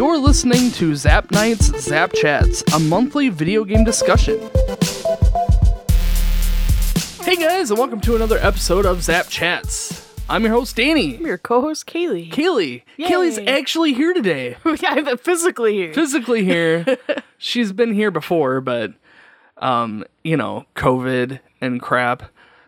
You're 0.00 0.16
listening 0.16 0.70
to 0.70 0.96
Zap 0.96 1.30
Nights 1.30 1.66
Zap 1.78 2.14
Chats, 2.14 2.62
a 2.74 2.78
monthly 2.78 3.28
video 3.28 3.66
game 3.66 3.84
discussion. 3.84 4.40
Hey 7.22 7.36
guys, 7.36 7.70
and 7.70 7.78
welcome 7.78 8.00
to 8.00 8.16
another 8.16 8.38
episode 8.38 8.86
of 8.86 9.02
Zap 9.02 9.28
Chats. 9.28 10.10
I'm 10.26 10.42
your 10.42 10.54
host, 10.54 10.74
Danny. 10.74 11.18
I'm 11.18 11.26
your 11.26 11.36
co-host 11.36 11.86
Kaylee. 11.86 12.32
Kaylee. 12.32 12.80
Yay. 12.96 13.08
Kaylee's 13.10 13.38
actually 13.46 13.92
here 13.92 14.14
today. 14.14 14.56
I'm 14.64 15.18
physically 15.18 15.74
here. 15.74 15.92
Physically 15.92 16.46
here. 16.46 16.86
She's 17.36 17.70
been 17.70 17.92
here 17.92 18.10
before, 18.10 18.62
but 18.62 18.94
um, 19.58 20.06
you 20.24 20.38
know, 20.38 20.64
COVID 20.76 21.40
and 21.60 21.78
crap. 21.82 22.22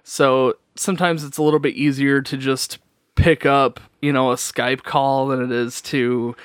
So 0.04 0.58
sometimes 0.74 1.24
it's 1.24 1.38
a 1.38 1.42
little 1.42 1.60
bit 1.60 1.76
easier 1.76 2.20
to 2.20 2.36
just 2.36 2.78
pick 3.14 3.46
up, 3.46 3.80
you 4.02 4.12
know, 4.12 4.32
a 4.32 4.34
Skype 4.34 4.82
call 4.82 5.28
than 5.28 5.42
it 5.42 5.50
is 5.50 5.80
to 5.80 6.36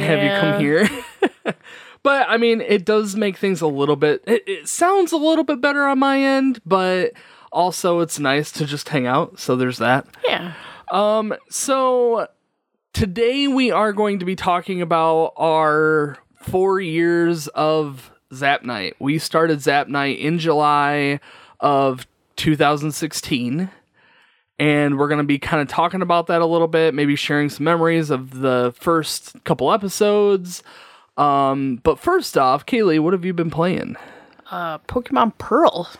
have 0.00 0.22
you 0.22 0.40
come 0.40 0.60
here. 0.60 0.88
but 2.02 2.26
I 2.28 2.36
mean, 2.36 2.60
it 2.60 2.84
does 2.84 3.16
make 3.16 3.36
things 3.36 3.60
a 3.60 3.66
little 3.66 3.96
bit. 3.96 4.22
It, 4.26 4.42
it 4.46 4.68
sounds 4.68 5.12
a 5.12 5.16
little 5.16 5.44
bit 5.44 5.60
better 5.60 5.86
on 5.86 5.98
my 5.98 6.20
end, 6.20 6.60
but 6.64 7.12
also 7.50 8.00
it's 8.00 8.18
nice 8.18 8.50
to 8.52 8.64
just 8.64 8.88
hang 8.88 9.06
out. 9.06 9.38
So 9.38 9.56
there's 9.56 9.78
that. 9.78 10.06
Yeah. 10.24 10.54
Um, 10.90 11.34
so 11.48 12.28
today 12.92 13.48
we 13.48 13.70
are 13.70 13.92
going 13.92 14.18
to 14.18 14.24
be 14.24 14.36
talking 14.36 14.82
about 14.82 15.32
our 15.36 16.18
four 16.42 16.80
years 16.80 17.48
of 17.48 18.10
Zap 18.34 18.64
Night. 18.64 18.96
We 18.98 19.18
started 19.18 19.60
Zap 19.60 19.88
Night 19.88 20.18
in 20.18 20.38
July 20.38 21.20
of 21.60 22.06
2016 22.36 23.70
and 24.58 24.98
we're 24.98 25.08
going 25.08 25.18
to 25.18 25.24
be 25.24 25.38
kind 25.38 25.60
of 25.62 25.68
talking 25.68 26.02
about 26.02 26.26
that 26.28 26.40
a 26.42 26.46
little 26.46 26.68
bit, 26.68 26.94
maybe 26.94 27.16
sharing 27.16 27.48
some 27.48 27.64
memories 27.64 28.10
of 28.10 28.40
the 28.40 28.74
first 28.76 29.42
couple 29.44 29.72
episodes. 29.72 30.62
Um, 31.16 31.80
but 31.82 31.98
first 31.98 32.38
off, 32.38 32.66
Kaylee, 32.66 33.00
what 33.00 33.12
have 33.12 33.24
you 33.24 33.34
been 33.34 33.50
playing? 33.50 33.96
Uh, 34.50 34.78
Pokemon 34.78 35.36
Pearl. 35.38 35.90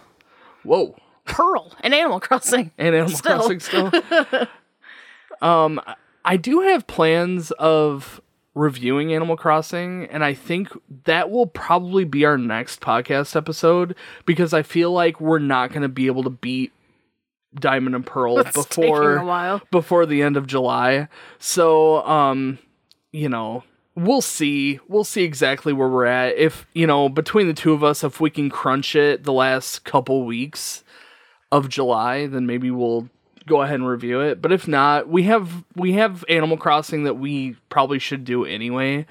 Whoa. 0.63 0.97
Pearl 1.25 1.73
and 1.81 1.95
Animal 1.95 2.21
Crossing. 2.21 2.71
and 2.79 2.95
Animal 2.95 3.17
Still. 3.17 3.37
Crossing 3.39 3.61
still. 3.61 3.91
um, 5.43 5.81
I 6.25 6.37
do 6.37 6.61
have 6.61 6.87
plans 6.87 7.51
of 7.53 8.21
reviewing 8.55 9.15
Animal 9.15 9.37
Crossing, 9.37 10.07
and 10.07 10.25
I 10.25 10.35
think 10.35 10.69
that 11.05 11.31
will 11.31 11.47
probably 11.47 12.05
be 12.05 12.25
our 12.25 12.37
next 12.37 12.81
podcast 12.81 13.35
episode 13.35 13.97
because 14.27 14.53
I 14.53 14.63
feel 14.63 14.93
like 14.93 15.21
we're 15.21 15.39
not 15.39 15.71
going 15.71 15.83
to 15.83 15.89
be 15.89 16.07
able 16.07 16.23
to 16.25 16.31
beat 16.31 16.73
Diamond 17.55 17.95
and 17.95 18.07
Pearl 18.07 18.43
taking 18.45 18.85
before 18.85 19.63
before 19.71 20.07
the 20.07 20.23
end 20.23 20.37
of 20.37 20.47
July. 20.47 21.09
So, 21.39 22.05
um, 22.07 22.59
you 23.13 23.29
know, 23.29 23.65
we'll 23.95 24.23
see. 24.23 24.81
We'll 24.89 25.05
see 25.05 25.25
exactly 25.25 25.73
where 25.73 25.89
we're 25.89 26.07
at. 26.07 26.37
If, 26.37 26.67
you 26.75 26.87
know, 26.87 27.09
between 27.09 27.47
the 27.47 27.55
two 27.55 27.73
of 27.73 27.85
us, 27.85 28.03
if 28.05 28.21
we 28.21 28.31
can 28.31 28.51
crunch 28.51 28.97
it 28.97 29.25
the 29.25 29.33
last 29.33 29.85
couple 29.85 30.25
weeks 30.25 30.83
of 31.51 31.69
July, 31.69 32.27
then 32.27 32.47
maybe 32.47 32.71
we'll 32.71 33.09
go 33.47 33.63
ahead 33.63 33.77
and 33.77 33.89
review 33.89 34.21
it. 34.21 34.41
But 34.41 34.53
if 34.53 34.67
not, 34.67 35.09
we 35.09 35.25
have 35.25 35.65
we 35.77 35.93
have 35.93 36.25
Animal 36.29 36.57
Crossing 36.57 37.05
that 37.05 37.15
we 37.15 37.57
probably 37.69 37.99
should 37.99 38.25
do 38.25 38.45
anyway. 38.45 39.07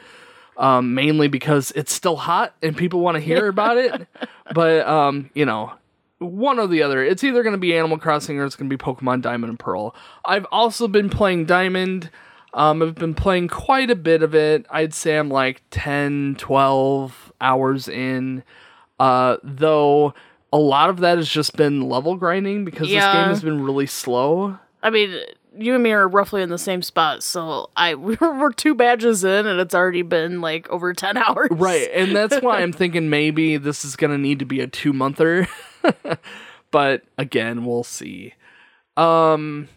Um, 0.58 0.94
mainly 0.94 1.28
because 1.28 1.72
it's 1.76 1.94
still 1.94 2.17
hot 2.17 2.53
and 2.61 2.76
people 2.76 3.00
want 3.00 3.16
to 3.16 3.22
hear 3.22 3.48
about 3.50 3.78
it. 3.78 4.08
But 4.53 4.86
um, 4.88 5.30
you 5.33 5.45
know, 5.45 5.73
one 6.22 6.59
or 6.59 6.67
the 6.67 6.83
other. 6.83 7.03
It's 7.03 7.23
either 7.23 7.44
going 7.44 7.53
to 7.53 7.59
be 7.59 7.75
Animal 7.75 7.97
Crossing 7.97 8.39
or 8.39 8.45
it's 8.45 8.55
going 8.55 8.69
to 8.69 8.75
be 8.75 8.81
Pokemon 8.81 9.22
Diamond 9.22 9.50
and 9.50 9.59
Pearl. 9.59 9.95
I've 10.25 10.45
also 10.52 10.88
been 10.88 11.09
playing 11.09 11.45
Diamond. 11.45 12.09
Um, 12.53 12.81
I've 12.81 12.95
been 12.95 13.14
playing 13.14 13.47
quite 13.47 13.89
a 13.89 13.95
bit 13.95 14.23
of 14.23 14.36
it. 14.36 14.66
I'd 14.69 14.94
say 14.94 15.17
I'm 15.17 15.30
like 15.30 15.64
10, 15.72 16.36
12 16.38 17.33
hours 17.42 17.88
in. 17.88 18.44
Uh, 18.99 19.38
though 19.44 20.14
a 20.54 20.58
lot 20.58 20.89
of 20.89 20.98
that 20.98 21.17
has 21.17 21.30
just 21.30 21.55
been 21.55 21.82
level 21.89 22.15
grinding 22.15 22.65
because 22.65 22.88
this 22.89 23.03
game 23.03 23.30
has 23.30 23.42
been 23.42 23.64
really 23.64 23.88
slow. 23.88 24.58
I 24.83 24.89
mean, 24.89 25.17
you 25.58 25.73
and 25.73 25.83
me 25.83 25.92
are 25.92 26.08
roughly 26.08 26.42
in 26.42 26.49
the 26.49 26.58
same 26.58 26.82
spot, 26.82 27.23
so 27.23 27.70
I 27.76 27.95
we're, 27.95 28.17
we're 28.21 28.52
two 28.52 28.76
badges 28.76 29.23
in, 29.23 29.48
and 29.48 29.59
it's 29.59 29.76
already 29.76 30.02
been 30.02 30.42
like 30.42 30.70
over 30.70 30.93
ten 30.93 31.17
hours. 31.17 31.49
Right, 31.52 31.89
and 31.93 32.15
that's 32.15 32.42
why 32.42 32.59
I'm 32.61 32.73
thinking 32.73 33.09
maybe 33.09 33.58
this 33.58 33.86
is 33.86 33.95
gonna 33.95 34.17
need 34.17 34.39
to 34.39 34.45
be 34.45 34.59
a 34.59 34.67
two 34.67 34.93
monther. 34.93 35.48
but 36.71 37.03
again, 37.17 37.65
we'll 37.65 37.83
see. 37.83 38.33
Um 38.97 39.67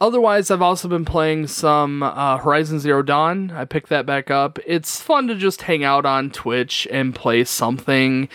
otherwise 0.00 0.50
I've 0.50 0.62
also 0.62 0.88
been 0.88 1.04
playing 1.04 1.46
some 1.46 2.02
uh, 2.02 2.38
Horizon 2.38 2.80
Zero 2.80 3.02
Dawn. 3.02 3.50
I 3.50 3.64
picked 3.64 3.88
that 3.88 4.04
back 4.06 4.30
up. 4.30 4.58
It's 4.66 5.00
fun 5.00 5.28
to 5.28 5.34
just 5.34 5.62
hang 5.62 5.84
out 5.84 6.04
on 6.04 6.30
Twitch 6.30 6.86
and 6.90 7.14
play 7.14 7.44
something. 7.44 8.28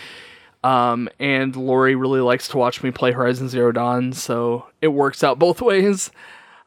Um, 0.64 1.08
and 1.18 1.54
Lori 1.56 1.94
really 1.94 2.20
likes 2.20 2.48
to 2.48 2.56
watch 2.56 2.82
me 2.82 2.90
play 2.90 3.12
Horizon 3.12 3.48
Zero 3.48 3.72
Dawn, 3.72 4.12
so 4.12 4.66
it 4.80 4.88
works 4.88 5.24
out 5.24 5.38
both 5.38 5.60
ways. 5.62 6.10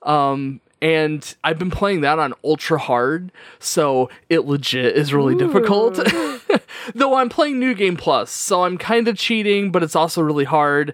Um, 0.03 0.59
and 0.85 1.35
I've 1.44 1.57
been 1.57 1.72
playing 1.72 2.01
that 2.01 2.19
on 2.19 2.35
ultra 2.44 2.78
hard, 2.78 3.31
so 3.57 4.07
it 4.29 4.46
legit 4.46 4.96
is 4.96 5.16
really 5.16 5.34
difficult. 5.34 5.96
Though 6.94 7.16
I'm 7.16 7.28
playing 7.28 7.57
New 7.57 7.73
Game 7.73 7.97
Plus, 7.97 8.29
so 8.29 8.66
I'm 8.66 8.78
kind 8.78 9.07
of 9.07 9.18
cheating, 9.18 9.72
but 9.72 9.81
it's 9.81 9.96
also 9.96 10.22
really 10.22 10.44
hard. 10.44 10.94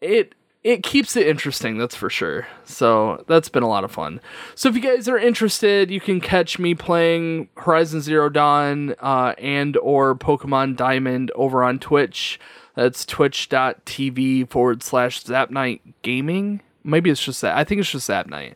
It 0.00 0.34
it 0.64 0.82
keeps 0.82 1.14
it 1.14 1.28
interesting, 1.28 1.78
that's 1.78 1.94
for 1.94 2.10
sure. 2.10 2.48
So 2.64 3.24
that's 3.28 3.48
been 3.48 3.62
a 3.62 3.68
lot 3.68 3.84
of 3.84 3.92
fun. 3.92 4.20
So 4.56 4.68
if 4.68 4.74
you 4.74 4.80
guys 4.80 5.08
are 5.08 5.18
interested, 5.18 5.88
you 5.88 6.00
can 6.00 6.20
catch 6.20 6.58
me 6.58 6.74
playing 6.74 7.48
Horizon 7.58 8.00
Zero 8.00 8.28
Dawn 8.28 8.96
uh, 8.98 9.34
and 9.38 9.76
or 9.76 10.16
Pokemon 10.16 10.74
Diamond 10.74 11.30
over 11.36 11.62
on 11.62 11.78
Twitch. 11.78 12.40
That's 12.74 13.06
twitch.tv 13.06 14.48
forward 14.48 14.82
slash 14.82 15.22
Zapnight 15.22 15.78
Gaming. 16.02 16.60
Maybe 16.82 17.08
it's 17.08 17.24
just 17.24 17.40
that. 17.42 17.56
I 17.56 17.62
think 17.62 17.80
it's 17.80 17.92
just 17.92 18.10
Zapnight. 18.10 18.54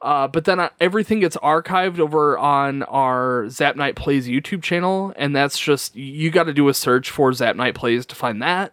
Uh, 0.00 0.28
but 0.28 0.44
then 0.44 0.60
uh, 0.60 0.68
everything 0.80 1.20
gets 1.20 1.36
archived 1.38 1.98
over 1.98 2.38
on 2.38 2.84
our 2.84 3.48
Zap 3.48 3.76
Night 3.76 3.96
Plays 3.96 4.28
YouTube 4.28 4.62
channel, 4.62 5.12
and 5.16 5.34
that's 5.34 5.58
just 5.58 5.96
you 5.96 6.30
got 6.30 6.44
to 6.44 6.54
do 6.54 6.68
a 6.68 6.74
search 6.74 7.10
for 7.10 7.32
Zap 7.32 7.56
Night 7.56 7.74
Plays 7.74 8.06
to 8.06 8.14
find 8.14 8.40
that. 8.42 8.72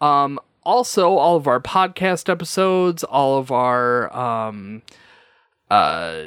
Um, 0.00 0.40
also, 0.62 1.12
all 1.12 1.36
of 1.36 1.46
our 1.46 1.60
podcast 1.60 2.28
episodes, 2.28 3.04
all 3.04 3.38
of 3.38 3.52
our 3.52 4.14
um, 4.16 4.82
uh, 5.70 6.24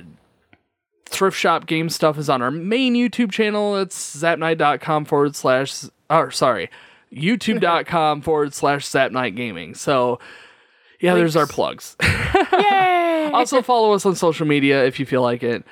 thrift 1.06 1.38
shop 1.38 1.66
game 1.66 1.90
stuff 1.90 2.18
is 2.18 2.30
on 2.30 2.42
our 2.42 2.52
main 2.52 2.94
YouTube 2.96 3.32
channel. 3.32 3.78
It's 3.78 4.16
zapnight.com 4.16 5.06
forward 5.06 5.36
slash, 5.36 5.86
or 6.10 6.32
sorry, 6.32 6.70
youtube.com 7.14 8.22
forward 8.22 8.54
slash 8.54 8.86
zapnight 8.86 9.36
gaming. 9.36 9.74
So, 9.74 10.20
yeah, 11.00 11.16
there's 11.16 11.36
our 11.36 11.48
plugs. 11.48 11.96
Yay! 12.52 13.00
also 13.34 13.62
follow 13.62 13.94
us 13.94 14.06
on 14.06 14.16
social 14.16 14.46
media 14.46 14.86
if 14.86 15.00
you 15.00 15.06
feel 15.06 15.22
like 15.22 15.44
it 15.44 15.64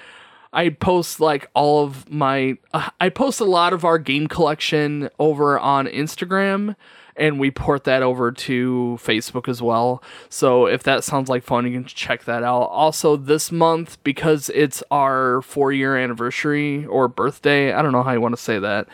i 0.53 0.69
post 0.69 1.19
like 1.19 1.49
all 1.53 1.83
of 1.83 2.09
my 2.09 2.57
uh, 2.73 2.89
i 2.99 3.09
post 3.09 3.39
a 3.39 3.45
lot 3.45 3.73
of 3.73 3.85
our 3.85 3.97
game 3.97 4.27
collection 4.27 5.09
over 5.19 5.59
on 5.59 5.87
instagram 5.87 6.75
and 7.15 7.39
we 7.39 7.49
port 7.49 7.83
that 7.83 8.03
over 8.03 8.31
to 8.31 8.97
facebook 9.01 9.47
as 9.47 9.61
well 9.61 10.01
so 10.29 10.65
if 10.65 10.83
that 10.83 11.03
sounds 11.03 11.29
like 11.29 11.43
fun 11.43 11.65
you 11.65 11.73
can 11.73 11.85
check 11.85 12.23
that 12.25 12.43
out 12.43 12.63
also 12.63 13.15
this 13.17 13.51
month 13.51 14.01
because 14.03 14.49
it's 14.49 14.83
our 14.91 15.41
four 15.41 15.71
year 15.71 15.97
anniversary 15.97 16.85
or 16.85 17.07
birthday 17.07 17.73
i 17.73 17.81
don't 17.81 17.91
know 17.91 18.03
how 18.03 18.11
you 18.11 18.21
want 18.21 18.35
to 18.35 18.41
say 18.41 18.59
that 18.59 18.87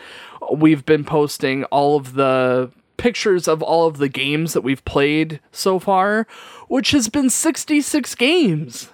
we've 0.52 0.84
been 0.84 1.04
posting 1.04 1.64
all 1.64 1.96
of 1.96 2.14
the 2.14 2.70
pictures 2.96 3.46
of 3.48 3.62
all 3.62 3.86
of 3.86 3.98
the 3.98 4.08
games 4.08 4.52
that 4.52 4.62
we've 4.62 4.84
played 4.84 5.40
so 5.52 5.78
far, 5.78 6.26
which 6.68 6.90
has 6.92 7.08
been 7.08 7.30
66 7.30 8.14
games. 8.14 8.88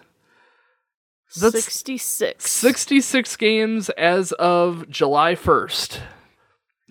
That's- 1.40 1.62
Sixty-six. 1.64 2.50
66 2.50 3.36
games 3.36 3.88
as 3.90 4.32
of 4.32 4.88
July 4.90 5.34
1st. 5.36 6.00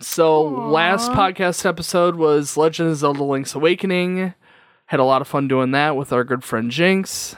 So, 0.00 0.40
last 0.42 1.10
podcast 1.12 1.66
episode 1.66 2.14
was 2.16 2.56
Legend 2.56 2.88
of 2.88 2.96
Zelda 2.96 3.22
Link's 3.22 3.54
Awakening. 3.54 4.32
Had 4.86 4.98
a 4.98 5.04
lot 5.04 5.20
of 5.20 5.28
fun 5.28 5.46
doing 5.46 5.72
that 5.72 5.94
with 5.94 6.10
our 6.10 6.24
good 6.24 6.42
friend 6.42 6.70
Jinx. 6.70 7.36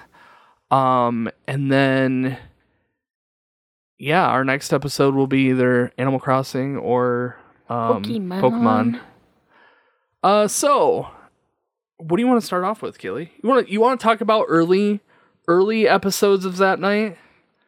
Um, 0.70 1.28
and 1.48 1.72
then, 1.72 2.38
yeah, 3.98 4.24
our 4.26 4.44
next 4.44 4.72
episode 4.72 5.14
will 5.16 5.26
be 5.26 5.48
either 5.50 5.92
Animal 5.98 6.20
Crossing 6.20 6.76
or 6.76 7.36
um, 7.68 8.04
Pokemon. 8.04 8.40
Pokemon. 8.40 9.00
Uh, 10.22 10.46
so 10.46 11.08
what 11.98 12.16
do 12.16 12.22
you 12.22 12.28
want 12.28 12.40
to 12.40 12.46
start 12.46 12.64
off 12.64 12.82
with, 12.82 12.98
Kaylee? 12.98 13.30
You 13.42 13.48
want 13.48 13.66
to 13.66 13.72
you 13.72 13.80
want 13.80 14.00
to 14.00 14.04
talk 14.04 14.20
about 14.20 14.46
early 14.48 15.00
early 15.48 15.88
episodes 15.88 16.44
of 16.44 16.56
that 16.58 16.80
night? 16.80 17.16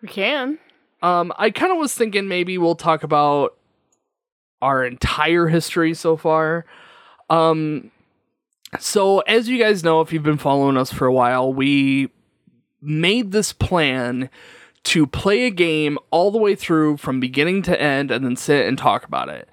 We 0.02 0.08
can. 0.08 0.58
Um, 1.02 1.32
I 1.36 1.50
kind 1.50 1.72
of 1.72 1.78
was 1.78 1.94
thinking 1.94 2.28
maybe 2.28 2.56
we'll 2.58 2.76
talk 2.76 3.02
about 3.02 3.56
our 4.62 4.84
entire 4.84 5.48
history 5.48 5.94
so 5.94 6.16
far. 6.16 6.64
Um, 7.28 7.90
so 8.78 9.20
as 9.20 9.48
you 9.48 9.58
guys 9.58 9.84
know, 9.84 10.00
if 10.00 10.12
you've 10.12 10.22
been 10.22 10.38
following 10.38 10.76
us 10.76 10.92
for 10.92 11.06
a 11.06 11.12
while, 11.12 11.52
we 11.52 12.10
made 12.80 13.32
this 13.32 13.52
plan 13.52 14.30
to 14.84 15.06
play 15.06 15.46
a 15.46 15.50
game 15.50 15.98
all 16.10 16.30
the 16.30 16.38
way 16.38 16.54
through 16.54 16.96
from 16.96 17.20
beginning 17.20 17.62
to 17.62 17.80
end 17.80 18.10
and 18.10 18.24
then 18.24 18.36
sit 18.36 18.66
and 18.66 18.76
talk 18.76 19.04
about 19.04 19.28
it. 19.28 19.48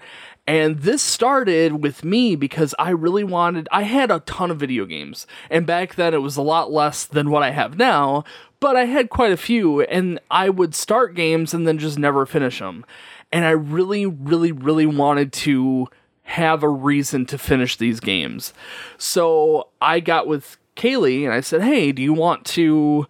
And 0.52 0.80
this 0.80 1.02
started 1.02 1.82
with 1.82 2.04
me 2.04 2.36
because 2.36 2.76
I 2.78 2.90
really 2.90 3.24
wanted, 3.24 3.70
I 3.72 3.84
had 3.84 4.12
a 4.12 4.20
ton 4.20 4.52
of 4.52 4.60
video 4.60 4.86
games. 4.86 5.26
And 5.50 5.66
back 5.66 5.96
then 5.96 6.14
it 6.14 6.22
was 6.22 6.36
a 6.36 6.42
lot 6.42 6.70
less 6.70 7.06
than 7.06 7.30
what 7.30 7.42
I 7.42 7.52
have 7.52 7.78
now, 7.78 8.26
but 8.60 8.76
I 8.76 8.84
had 8.84 9.10
quite 9.10 9.32
a 9.32 9.38
few. 9.38 9.80
And 9.84 10.20
I 10.30 10.50
would 10.50 10.76
start 10.76 11.16
games 11.16 11.54
and 11.54 11.66
then 11.66 11.78
just 11.78 11.98
never 11.98 12.26
finish 12.26 12.60
them. 12.60 12.84
And 13.32 13.46
I 13.46 13.52
really, 13.52 14.06
really, 14.06 14.52
really 14.52 14.86
wanted 14.86 15.32
to 15.32 15.88
have 16.24 16.64
a 16.64 16.70
reason 16.70 17.26
to 17.28 17.38
finish 17.38 17.78
these 17.78 18.02
games. 18.02 18.54
So 18.98 19.70
I 19.82 20.02
got 20.02 20.28
with 20.28 20.58
Kaylee 20.76 21.24
and 21.24 21.32
I 21.32 21.40
said, 21.40 21.62
Hey, 21.62 21.94
do 21.94 22.02
you 22.02 22.12
want 22.12 22.44
to 22.48 23.08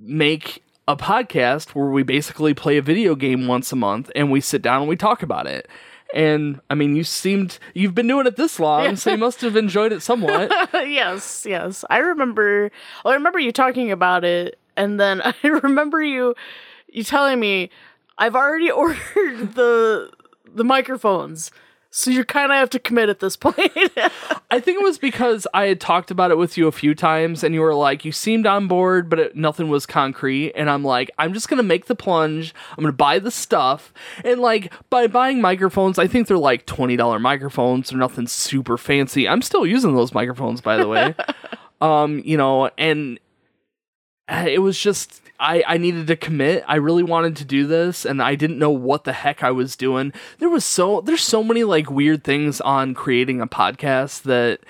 make 0.00 0.64
a 0.88 0.96
podcast 0.96 1.76
where 1.76 1.90
we 1.90 2.02
basically 2.02 2.54
play 2.54 2.76
a 2.76 2.82
video 2.82 3.14
game 3.14 3.46
once 3.46 3.70
a 3.70 3.76
month 3.76 4.10
and 4.16 4.32
we 4.32 4.40
sit 4.40 4.62
down 4.62 4.80
and 4.80 4.88
we 4.88 4.96
talk 4.96 5.22
about 5.22 5.46
it? 5.46 5.68
And 6.14 6.60
I 6.70 6.74
mean, 6.74 6.96
you 6.96 7.04
seemed 7.04 7.58
you've 7.74 7.94
been 7.94 8.06
doing 8.06 8.26
it 8.26 8.36
this 8.36 8.60
long, 8.60 8.96
so 8.96 9.10
you 9.10 9.16
must 9.26 9.40
have 9.40 9.56
enjoyed 9.56 9.92
it 9.92 10.02
somewhat. 10.02 10.50
yes, 10.72 11.44
yes. 11.48 11.84
I 11.90 11.98
remember. 11.98 12.70
Well, 13.04 13.12
I 13.12 13.16
remember 13.16 13.38
you 13.38 13.52
talking 13.52 13.90
about 13.90 14.24
it, 14.24 14.58
and 14.76 15.00
then 15.00 15.20
I 15.24 15.34
remember 15.46 16.02
you 16.02 16.34
you 16.88 17.02
telling 17.02 17.40
me 17.40 17.70
I've 18.18 18.36
already 18.36 18.70
ordered 18.70 19.54
the 19.54 20.10
the 20.46 20.64
microphones. 20.64 21.50
So 21.96 22.10
you 22.10 22.26
kind 22.26 22.52
of 22.52 22.56
have 22.56 22.68
to 22.70 22.78
commit 22.78 23.08
at 23.08 23.20
this 23.20 23.38
point. 23.38 23.56
I 24.50 24.60
think 24.60 24.78
it 24.78 24.82
was 24.82 24.98
because 24.98 25.46
I 25.54 25.64
had 25.64 25.80
talked 25.80 26.10
about 26.10 26.30
it 26.30 26.36
with 26.36 26.58
you 26.58 26.68
a 26.68 26.72
few 26.72 26.94
times, 26.94 27.42
and 27.42 27.54
you 27.54 27.62
were 27.62 27.74
like, 27.74 28.04
you 28.04 28.12
seemed 28.12 28.46
on 28.46 28.68
board, 28.68 29.08
but 29.08 29.18
it, 29.18 29.34
nothing 29.34 29.70
was 29.70 29.86
concrete. 29.86 30.52
And 30.52 30.68
I'm 30.68 30.84
like, 30.84 31.10
I'm 31.18 31.32
just 31.32 31.48
gonna 31.48 31.62
make 31.62 31.86
the 31.86 31.94
plunge. 31.94 32.54
I'm 32.76 32.84
gonna 32.84 32.92
buy 32.92 33.18
the 33.18 33.30
stuff, 33.30 33.94
and 34.24 34.40
like 34.40 34.70
by 34.90 35.06
buying 35.06 35.40
microphones, 35.40 35.98
I 35.98 36.06
think 36.06 36.28
they're 36.28 36.36
like 36.36 36.66
twenty 36.66 36.96
dollar 36.96 37.18
microphones. 37.18 37.88
They're 37.88 37.98
nothing 37.98 38.26
super 38.26 38.76
fancy. 38.76 39.26
I'm 39.26 39.40
still 39.40 39.66
using 39.66 39.94
those 39.94 40.12
microphones, 40.12 40.60
by 40.60 40.76
the 40.76 40.88
way. 40.88 41.14
um, 41.80 42.20
you 42.26 42.36
know, 42.36 42.68
and 42.76 43.18
uh, 44.28 44.44
it 44.46 44.58
was 44.58 44.78
just 44.78 45.22
I, 45.38 45.62
I 45.66 45.78
needed 45.78 46.06
to 46.08 46.16
commit. 46.16 46.64
I 46.66 46.76
really 46.76 47.02
wanted 47.02 47.36
to 47.36 47.44
do 47.44 47.66
this 47.66 48.04
and 48.04 48.22
I 48.22 48.34
didn't 48.34 48.58
know 48.58 48.70
what 48.70 49.04
the 49.04 49.12
heck 49.12 49.42
I 49.42 49.50
was 49.50 49.76
doing. 49.76 50.12
There 50.38 50.48
was 50.48 50.64
so 50.64 51.00
there's 51.00 51.22
so 51.22 51.42
many 51.42 51.64
like 51.64 51.90
weird 51.90 52.24
things 52.24 52.60
on 52.60 52.94
creating 52.94 53.40
a 53.40 53.46
podcast 53.46 54.22
that 54.22 54.60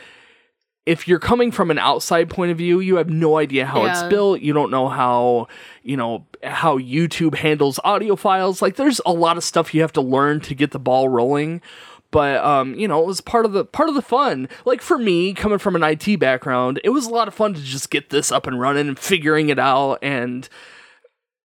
if 0.86 1.08
you're 1.08 1.18
coming 1.18 1.50
from 1.50 1.72
an 1.72 1.78
outside 1.78 2.30
point 2.30 2.52
of 2.52 2.58
view, 2.58 2.78
you 2.78 2.96
have 2.96 3.10
no 3.10 3.38
idea 3.38 3.66
how 3.66 3.84
it's 3.86 4.04
built. 4.04 4.40
You 4.40 4.52
don't 4.52 4.70
know 4.70 4.88
how, 4.88 5.48
you 5.82 5.96
know, 5.96 6.24
how 6.44 6.78
YouTube 6.78 7.34
handles 7.34 7.80
audio 7.82 8.14
files. 8.14 8.62
Like 8.62 8.76
there's 8.76 9.00
a 9.04 9.12
lot 9.12 9.36
of 9.36 9.42
stuff 9.42 9.74
you 9.74 9.80
have 9.80 9.92
to 9.94 10.00
learn 10.00 10.40
to 10.42 10.54
get 10.54 10.70
the 10.70 10.78
ball 10.78 11.08
rolling. 11.08 11.60
But 12.16 12.42
um, 12.42 12.74
you 12.76 12.88
know, 12.88 13.02
it 13.02 13.06
was 13.06 13.20
part 13.20 13.44
of 13.44 13.52
the 13.52 13.66
part 13.66 13.90
of 13.90 13.94
the 13.94 14.00
fun. 14.00 14.48
Like 14.64 14.80
for 14.80 14.96
me, 14.96 15.34
coming 15.34 15.58
from 15.58 15.76
an 15.76 15.82
IT 15.82 16.18
background, 16.18 16.80
it 16.82 16.88
was 16.88 17.04
a 17.04 17.10
lot 17.10 17.28
of 17.28 17.34
fun 17.34 17.52
to 17.52 17.60
just 17.60 17.90
get 17.90 18.08
this 18.08 18.32
up 18.32 18.46
and 18.46 18.58
running 18.58 18.88
and 18.88 18.98
figuring 18.98 19.50
it 19.50 19.58
out 19.58 19.98
and 20.00 20.48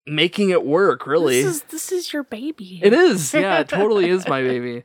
making 0.07 0.49
it 0.49 0.65
work, 0.65 1.05
really. 1.05 1.43
this 1.43 1.55
is 1.57 1.63
this 1.63 1.91
is 1.91 2.13
your 2.13 2.23
baby. 2.23 2.79
It 2.81 2.93
is. 2.93 3.33
Yeah, 3.33 3.59
it 3.59 3.67
totally 3.67 4.07
is 4.07 4.25
my 4.29 4.41
baby. 4.41 4.83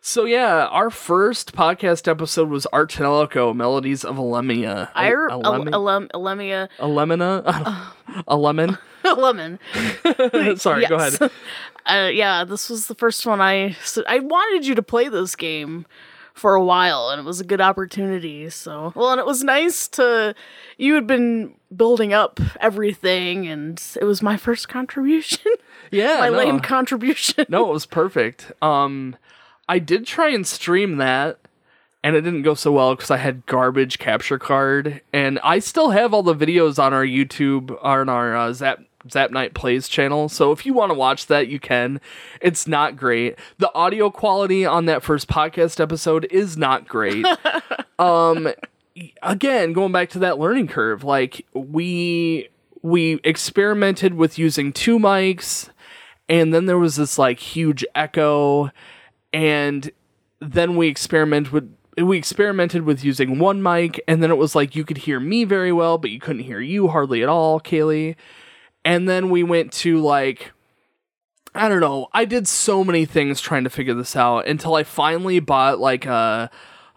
So 0.00 0.26
yeah, 0.26 0.66
our 0.66 0.90
first 0.90 1.52
podcast 1.52 2.06
episode 2.06 2.48
was 2.48 2.64
Art 2.66 2.96
Melodies 2.96 4.04
of 4.04 4.18
Elemia. 4.18 4.90
I 4.94 5.08
re- 5.08 5.26
a, 5.28 5.34
a, 5.34 5.38
lemon, 5.38 5.74
a, 5.74 5.78
lem- 5.80 6.10
a 6.14 6.18
lemia 6.18 6.68
a 6.78 6.86
lemona, 6.86 7.92
a 8.28 8.36
lemon. 8.36 8.78
lemon. 9.18 9.58
Sorry, 10.58 10.86
go 10.86 10.96
ahead. 10.96 11.30
Uh, 11.88 12.10
yeah, 12.12 12.42
this 12.42 12.68
was 12.68 12.88
the 12.88 12.96
first 12.96 13.24
one 13.24 13.40
I 13.40 13.76
so 13.84 14.02
I 14.08 14.18
wanted 14.18 14.66
you 14.66 14.74
to 14.74 14.82
play 14.82 15.08
this 15.08 15.36
game 15.36 15.86
for 16.34 16.56
a 16.56 16.64
while, 16.64 17.10
and 17.10 17.20
it 17.20 17.24
was 17.24 17.38
a 17.38 17.44
good 17.44 17.60
opportunity. 17.60 18.50
So 18.50 18.92
well, 18.96 19.12
and 19.12 19.20
it 19.20 19.24
was 19.24 19.44
nice 19.44 19.86
to 19.90 20.34
you 20.78 20.94
had 20.96 21.06
been 21.06 21.54
building 21.76 22.12
up 22.12 22.40
everything, 22.60 23.46
and 23.46 23.80
it 24.00 24.04
was 24.04 24.20
my 24.20 24.36
first 24.36 24.68
contribution, 24.68 25.52
Yeah, 25.92 26.18
my 26.18 26.28
no. 26.30 26.38
lame 26.38 26.58
contribution. 26.58 27.46
no, 27.48 27.68
it 27.70 27.72
was 27.72 27.86
perfect. 27.86 28.50
Um, 28.60 29.14
I 29.68 29.78
did 29.78 30.06
try 30.06 30.30
and 30.30 30.44
stream 30.44 30.96
that, 30.96 31.38
and 32.02 32.16
it 32.16 32.22
didn't 32.22 32.42
go 32.42 32.54
so 32.54 32.72
well 32.72 32.96
because 32.96 33.12
I 33.12 33.18
had 33.18 33.46
garbage 33.46 34.00
capture 34.00 34.40
card, 34.40 35.02
and 35.12 35.38
I 35.44 35.60
still 35.60 35.90
have 35.90 36.12
all 36.12 36.24
the 36.24 36.34
videos 36.34 36.82
on 36.82 36.92
our 36.92 37.06
YouTube 37.06 37.78
on 37.80 38.08
our 38.08 38.36
uh, 38.36 38.52
Zap 38.52 38.80
Zap 39.10 39.30
Night 39.30 39.54
Plays 39.54 39.88
channel. 39.88 40.28
So 40.28 40.52
if 40.52 40.66
you 40.66 40.74
want 40.74 40.90
to 40.90 40.94
watch 40.98 41.26
that, 41.26 41.48
you 41.48 41.58
can. 41.60 42.00
It's 42.40 42.66
not 42.66 42.96
great. 42.96 43.38
The 43.58 43.72
audio 43.74 44.10
quality 44.10 44.64
on 44.64 44.86
that 44.86 45.02
first 45.02 45.28
podcast 45.28 45.80
episode 45.80 46.26
is 46.30 46.56
not 46.56 46.86
great. 46.88 47.26
um, 47.98 48.48
again, 49.22 49.72
going 49.72 49.92
back 49.92 50.10
to 50.10 50.18
that 50.20 50.38
learning 50.38 50.68
curve, 50.68 51.04
like 51.04 51.46
we 51.54 52.48
we 52.82 53.20
experimented 53.24 54.14
with 54.14 54.38
using 54.38 54.72
two 54.72 54.98
mics 54.98 55.70
and 56.28 56.52
then 56.52 56.66
there 56.66 56.78
was 56.78 56.96
this 56.96 57.18
like 57.18 57.40
huge 57.40 57.84
echo 57.94 58.70
and 59.32 59.90
then 60.40 60.76
we 60.76 60.88
experimented 60.88 61.52
with 61.52 61.76
we 61.98 62.18
experimented 62.18 62.82
with 62.82 63.02
using 63.02 63.38
one 63.38 63.62
mic 63.62 64.00
and 64.06 64.22
then 64.22 64.30
it 64.30 64.36
was 64.36 64.54
like 64.54 64.76
you 64.76 64.84
could 64.84 64.98
hear 64.98 65.18
me 65.18 65.44
very 65.44 65.72
well 65.72 65.98
but 65.98 66.10
you 66.10 66.20
couldn't 66.20 66.42
hear 66.42 66.60
you 66.60 66.88
hardly 66.88 67.22
at 67.22 67.28
all 67.28 67.60
kaylee 67.60 68.14
and 68.86 69.08
then 69.08 69.28
we 69.28 69.42
went 69.42 69.72
to 69.72 69.98
like 69.98 70.52
i 71.54 71.68
don't 71.68 71.80
know 71.80 72.06
i 72.14 72.24
did 72.24 72.48
so 72.48 72.82
many 72.82 73.04
things 73.04 73.40
trying 73.40 73.64
to 73.64 73.70
figure 73.70 73.94
this 73.94 74.16
out 74.16 74.46
until 74.46 74.74
i 74.74 74.82
finally 74.82 75.40
bought 75.40 75.78
like 75.78 76.06
a 76.06 76.48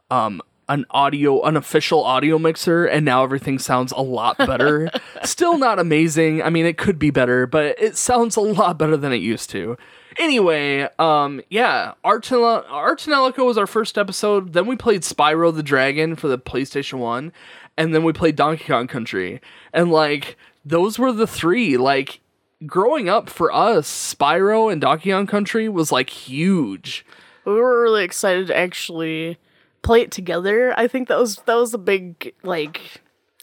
um 0.09 0.41
an 0.69 0.86
audio 0.91 1.41
an 1.41 1.57
official 1.57 2.03
audio 2.03 2.38
mixer 2.38 2.86
and 2.86 3.03
now 3.03 3.24
everything 3.24 3.57
sounds 3.57 3.91
a 3.91 4.01
lot 4.01 4.38
better. 4.38 4.88
Still 5.24 5.57
not 5.57 5.80
amazing. 5.80 6.44
I 6.44 6.51
mean 6.51 6.68
it 6.68 6.77
could 6.77 7.00
be 7.00 7.09
better 7.09 7.47
but 7.47 7.75
it 7.81 7.97
sounds 7.97 8.35
a 8.35 8.42
lot 8.42 8.77
better 8.77 8.95
than 8.95 9.12
it 9.12 9.18
used 9.18 9.50
to. 9.50 9.75
Anyway 10.19 10.88
um 11.00 11.42
yeah 11.50 11.94
Ar 12.03 12.19
tonelico 12.19 13.45
was 13.45 13.57
our 13.57 13.65
first 13.65 13.97
episode. 13.97 14.53
Then 14.53 14.68
we 14.68 14.75
played 14.75 15.01
spyro 15.01 15.53
the 15.53 15.63
dragon 15.63 16.15
for 16.15 16.27
the 16.27 16.38
playstation 16.38 17.00
1 17.00 17.33
and 17.75 17.95
then 17.95 18.03
we 18.03 18.13
played 18.13 18.35
donkey 18.35 18.65
kong 18.65 18.85
country. 18.85 19.42
And 19.74 19.92
like 19.92 20.38
those 20.65 21.00
were 21.00 21.11
the 21.11 21.27
three 21.27 21.77
like 21.77 22.19
growing 22.65 23.07
up 23.07 23.29
for 23.29 23.51
us 23.53 23.88
spyro 23.88 24.71
and 24.71 24.81
donkey 24.81 25.11
kong 25.11 25.25
country 25.25 25.69
was 25.69 25.92
like 25.92 26.09
huge 26.09 27.06
we 27.45 27.54
were 27.54 27.81
really 27.81 28.04
excited 28.04 28.47
to 28.47 28.57
actually 28.57 29.37
play 29.81 30.01
it 30.01 30.11
together. 30.11 30.73
I 30.78 30.87
think 30.87 31.07
that 31.07 31.18
was 31.18 31.37
that 31.45 31.56
was 31.56 31.73
a 31.73 31.78
big 31.78 32.33
like 32.44 33.01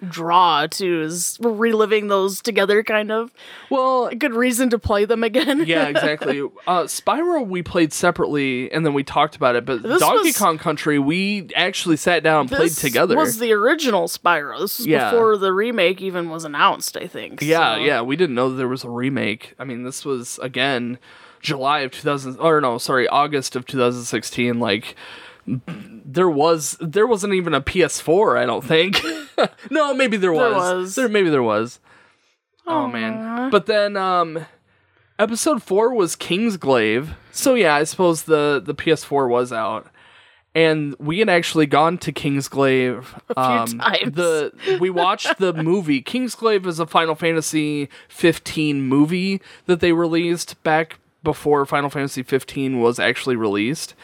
draw 0.08 0.66
too 0.66 1.00
is 1.02 1.38
reliving 1.40 2.08
those 2.08 2.42
together 2.42 2.82
kind 2.82 3.10
of 3.10 3.32
well 3.70 4.08
a 4.08 4.14
good 4.14 4.34
reason 4.34 4.68
to 4.68 4.78
play 4.78 5.06
them 5.06 5.24
again 5.24 5.64
yeah, 5.66 5.86
exactly. 5.88 6.40
Uh, 6.66 6.82
Spyro 6.84 7.46
we 7.46 7.62
played 7.62 7.92
separately, 7.94 8.70
and 8.72 8.84
then 8.84 8.92
we 8.92 9.02
talked 9.02 9.36
about 9.36 9.56
it. 9.56 9.64
But 9.64 9.82
This 9.82 10.00
Donkey 10.00 10.28
was- 10.28 10.36
Kong 10.38 10.58
Country 10.58 10.98
we 10.98 11.48
actually 11.56 11.96
sat 11.96 12.22
down 12.22 12.40
and 12.42 12.50
played 12.50 12.72
together. 12.72 13.16
was 13.16 13.38
the 13.38 13.52
original 13.52 14.06
Spyro. 14.06 14.60
This 14.60 14.78
was 14.78 14.86
Yeah. 14.86 15.10
before 15.10 15.36
the 15.38 15.52
remake 15.52 16.02
even 16.02 16.28
was 16.28 16.44
announced, 16.44 16.96
I 16.96 17.06
think. 17.06 17.40
yeah, 17.40 17.76
so- 17.76 17.80
yeah. 17.80 18.02
We 18.02 18.16
didn't 18.16 18.34
know 18.34 18.54
there 18.54 18.68
was 18.68 18.84
a 18.84 18.90
remake. 18.90 19.54
I 19.58 19.64
mean, 19.64 19.84
this 19.84 20.04
was 20.04 20.38
again 20.42 20.98
July 21.40 21.80
of 21.80 21.92
2000, 21.92 22.38
or 22.38 22.60
no, 22.60 22.76
sorry, 22.78 23.08
August 23.08 23.56
of 23.56 23.66
2016. 23.66 24.58
Like 24.58 24.94
there 25.46 26.28
was 26.28 26.76
there 26.80 27.06
wasn't 27.06 27.34
even 27.34 27.54
a 27.54 27.60
PS4. 27.60 28.38
I 28.38 28.46
don't 28.46 28.64
think. 28.64 29.00
no, 29.70 29.94
maybe 29.94 30.16
there 30.16 30.32
was. 30.32 30.54
was. 30.54 30.94
There 30.94 31.08
maybe 31.08 31.30
there 31.30 31.42
was. 31.42 31.80
Oh 32.66 32.88
man. 32.88 33.50
But 33.50 33.66
then 33.66 33.96
um 33.96 34.46
episode 35.18 35.62
4 35.62 35.94
was 35.94 36.16
King's 36.16 36.56
Kingsglaive. 36.56 37.14
So 37.32 37.54
yeah, 37.54 37.74
I 37.74 37.84
suppose 37.84 38.24
the 38.24 38.62
the 38.64 38.74
PS4 38.74 39.28
was 39.28 39.52
out. 39.52 39.88
And 40.54 40.94
we 40.98 41.18
had 41.18 41.28
actually 41.28 41.66
gone 41.66 41.98
to 41.98 42.12
Kingsglaive 42.12 43.04
a 43.28 43.66
few 43.66 43.78
times. 43.78 44.14
The 44.14 44.78
we 44.80 44.88
watched 44.88 45.38
the 45.38 45.52
movie. 45.62 46.02
Kingsglaive 46.02 46.66
is 46.66 46.80
a 46.80 46.86
Final 46.86 47.14
Fantasy 47.14 47.90
15 48.08 48.80
movie 48.82 49.42
that 49.66 49.80
they 49.80 49.92
released 49.92 50.62
back 50.62 50.98
before 51.22 51.66
Final 51.66 51.90
Fantasy 51.90 52.22
15 52.22 52.80
was 52.80 52.98
actually 52.98 53.36
released 53.36 53.94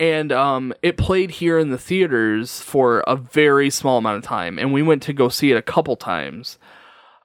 and 0.00 0.32
um, 0.32 0.72
it 0.82 0.96
played 0.96 1.30
here 1.30 1.58
in 1.58 1.70
the 1.70 1.78
theaters 1.78 2.60
for 2.60 3.04
a 3.06 3.14
very 3.16 3.70
small 3.70 3.98
amount 3.98 4.16
of 4.16 4.24
time 4.24 4.58
and 4.58 4.72
we 4.72 4.82
went 4.82 5.02
to 5.04 5.12
go 5.12 5.28
see 5.28 5.50
it 5.52 5.56
a 5.56 5.62
couple 5.62 5.96
times 5.96 6.58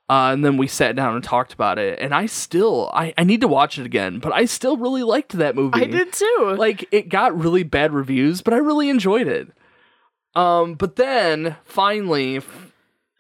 uh, 0.10 0.32
and 0.34 0.44
then 0.44 0.58
we 0.58 0.68
sat 0.68 0.96
down 0.96 1.16
and 1.16 1.24
talked 1.24 1.54
about 1.54 1.78
it 1.80 1.98
and 2.00 2.14
i 2.14 2.26
still 2.26 2.90
I, 2.94 3.14
I 3.18 3.24
need 3.24 3.42
to 3.42 3.48
watch 3.48 3.78
it 3.80 3.86
again 3.86 4.20
but 4.20 4.34
i 4.34 4.46
still 4.46 4.78
really 4.78 5.04
liked 5.04 5.34
that 5.34 5.56
movie 5.56 5.82
I 5.82 5.86
did 5.86 6.14
too. 6.14 6.56
like 6.58 6.88
it 6.92 7.10
got 7.10 7.38
really 7.38 7.64
bad 7.64 7.94
reviews 7.94 8.42
but 8.42 8.54
i 8.54 8.58
really 8.58 8.90
enjoyed 8.90 9.28
it 9.28 9.48
um 10.36 10.76
but 10.76 10.96
then 10.96 11.56
finally 11.66 12.42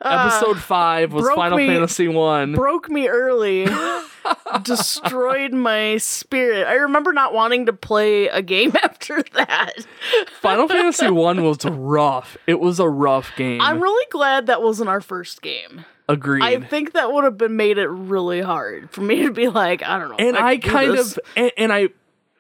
Ah, 0.01 0.27
episode 0.27 0.58
5 0.62 1.12
was 1.12 1.27
final 1.36 1.58
me- 1.58 1.68
fantasy 1.68 2.08
1 2.08 2.53
broke 2.53 2.89
me 2.89 3.10
early. 3.10 3.65
destroyed 4.64 5.54
my 5.54 5.98
spirit. 5.98 6.68
I 6.68 6.74
remember 6.76 7.14
not 7.14 7.34
wanting 7.34 7.66
to 7.68 7.74
play 7.74 8.28
a 8.28 8.42
game 8.42 8.74
after 8.84 9.24
that. 9.34 9.86
Final 10.42 10.68
Fantasy 10.68 11.10
1 11.10 11.44
was 11.44 11.66
rough. 11.66 12.38
It 12.48 12.60
was 12.60 12.80
a 12.80 12.90
rough 12.90 13.36
game. 13.36 13.62
I'm 13.62 13.82
really 13.82 14.06
glad 14.12 14.48
that 14.48 14.62
wasn't 14.62 14.90
our 14.90 15.02
first 15.02 15.42
game. 15.42 15.86
Agreed. 16.08 16.44
I 16.44 16.60
think 16.60 16.94
that 16.94 17.12
would 17.14 17.24
have 17.24 17.38
been 17.38 17.56
made 17.56 17.78
it 17.78 17.88
really 17.88 18.42
hard 18.42 18.90
for 18.90 19.02
me 19.02 19.24
to 19.24 19.32
be 19.32 19.48
like, 19.48 19.84
I 19.84 20.00
don't 20.00 20.10
know. 20.10 20.16
and 20.18 20.36
I, 20.36 20.56
do 20.56 20.68
kind 20.68 20.96
of 20.98 21.20
and, 21.36 21.52
and 21.56 21.72
I 21.72 21.90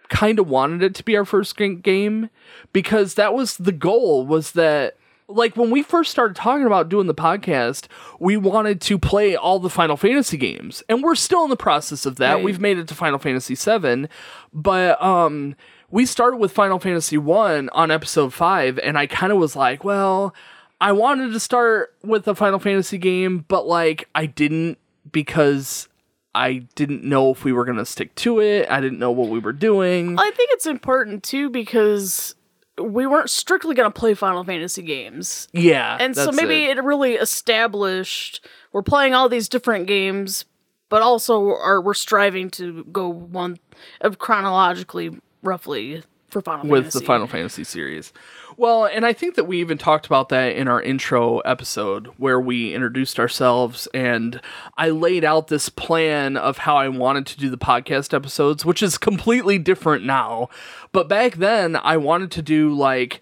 kind 0.09 0.39
of 0.39 0.49
wanted 0.49 0.81
it 0.81 0.95
to 0.95 1.03
be 1.03 1.15
our 1.15 1.25
first 1.25 1.55
game 1.55 2.29
because 2.73 3.13
that 3.13 3.35
was 3.35 3.57
the 3.57 3.71
goal 3.71 4.25
was 4.25 4.53
that 4.53 4.97
like 5.31 5.55
when 5.55 5.69
we 5.69 5.83
first 5.83 6.09
started 6.11 6.35
talking 6.35 6.65
about 6.65 6.89
doing 6.89 7.05
the 7.07 7.13
podcast 7.13 7.85
we 8.19 8.35
wanted 8.35 8.81
to 8.81 8.97
play 8.97 9.35
all 9.35 9.59
the 9.59 9.69
final 9.69 9.95
fantasy 9.95 10.35
games 10.37 10.81
and 10.89 11.03
we're 11.03 11.13
still 11.15 11.43
in 11.43 11.49
the 11.51 11.55
process 11.55 12.05
of 12.05 12.15
that 12.15 12.33
Right. 12.35 12.43
we've 12.43 12.59
made 12.59 12.77
it 12.79 12.87
to 12.89 12.95
final 12.95 13.19
fantasy 13.19 13.53
7 13.55 14.09
but 14.51 15.01
um 15.01 15.55
we 15.91 16.05
started 16.05 16.37
with 16.37 16.51
final 16.51 16.79
fantasy 16.79 17.17
1 17.17 17.69
on 17.69 17.91
episode 17.91 18.33
5 18.33 18.79
and 18.79 18.97
i 18.97 19.05
kind 19.05 19.31
of 19.31 19.37
was 19.37 19.55
like 19.55 19.83
well 19.83 20.33
i 20.81 20.91
wanted 20.91 21.31
to 21.31 21.39
start 21.39 21.93
with 22.03 22.27
a 22.27 22.33
final 22.35 22.57
fantasy 22.59 22.97
game 22.97 23.45
but 23.47 23.67
like 23.67 24.09
i 24.15 24.25
didn't 24.25 24.77
because 25.11 25.87
I 26.35 26.67
didn't 26.75 27.03
know 27.03 27.31
if 27.31 27.43
we 27.43 27.51
were 27.51 27.65
going 27.65 27.79
to 27.79 27.85
stick 27.85 28.13
to 28.15 28.39
it. 28.39 28.69
I 28.69 28.79
didn't 28.81 28.99
know 28.99 29.09
what 29.09 29.29
we 29.29 29.39
were 29.39 29.51
doing. 29.51 30.17
I 30.19 30.29
think 30.29 30.51
it's 30.53 30.67
important 30.67 31.23
too 31.23 31.49
because 31.49 32.35
we 32.79 33.05
weren't 33.05 33.29
strictly 33.29 33.75
going 33.75 33.91
to 33.91 33.99
play 33.99 34.13
Final 34.13 34.43
Fantasy 34.43 34.81
games. 34.81 35.47
Yeah. 35.51 35.97
And 35.99 36.15
so 36.15 36.31
maybe 36.31 36.65
it. 36.65 36.77
it. 36.77 36.83
really 36.83 37.15
established 37.15 38.45
we're 38.71 38.83
playing 38.83 39.13
all 39.13 39.29
these 39.29 39.49
different 39.49 39.87
games, 39.87 40.45
but 40.89 41.01
also 41.01 41.47
are 41.47 41.81
we're 41.81 41.93
striving 41.93 42.49
to 42.51 42.83
go 42.85 43.07
one 43.07 43.57
of 44.01 44.19
chronologically 44.19 45.19
roughly 45.41 46.03
for 46.29 46.41
Final 46.41 46.67
with 46.67 46.83
Fantasy. 46.85 46.99
the 46.99 47.05
Final 47.05 47.27
Fantasy 47.27 47.63
series. 47.63 48.13
Well, 48.57 48.85
and 48.85 49.05
I 49.05 49.13
think 49.13 49.35
that 49.35 49.45
we 49.45 49.59
even 49.59 49.77
talked 49.77 50.05
about 50.05 50.29
that 50.29 50.55
in 50.55 50.67
our 50.67 50.81
intro 50.81 51.39
episode 51.39 52.07
where 52.17 52.39
we 52.39 52.73
introduced 52.73 53.19
ourselves 53.19 53.87
and 53.93 54.41
I 54.77 54.89
laid 54.89 55.23
out 55.23 55.47
this 55.47 55.69
plan 55.69 56.35
of 56.35 56.59
how 56.59 56.75
I 56.75 56.89
wanted 56.89 57.25
to 57.27 57.37
do 57.37 57.49
the 57.49 57.57
podcast 57.57 58.13
episodes, 58.13 58.65
which 58.65 58.83
is 58.83 58.97
completely 58.97 59.57
different 59.57 60.05
now. 60.05 60.49
But 60.91 61.07
back 61.07 61.35
then, 61.35 61.75
I 61.77 61.97
wanted 61.97 62.31
to 62.31 62.41
do 62.41 62.73
like 62.73 63.21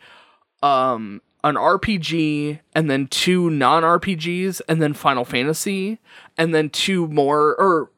um 0.63 1.21
an 1.43 1.55
RPG 1.55 2.59
and 2.73 2.89
then 2.89 3.07
two 3.07 3.49
non-RPGs 3.49 4.59
and 4.67 4.81
then 4.81 4.93
Final 4.93 5.23
Fantasy 5.23 5.99
and 6.37 6.53
then 6.53 6.69
two 6.69 7.07
more 7.07 7.55
or 7.55 7.91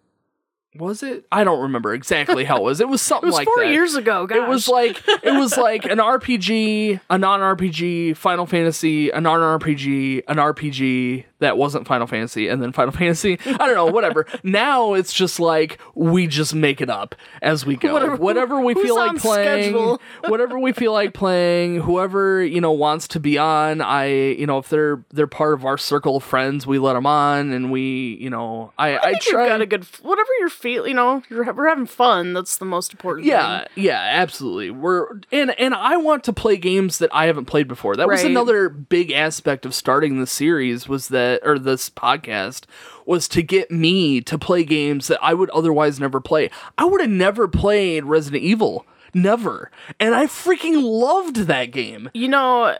was 0.79 1.03
it? 1.03 1.25
I 1.31 1.43
don't 1.43 1.61
remember 1.61 1.93
exactly 1.93 2.43
how 2.45 2.57
it 2.57 2.63
was. 2.63 2.81
It 2.81 2.89
was 2.89 3.01
It 3.01 3.05
something 3.05 3.27
was 3.27 3.35
like 3.35 3.45
four 3.45 3.63
that. 3.63 3.71
years 3.71 3.95
ago, 3.95 4.25
gosh. 4.25 4.37
It 4.37 4.47
was 4.47 4.67
like 4.67 5.01
it 5.23 5.31
was 5.37 5.55
like 5.57 5.85
an 5.85 5.99
RPG, 5.99 6.99
a 7.09 7.17
non-RPG, 7.17 8.15
Final 8.17 8.45
Fantasy, 8.45 9.09
a 9.11 9.21
non-RPG, 9.21 10.23
an 10.27 10.37
RPG 10.37 11.25
that 11.39 11.57
wasn't 11.57 11.87
Final 11.87 12.07
Fantasy, 12.07 12.47
and 12.47 12.61
then 12.61 12.71
Final 12.71 12.91
Fantasy. 12.97 13.39
I 13.45 13.53
don't 13.57 13.75
know, 13.75 13.85
whatever. 13.87 14.25
now 14.43 14.93
it's 14.93 15.13
just 15.13 15.39
like 15.39 15.79
we 15.95 16.27
just 16.27 16.53
make 16.53 16.81
it 16.81 16.89
up 16.89 17.15
as 17.41 17.65
we 17.65 17.75
go. 17.75 17.93
Whatever- 17.93 18.15
Whatever, 18.17 18.59
we 18.61 18.73
feel 18.73 18.95
like 18.95 19.17
playing, 19.17 19.97
whatever 20.27 20.59
we 20.59 20.71
feel 20.73 20.91
like 20.93 21.13
playing, 21.13 21.81
whoever 21.81 22.43
you 22.43 22.59
know 22.61 22.71
wants 22.71 23.07
to 23.09 23.19
be 23.19 23.37
on. 23.37 23.81
I 23.81 24.07
you 24.07 24.45
know 24.45 24.57
if 24.57 24.69
they're 24.69 25.03
they're 25.11 25.27
part 25.27 25.53
of 25.53 25.65
our 25.65 25.77
circle 25.77 26.17
of 26.17 26.23
friends, 26.23 26.67
we 26.67 26.79
let 26.79 26.93
them 26.93 27.05
on, 27.05 27.51
and 27.51 27.71
we 27.71 28.17
you 28.19 28.29
know 28.29 28.71
I 28.77 28.89
I, 28.97 28.97
I 29.01 29.11
think 29.11 29.21
try. 29.23 29.41
you've 29.43 29.49
got 29.49 29.61
a 29.61 29.65
good 29.65 29.85
whatever 30.01 30.29
you're 30.39 30.49
feel. 30.49 30.87
You 30.87 30.93
know, 30.93 31.23
you're 31.29 31.51
we're 31.53 31.67
having 31.69 31.85
fun. 31.85 32.33
That's 32.33 32.57
the 32.57 32.65
most 32.65 32.91
important. 32.93 33.25
Yeah, 33.27 33.59
thing. 33.59 33.85
yeah, 33.85 33.99
absolutely. 34.13 34.71
We're 34.71 35.19
and 35.31 35.51
and 35.59 35.73
I 35.73 35.97
want 35.97 36.23
to 36.25 36.33
play 36.33 36.57
games 36.57 36.97
that 36.99 37.09
I 37.13 37.25
haven't 37.27 37.45
played 37.45 37.67
before. 37.67 37.95
That 37.95 38.07
was 38.07 38.23
another 38.23 38.67
big 38.69 39.11
aspect 39.11 39.65
of 39.65 39.73
starting 39.73 40.19
the 40.19 40.27
series 40.27 40.87
was 40.87 41.07
that 41.09 41.28
or 41.43 41.59
this 41.59 41.89
podcast 41.89 42.63
was 43.05 43.27
to 43.29 43.41
get 43.41 43.69
me 43.71 44.21
to 44.21 44.37
play 44.37 44.63
games 44.63 45.07
that 45.07 45.19
I 45.21 45.33
would 45.33 45.49
otherwise 45.51 45.99
never 45.99 46.19
play. 46.19 46.49
I 46.77 46.85
would 46.85 47.01
have 47.01 47.09
never 47.09 47.47
played 47.47 48.05
Resident 48.05 48.43
Evil. 48.43 48.85
Never. 49.13 49.71
And 49.99 50.13
I 50.13 50.25
freaking 50.25 50.83
loved 50.83 51.35
that 51.47 51.71
game. 51.71 52.09
You 52.13 52.27
know, 52.27 52.77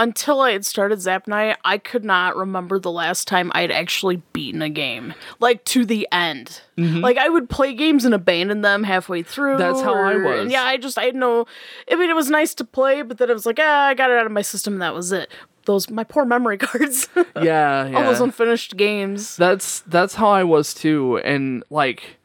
until 0.00 0.40
I 0.40 0.52
had 0.52 0.64
started 0.64 1.00
Zap 1.00 1.26
Night, 1.26 1.56
I 1.64 1.78
could 1.78 2.04
not 2.04 2.36
remember 2.36 2.78
the 2.78 2.90
last 2.90 3.26
time 3.26 3.50
I'd 3.54 3.72
actually 3.72 4.22
beaten 4.32 4.62
a 4.62 4.68
game, 4.68 5.12
like 5.40 5.64
to 5.66 5.84
the 5.84 6.06
end. 6.12 6.60
Like 6.76 7.16
I 7.18 7.28
would 7.28 7.50
play 7.50 7.74
games 7.74 8.04
and 8.04 8.14
abandon 8.14 8.60
them 8.60 8.84
halfway 8.84 9.24
through. 9.24 9.56
Mm-hmm. 9.56 9.60
That's 9.62 9.80
how 9.80 9.94
I 9.94 10.14
was. 10.16 10.52
yeah, 10.52 10.62
I 10.62 10.76
just 10.76 10.96
I 10.96 11.06
had 11.06 11.16
no. 11.16 11.46
I 11.90 11.96
mean, 11.96 12.08
it 12.08 12.14
was 12.14 12.30
nice 12.30 12.54
to 12.54 12.64
play, 12.64 13.02
but 13.02 13.18
then 13.18 13.28
it 13.28 13.32
was 13.32 13.46
like, 13.46 13.58
ah, 13.60 13.86
I 13.86 13.94
got 13.94 14.10
it 14.12 14.18
out 14.18 14.26
of 14.26 14.30
my 14.32 14.42
system. 14.42 14.74
and 14.74 14.82
That 14.82 14.94
was 14.94 15.10
it. 15.10 15.28
Those 15.68 15.88
my 15.90 16.02
poor 16.02 16.24
memory 16.24 16.56
cards. 16.66 17.08
Yeah, 17.14 17.86
yeah. 17.86 17.96
All 17.96 18.02
those 18.04 18.20
unfinished 18.20 18.76
games. 18.76 19.36
that's 19.36 19.80
that's 19.80 20.14
how 20.14 20.28
I 20.30 20.42
was 20.42 20.72
too 20.74 21.18
and 21.18 21.62
like 21.70 22.16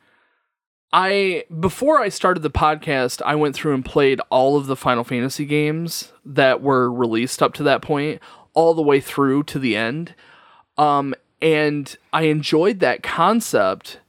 I 0.91 1.43
before 1.59 1.99
I 1.99 2.09
started 2.09 2.41
the 2.41 2.49
podcast 2.49 3.21
I 3.25 3.35
went 3.35 3.53
through 3.55 3.73
and 3.73 3.83
played 3.83 4.21
all 4.29 4.55
of 4.57 4.67
the 4.67 4.75
Final 4.75 5.03
Fantasy 5.03 5.45
games 5.45 6.13
that 6.23 6.61
were 6.61 6.91
released 6.91 7.43
up 7.43 7.53
to 7.55 7.63
that 7.63 7.81
point 7.81 8.21
all 8.53 8.73
the 8.73 8.81
way 8.81 8.99
through 9.01 9.43
to 9.43 9.59
the 9.59 9.75
end 9.75 10.15
um 10.77 11.13
and 11.41 11.95
I 12.13 12.23
enjoyed 12.23 12.79
that 12.79 13.03
concept 13.03 13.99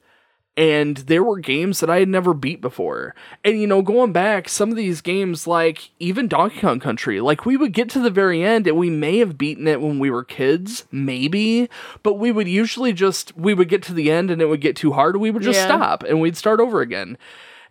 and 0.56 0.98
there 0.98 1.24
were 1.24 1.38
games 1.38 1.80
that 1.80 1.90
I 1.90 1.98
had 1.98 2.08
never 2.08 2.32
beat 2.32 2.60
before. 2.60 3.14
And 3.44 3.60
you 3.60 3.66
know, 3.66 3.82
going 3.82 4.12
back, 4.12 4.48
some 4.48 4.70
of 4.70 4.76
these 4.76 5.00
games, 5.00 5.46
like 5.46 5.90
even 5.98 6.28
Donkey 6.28 6.60
Kong 6.60 6.78
Country, 6.80 7.20
like 7.20 7.44
we 7.44 7.56
would 7.56 7.72
get 7.72 7.88
to 7.90 8.00
the 8.00 8.10
very 8.10 8.44
end 8.44 8.66
and 8.66 8.76
we 8.76 8.90
may 8.90 9.18
have 9.18 9.36
beaten 9.36 9.66
it 9.66 9.80
when 9.80 9.98
we 9.98 10.10
were 10.10 10.22
kids, 10.24 10.84
maybe, 10.92 11.68
but 12.02 12.14
we 12.14 12.30
would 12.30 12.46
usually 12.48 12.92
just 12.92 13.36
we 13.36 13.52
would 13.54 13.68
get 13.68 13.82
to 13.84 13.94
the 13.94 14.10
end 14.10 14.30
and 14.30 14.40
it 14.40 14.46
would 14.46 14.60
get 14.60 14.76
too 14.76 14.92
hard, 14.92 15.16
we 15.16 15.30
would 15.30 15.42
just 15.42 15.58
Yeah. 15.58 15.66
stop 15.66 16.02
and 16.04 16.20
we'd 16.20 16.36
start 16.36 16.60
over 16.60 16.80
again. 16.80 17.18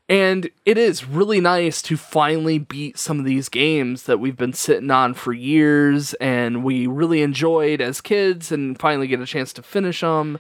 And 0.09 0.49
it 0.65 0.77
is 0.77 1.05
really 1.05 1.39
nice 1.39 1.81
to 1.83 1.95
finally 1.95 2.59
beat 2.59 2.99
some 2.99 3.19
of 3.19 3.25
these 3.25 3.47
games 3.47 4.03
that 4.03 4.19
we've 4.19 4.35
been 4.35 4.51
sitting 4.51 4.91
on 4.91 5.13
for 5.13 5.31
years 5.31 6.13
and 6.15 6.61
we 6.65 6.87
really 6.87 7.21
enjoyed 7.21 7.79
as 7.79 8.01
kids 8.01 8.51
and 8.51 8.77
finally 8.77 9.07
get 9.07 9.21
a 9.21 9.25
chance 9.25 9.53
to 9.53 9.63
finish 9.63 10.01
them 10.01 10.39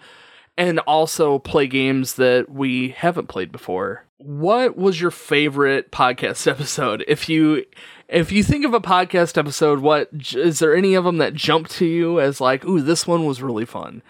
and 0.57 0.79
also 0.79 1.39
play 1.39 1.67
games 1.67 2.15
that 2.15 2.49
we 2.49 2.89
haven't 2.89 3.27
played 3.27 3.51
before. 3.51 4.05
What 4.17 4.77
was 4.77 5.01
your 5.01 5.11
favorite 5.11 5.91
podcast 5.91 6.47
episode? 6.51 7.03
If 7.07 7.27
you 7.29 7.65
if 8.07 8.31
you 8.31 8.43
think 8.43 8.65
of 8.65 8.73
a 8.73 8.81
podcast 8.81 9.37
episode, 9.37 9.79
what 9.79 10.09
is 10.33 10.59
there 10.59 10.75
any 10.75 10.93
of 10.93 11.03
them 11.03 11.17
that 11.17 11.33
jump 11.33 11.67
to 11.69 11.85
you 11.85 12.19
as 12.19 12.39
like, 12.39 12.63
"Ooh, 12.65 12.81
this 12.81 13.07
one 13.07 13.25
was 13.25 13.41
really 13.41 13.65
fun." 13.65 14.01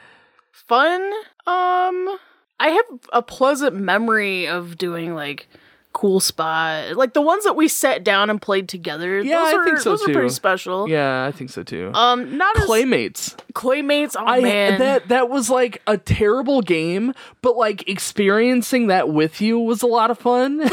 Fun. 0.52 1.02
Um, 1.46 2.18
I 2.60 2.70
have 2.70 3.00
a 3.12 3.22
pleasant 3.22 3.76
memory 3.76 4.48
of 4.48 4.78
doing 4.78 5.16
like 5.16 5.48
cool 5.94 6.20
spot, 6.20 6.96
like 6.96 7.14
the 7.14 7.22
ones 7.22 7.44
that 7.44 7.56
we 7.56 7.68
sat 7.68 8.04
down 8.04 8.30
and 8.30 8.42
played 8.42 8.68
together. 8.68 9.22
Yeah, 9.22 9.38
those 9.40 9.54
I 9.54 9.58
are, 9.58 9.64
think 9.66 9.78
so, 9.78 9.90
those 9.92 10.10
are 10.10 10.14
pretty 10.14 10.30
special. 10.30 10.90
Yeah, 10.90 11.26
I 11.26 11.32
think 11.32 11.50
so 11.50 11.64
too. 11.64 11.92
Um, 11.94 12.38
not 12.38 12.58
as 12.58 12.66
Claymates. 12.66 13.36
Claymates. 13.54 14.16
Oh 14.18 14.26
I 14.26 14.42
man, 14.42 14.80
that 14.80 15.08
that 15.10 15.30
was 15.30 15.50
like 15.50 15.82
a 15.88 15.98
terrible 15.98 16.62
game, 16.62 17.14
but 17.42 17.56
like 17.56 17.88
experiencing 17.88 18.88
that 18.88 19.10
with 19.10 19.40
you 19.40 19.60
was 19.60 19.82
a 19.82 19.88
lot 19.88 20.12
of 20.12 20.18
fun. 20.20 20.62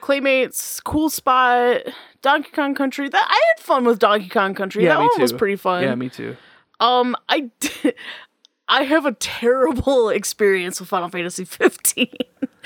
Claymates, 0.00 0.82
cool 0.84 1.08
spot, 1.08 1.82
Donkey 2.22 2.50
Kong 2.52 2.74
Country. 2.74 3.08
That 3.08 3.26
I 3.26 3.40
had 3.54 3.64
fun 3.64 3.84
with 3.84 3.98
Donkey 3.98 4.28
Kong 4.28 4.54
Country. 4.54 4.84
Yeah, 4.84 4.94
that 4.94 5.00
me 5.00 5.08
one 5.12 5.20
was 5.20 5.32
too. 5.32 5.38
pretty 5.38 5.56
fun. 5.56 5.82
yeah, 5.82 5.94
me 5.94 6.10
too. 6.10 6.36
Um, 6.80 7.16
I 7.28 7.50
did, 7.60 7.94
I 8.68 8.82
have 8.84 9.06
a 9.06 9.12
terrible 9.12 10.08
experience 10.10 10.80
with 10.80 10.88
Final 10.88 11.08
Fantasy 11.08 11.44
15. 11.44 12.08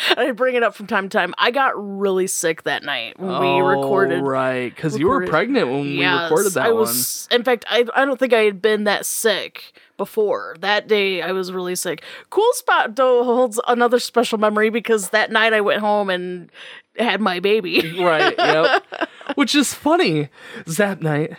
I 0.16 0.32
bring 0.32 0.54
it 0.54 0.62
up 0.62 0.74
from 0.74 0.86
time 0.86 1.08
to 1.08 1.16
time. 1.16 1.34
I 1.38 1.50
got 1.50 1.72
really 1.76 2.26
sick 2.26 2.62
that 2.64 2.82
night 2.82 3.18
when 3.18 3.30
we 3.30 3.46
oh, 3.46 3.58
recorded. 3.60 4.20
Oh, 4.20 4.24
right 4.24 4.74
because 4.74 4.98
you 4.98 5.08
were 5.08 5.26
pregnant 5.26 5.68
when 5.68 5.82
we 5.82 6.04
recorded 6.04 6.52
that 6.54 6.66
I 6.66 6.72
one. 6.72 6.94
In 7.30 7.44
fact, 7.44 7.64
I 7.68 7.84
I 7.94 8.04
don't 8.04 8.18
think 8.18 8.32
I 8.32 8.42
had 8.42 8.62
been 8.62 8.84
that 8.84 9.06
sick 9.06 9.72
before. 9.96 10.56
That 10.60 10.88
day, 10.88 11.22
I 11.22 11.32
was 11.32 11.52
really 11.52 11.74
sick. 11.74 12.02
Cool 12.30 12.52
Spot 12.52 12.94
though 12.96 13.24
holds 13.24 13.60
another 13.66 13.98
special 13.98 14.38
memory 14.38 14.70
because 14.70 15.10
that 15.10 15.30
night 15.30 15.52
I 15.52 15.60
went 15.60 15.80
home 15.80 16.10
and 16.10 16.50
had 16.98 17.20
my 17.20 17.40
baby. 17.40 17.96
Right. 17.98 18.34
Yep. 18.38 18.86
Which 19.34 19.54
is 19.54 19.74
funny. 19.74 20.28
Zap 20.68 21.02
night. 21.02 21.32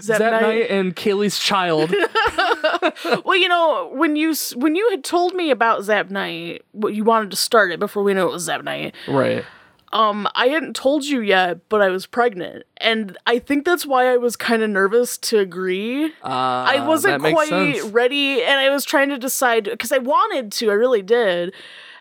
Zap 0.00 0.18
Zap, 0.18 0.32
night. 0.32 0.42
night. 0.42 0.70
and 0.70 0.94
Kaylee's 0.96 1.38
child. 1.38 1.90
well, 3.24 3.36
you 3.36 3.48
know 3.48 3.90
when 3.92 4.16
you 4.16 4.34
when 4.54 4.74
you 4.76 4.88
had 4.90 5.04
told 5.04 5.34
me 5.34 5.50
about 5.50 5.82
Zap 5.84 6.10
Night, 6.10 6.62
what 6.72 6.94
you 6.94 7.04
wanted 7.04 7.30
to 7.30 7.36
start 7.36 7.72
it 7.72 7.80
before 7.80 8.02
we 8.02 8.14
knew 8.14 8.26
it 8.28 8.32
was 8.32 8.44
Zap 8.44 8.62
Night. 8.64 8.94
right. 9.08 9.44
Um, 9.92 10.26
I 10.34 10.46
hadn't 10.46 10.74
told 10.74 11.04
you 11.04 11.20
yet, 11.20 11.68
but 11.68 11.82
I 11.82 11.90
was 11.90 12.06
pregnant, 12.06 12.64
and 12.78 13.14
I 13.26 13.38
think 13.38 13.66
that's 13.66 13.84
why 13.84 14.10
I 14.10 14.16
was 14.16 14.36
kind 14.36 14.62
of 14.62 14.70
nervous 14.70 15.18
to 15.18 15.38
agree. 15.38 16.06
Uh, 16.06 16.10
I 16.24 16.86
wasn't 16.86 17.20
quite 17.20 17.50
sense. 17.50 17.82
ready, 17.82 18.42
and 18.42 18.58
I 18.58 18.70
was 18.70 18.86
trying 18.86 19.10
to 19.10 19.18
decide 19.18 19.64
because 19.64 19.92
I 19.92 19.98
wanted 19.98 20.50
to, 20.52 20.70
I 20.70 20.74
really 20.74 21.02
did, 21.02 21.52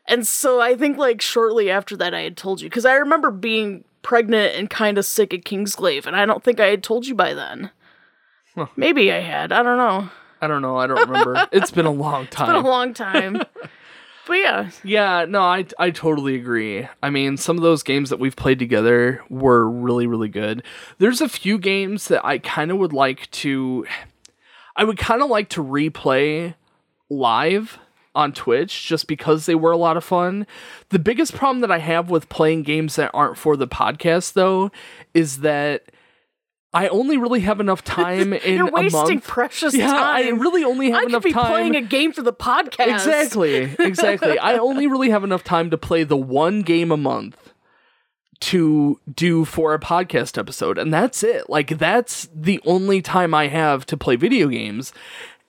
And 0.07 0.25
so 0.25 0.61
I 0.61 0.75
think 0.75 0.97
like 0.97 1.21
shortly 1.21 1.69
after 1.69 1.97
that 1.97 2.13
I 2.13 2.21
had 2.21 2.37
told 2.37 2.61
you 2.61 2.69
because 2.69 2.85
I 2.85 2.93
remember 2.93 3.29
being 3.29 3.83
pregnant 4.03 4.55
and 4.55 4.69
kind 4.69 4.97
of 4.97 5.05
sick 5.05 5.33
at 5.33 5.43
Kingsglaive, 5.43 6.05
and 6.05 6.15
I 6.15 6.25
don't 6.25 6.43
think 6.43 6.61
I 6.61 6.67
had 6.67 6.83
told 6.83 7.07
you 7.07 7.13
by 7.15 7.33
then. 7.33 7.71
Huh. 8.55 8.67
Maybe 8.75 9.11
I 9.11 9.19
had. 9.19 9.51
I 9.51 9.63
don't 9.63 9.77
know. 9.77 10.09
I 10.41 10.47
don't 10.47 10.61
know. 10.61 10.77
I 10.77 10.87
don't 10.87 11.07
remember. 11.07 11.47
it's 11.51 11.71
been 11.71 11.85
a 11.85 11.91
long 11.91 12.27
time. 12.27 12.49
It's 12.49 12.55
been 12.55 12.65
a 12.65 12.67
long 12.67 12.93
time. 12.93 13.41
but 14.27 14.33
yeah, 14.33 14.71
Yeah, 14.83 15.25
no, 15.27 15.41
I 15.41 15.65
I 15.77 15.91
totally 15.91 16.35
agree. 16.35 16.87
I 17.01 17.09
mean, 17.09 17.37
some 17.37 17.57
of 17.57 17.63
those 17.63 17.83
games 17.83 18.09
that 18.09 18.19
we've 18.19 18.35
played 18.35 18.59
together 18.59 19.23
were 19.29 19.69
really 19.69 20.07
really 20.07 20.29
good. 20.29 20.63
There's 20.97 21.21
a 21.21 21.29
few 21.29 21.57
games 21.57 22.07
that 22.07 22.25
I 22.25 22.39
kind 22.39 22.71
of 22.71 22.77
would 22.77 22.93
like 22.93 23.29
to 23.31 23.85
I 24.75 24.83
would 24.83 24.97
kind 24.97 25.21
of 25.21 25.29
like 25.29 25.49
to 25.49 25.63
replay 25.63 26.55
live 27.09 27.77
on 28.13 28.33
Twitch 28.33 28.87
just 28.87 29.07
because 29.07 29.45
they 29.45 29.55
were 29.55 29.71
a 29.71 29.77
lot 29.77 29.95
of 29.95 30.03
fun. 30.03 30.45
The 30.89 30.99
biggest 30.99 31.33
problem 31.33 31.61
that 31.61 31.71
I 31.71 31.77
have 31.77 32.09
with 32.09 32.29
playing 32.29 32.63
games 32.63 32.95
that 32.95 33.11
aren't 33.13 33.37
for 33.37 33.55
the 33.55 33.67
podcast 33.67 34.33
though 34.33 34.71
is 35.13 35.39
that 35.39 35.91
I 36.73 36.87
only 36.87 37.17
really 37.17 37.41
have 37.41 37.59
enough 37.59 37.83
time 37.85 38.33
in 38.33 38.55
you're 38.57 38.71
wasting 38.71 39.19
precious 39.19 39.73
Yeah, 39.73 39.91
I 39.93 40.29
really 40.29 40.63
only 40.63 40.91
have 40.91 40.99
I 40.99 41.01
could 41.01 41.09
enough 41.11 41.23
be 41.23 41.33
time. 41.33 41.47
playing 41.47 41.75
a 41.75 41.81
game 41.81 42.13
for 42.13 42.21
the 42.21 42.33
podcast. 42.33 42.93
Exactly, 42.93 43.75
exactly. 43.79 44.39
I 44.39 44.57
only 44.57 44.87
really 44.87 45.09
have 45.09 45.23
enough 45.23 45.43
time 45.43 45.69
to 45.71 45.77
play 45.77 46.03
the 46.03 46.17
one 46.17 46.61
game 46.61 46.91
a 46.91 46.97
month 46.97 47.53
to 48.41 48.99
do 49.13 49.45
for 49.45 49.73
a 49.73 49.79
podcast 49.79 50.37
episode, 50.37 50.77
and 50.77 50.93
that's 50.93 51.23
it. 51.23 51.49
Like, 51.49 51.77
that's 51.77 52.27
the 52.33 52.59
only 52.65 53.01
time 53.01 53.33
I 53.33 53.47
have 53.47 53.85
to 53.87 53.97
play 53.97 54.15
video 54.15 54.47
games. 54.47 54.93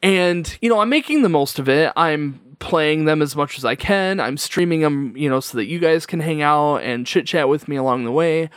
And, 0.02 0.58
you 0.60 0.68
know, 0.68 0.80
I'm 0.80 0.90
making 0.90 1.22
the 1.22 1.28
most 1.28 1.58
of 1.58 1.68
it. 1.68 1.92
I'm 1.96 2.40
playing 2.58 3.06
them 3.06 3.22
as 3.22 3.34
much 3.34 3.56
as 3.56 3.64
I 3.64 3.76
can. 3.76 4.20
I'm 4.20 4.36
streaming 4.36 4.80
them, 4.80 5.16
you 5.16 5.30
know, 5.30 5.40
so 5.40 5.56
that 5.58 5.66
you 5.66 5.78
guys 5.78 6.04
can 6.04 6.20
hang 6.20 6.42
out 6.42 6.78
and 6.78 7.06
chit 7.06 7.26
chat 7.26 7.48
with 7.48 7.66
me 7.66 7.76
along 7.76 8.04
the 8.04 8.12
way. 8.12 8.50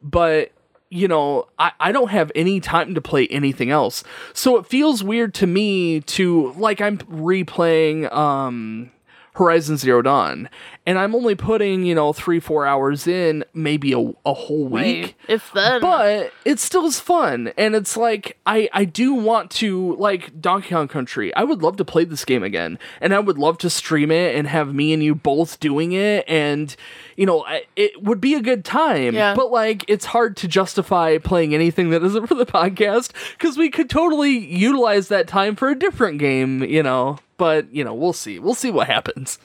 But 0.00 0.52
you 0.92 1.08
know, 1.08 1.48
I, 1.58 1.72
I 1.80 1.90
don't 1.90 2.10
have 2.10 2.30
any 2.34 2.60
time 2.60 2.94
to 2.94 3.00
play 3.00 3.26
anything 3.28 3.70
else. 3.70 4.04
So 4.34 4.58
it 4.58 4.66
feels 4.66 5.02
weird 5.02 5.32
to 5.34 5.46
me 5.46 6.00
to 6.00 6.52
like 6.52 6.82
I'm 6.82 6.98
replaying 6.98 8.12
um 8.12 8.90
Horizon 9.34 9.76
Zero 9.76 10.02
Dawn 10.02 10.48
and 10.84 10.98
I'm 10.98 11.14
only 11.14 11.36
putting, 11.36 11.84
you 11.84 11.94
know, 11.94 12.12
three, 12.12 12.40
four 12.40 12.66
hours 12.66 13.06
in, 13.06 13.44
maybe 13.54 13.92
a, 13.92 13.98
a 14.26 14.34
whole 14.34 14.64
week. 14.66 15.02
Right. 15.04 15.14
If 15.28 15.52
then, 15.52 15.80
But 15.80 16.32
it 16.44 16.58
still 16.58 16.86
is 16.86 16.98
fun. 16.98 17.52
And 17.56 17.76
it's 17.76 17.96
like 17.96 18.36
I, 18.46 18.68
I 18.72 18.84
do 18.84 19.14
want 19.14 19.52
to 19.52 19.94
like 19.96 20.40
Donkey 20.40 20.70
Kong 20.70 20.88
Country. 20.88 21.32
I 21.36 21.44
would 21.44 21.62
love 21.62 21.76
to 21.76 21.84
play 21.84 22.04
this 22.04 22.24
game 22.24 22.42
again. 22.42 22.80
And 23.00 23.14
I 23.14 23.20
would 23.20 23.38
love 23.38 23.58
to 23.58 23.70
stream 23.70 24.10
it 24.10 24.34
and 24.34 24.48
have 24.48 24.74
me 24.74 24.92
and 24.92 25.02
you 25.04 25.14
both 25.14 25.60
doing 25.60 25.92
it 25.92 26.24
and 26.28 26.74
you 27.16 27.26
know, 27.26 27.44
I- 27.44 27.66
it 27.76 28.02
would 28.02 28.20
be 28.20 28.34
a 28.34 28.40
good 28.42 28.64
time. 28.64 29.14
Yeah. 29.14 29.34
But 29.34 29.52
like 29.52 29.84
it's 29.86 30.06
hard 30.06 30.36
to 30.38 30.48
justify 30.48 31.18
playing 31.18 31.54
anything 31.54 31.90
that 31.90 32.02
isn't 32.02 32.26
for 32.26 32.34
the 32.34 32.46
podcast 32.46 33.12
because 33.38 33.56
we 33.56 33.70
could 33.70 33.88
totally 33.88 34.36
utilize 34.36 35.06
that 35.08 35.28
time 35.28 35.54
for 35.54 35.68
a 35.68 35.78
different 35.78 36.18
game, 36.18 36.64
you 36.64 36.82
know. 36.82 37.18
But, 37.42 37.74
you 37.74 37.82
know, 37.82 37.92
we'll 37.92 38.12
see. 38.12 38.38
We'll 38.38 38.54
see 38.54 38.70
what 38.70 38.86
happens. 38.86 39.40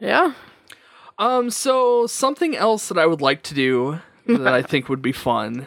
yeah, 0.00 0.34
Um, 1.18 1.50
so 1.50 2.06
something 2.06 2.54
else 2.54 2.86
that 2.86 2.96
I 2.96 3.06
would 3.06 3.20
like 3.20 3.42
to 3.42 3.54
do 3.54 3.98
that 4.28 4.54
I 4.54 4.62
think 4.62 4.88
would 4.88 5.02
be 5.02 5.10
fun. 5.10 5.66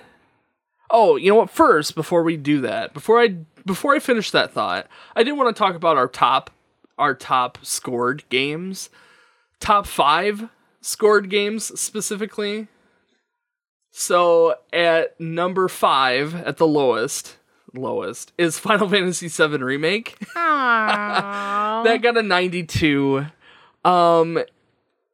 Oh, 0.89 1.17
you 1.17 1.29
know 1.29 1.35
what? 1.35 1.49
First, 1.49 1.93
before 1.93 2.23
we 2.23 2.37
do 2.37 2.61
that, 2.61 2.93
before 2.93 3.19
I 3.19 3.35
before 3.65 3.95
I 3.95 3.99
finish 3.99 4.31
that 4.31 4.53
thought, 4.53 4.87
I 5.13 5.23
did 5.23 5.33
want 5.33 5.53
to 5.53 5.59
talk 5.59 5.75
about 5.75 5.97
our 5.97 6.07
top 6.07 6.51
our 6.97 7.13
top 7.13 7.57
scored 7.63 8.23
games. 8.29 8.89
Top 9.59 9.87
5 9.87 10.47
scored 10.79 11.29
games 11.29 11.77
specifically. 11.77 12.69
So, 13.91 14.55
at 14.71 15.19
number 15.19 15.67
5 15.67 16.33
at 16.33 16.55
the 16.55 16.67
lowest, 16.67 17.35
lowest 17.73 18.33
is 18.37 18.59
Final 18.59 18.89
Fantasy 18.93 19.27
VII 19.27 19.57
Remake. 19.57 20.17
That 21.83 22.01
got 22.01 22.17
a 22.17 22.23
92 22.23 23.25
um 23.85 24.39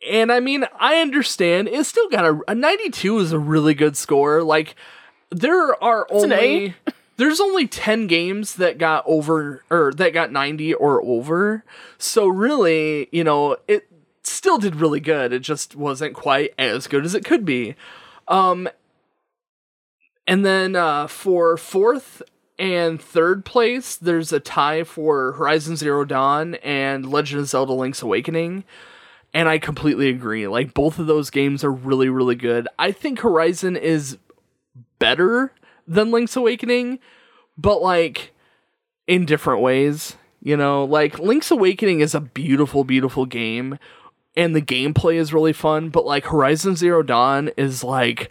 and 0.10 0.32
i 0.32 0.40
mean 0.40 0.66
i 0.80 0.98
understand 1.02 1.68
it 1.68 1.86
still 1.86 2.10
got 2.10 2.26
a, 2.26 2.40
a 2.48 2.56
92 2.56 3.20
is 3.20 3.32
a 3.32 3.40
really 3.40 3.74
good 3.74 3.96
score. 3.98 4.42
Like 4.42 4.76
there 5.30 5.82
are 5.84 6.08
only 6.10 6.76
there's 7.18 7.40
only 7.40 7.68
10 7.68 8.08
games 8.08 8.56
that 8.56 8.78
got 8.78 9.04
over 9.06 9.64
or 9.70 9.92
that 9.94 10.14
got 10.14 10.32
90 10.32 10.74
or 10.76 11.04
over. 11.04 11.64
So 11.98 12.28
really 12.28 13.10
you 13.12 13.24
know 13.24 13.58
it 13.68 13.88
still 14.24 14.58
did 14.58 14.78
really 14.78 15.02
good. 15.02 15.34
It 15.34 15.42
just 15.42 15.76
wasn't 15.76 16.14
quite 16.16 16.54
as 16.58 16.88
good 16.88 17.06
as 17.06 17.14
it 17.14 17.26
could 17.26 17.46
be. 17.46 17.76
Um 18.28 18.70
and 20.26 20.46
then 20.46 20.76
uh 20.76 21.08
for 21.08 21.58
fourth 21.58 22.22
and 22.60 23.02
third 23.02 23.46
place, 23.46 23.96
there's 23.96 24.32
a 24.32 24.40
tie 24.40 24.84
for 24.84 25.34
Horizon 25.34 25.76
Zero 25.76 26.06
Dawn 26.06 26.56
and 26.56 27.12
Legend 27.12 27.42
of 27.42 27.48
Zelda 27.48 27.74
Link's 27.74 28.02
Awakening. 28.02 28.64
And 29.34 29.50
I 29.50 29.58
completely 29.58 30.10
agree. 30.10 30.48
Like, 30.48 30.74
both 30.74 31.00
of 31.00 31.08
those 31.08 31.32
games 31.32 31.64
are 31.64 31.72
really, 31.72 32.10
really 32.10 32.36
good. 32.36 32.68
I 32.78 32.92
think 32.92 33.20
Horizon 33.20 33.76
is 33.76 34.18
better 35.00 35.52
than 35.88 36.12
Link's 36.12 36.36
Awakening, 36.36 37.00
but 37.58 37.82
like 37.82 38.34
in 39.08 39.26
different 39.26 39.62
ways. 39.62 40.16
You 40.42 40.58
know, 40.58 40.84
like 40.84 41.20
Link's 41.20 41.52
Awakening 41.52 42.02
is 42.02 42.14
a 42.14 42.20
beautiful, 42.20 42.84
beautiful 42.84 43.26
game, 43.26 43.80
and 44.36 44.56
the 44.56 44.62
gameplay 44.62 45.16
is 45.16 45.34
really 45.34 45.54
fun, 45.54 45.90
but 45.90 46.06
like 46.06 46.26
Horizon 46.26 46.76
Zero 46.76 47.02
Dawn 47.02 47.50
is 47.56 47.84
like 47.84 48.30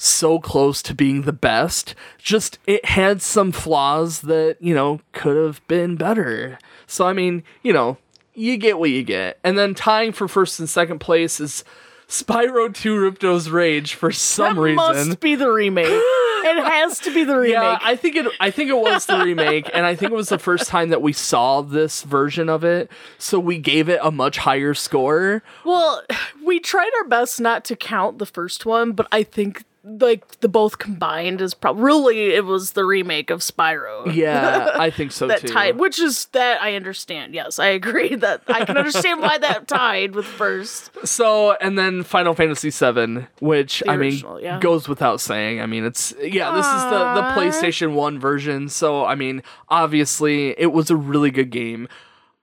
so 0.00 0.38
close 0.38 0.80
to 0.80 0.94
being 0.94 1.22
the 1.22 1.32
best. 1.32 1.96
Just 2.18 2.58
it 2.66 2.84
had 2.84 3.20
some 3.20 3.50
flaws 3.50 4.20
that, 4.22 4.56
you 4.60 4.72
know, 4.72 5.00
could 5.12 5.36
have 5.36 5.60
been 5.66 5.96
better. 5.96 6.56
So 6.86 7.04
I 7.06 7.12
mean, 7.12 7.42
you 7.62 7.72
know, 7.72 7.98
you 8.32 8.56
get 8.56 8.78
what 8.78 8.90
you 8.90 9.02
get. 9.02 9.40
And 9.42 9.58
then 9.58 9.74
tying 9.74 10.12
for 10.12 10.28
first 10.28 10.60
and 10.60 10.70
second 10.70 11.00
place 11.00 11.40
is 11.40 11.64
Spyro 12.06 12.72
2 12.72 13.10
Ripto's 13.10 13.50
Rage 13.50 13.94
for 13.94 14.12
some 14.12 14.54
that 14.54 14.62
reason. 14.62 14.76
must 14.76 15.20
be 15.20 15.34
the 15.34 15.50
remake. 15.50 15.86
it 15.88 16.64
has 16.64 17.00
to 17.00 17.12
be 17.12 17.24
the 17.24 17.36
remake. 17.36 17.52
Yeah, 17.52 17.78
I 17.82 17.96
think 17.96 18.14
it. 18.14 18.26
I 18.38 18.52
think 18.52 18.70
it 18.70 18.78
was 18.78 19.04
the 19.06 19.18
remake, 19.18 19.68
and 19.74 19.84
I 19.84 19.96
think 19.96 20.12
it 20.12 20.14
was 20.14 20.28
the 20.28 20.38
first 20.38 20.68
time 20.68 20.90
that 20.90 21.02
we 21.02 21.12
saw 21.12 21.60
this 21.60 22.04
version 22.04 22.48
of 22.48 22.62
it. 22.62 22.88
So 23.18 23.38
we 23.40 23.58
gave 23.58 23.88
it 23.88 23.98
a 24.00 24.12
much 24.12 24.38
higher 24.38 24.72
score. 24.74 25.42
well, 25.64 26.02
we 26.42 26.60
tried 26.60 26.90
our 26.98 27.08
best 27.08 27.40
not 27.40 27.64
to 27.66 27.76
count 27.76 28.18
the 28.18 28.26
first 28.26 28.64
one, 28.64 28.92
but 28.92 29.06
I 29.12 29.22
think 29.24 29.64
like 29.84 30.40
the 30.40 30.48
both 30.48 30.78
combined 30.78 31.40
is 31.40 31.54
probably 31.54 31.82
really 31.82 32.34
it 32.34 32.44
was 32.44 32.72
the 32.72 32.84
remake 32.84 33.30
of 33.30 33.40
Spyro. 33.40 34.12
Yeah, 34.12 34.70
I 34.78 34.90
think 34.90 35.12
so 35.12 35.26
that 35.28 35.40
too. 35.40 35.48
tied, 35.48 35.78
which 35.78 36.00
is 36.00 36.26
that 36.26 36.60
I 36.60 36.74
understand. 36.74 37.34
Yes, 37.34 37.58
I 37.58 37.68
agree 37.68 38.14
that 38.16 38.42
I 38.48 38.64
can 38.64 38.76
understand 38.76 39.20
why 39.20 39.38
that 39.38 39.68
tied 39.68 40.14
with 40.14 40.26
first. 40.26 40.90
So, 41.06 41.52
and 41.60 41.78
then 41.78 42.02
Final 42.02 42.34
Fantasy 42.34 42.70
VII, 42.70 43.26
which 43.40 43.80
The 43.80 43.90
I 43.90 43.96
mean 43.96 44.22
yeah. 44.40 44.58
goes 44.60 44.88
without 44.88 45.20
saying. 45.20 45.60
I 45.60 45.66
mean, 45.66 45.84
it's 45.84 46.14
yeah, 46.20 46.54
this 46.54 46.66
is 46.66 46.82
the 46.84 47.14
the 47.14 47.22
PlayStation 47.34 47.94
One 47.94 48.18
version. 48.18 48.68
So, 48.68 49.04
I 49.04 49.14
mean, 49.14 49.42
obviously, 49.68 50.58
it 50.58 50.72
was 50.72 50.90
a 50.90 50.96
really 50.96 51.30
good 51.30 51.50
game. 51.50 51.88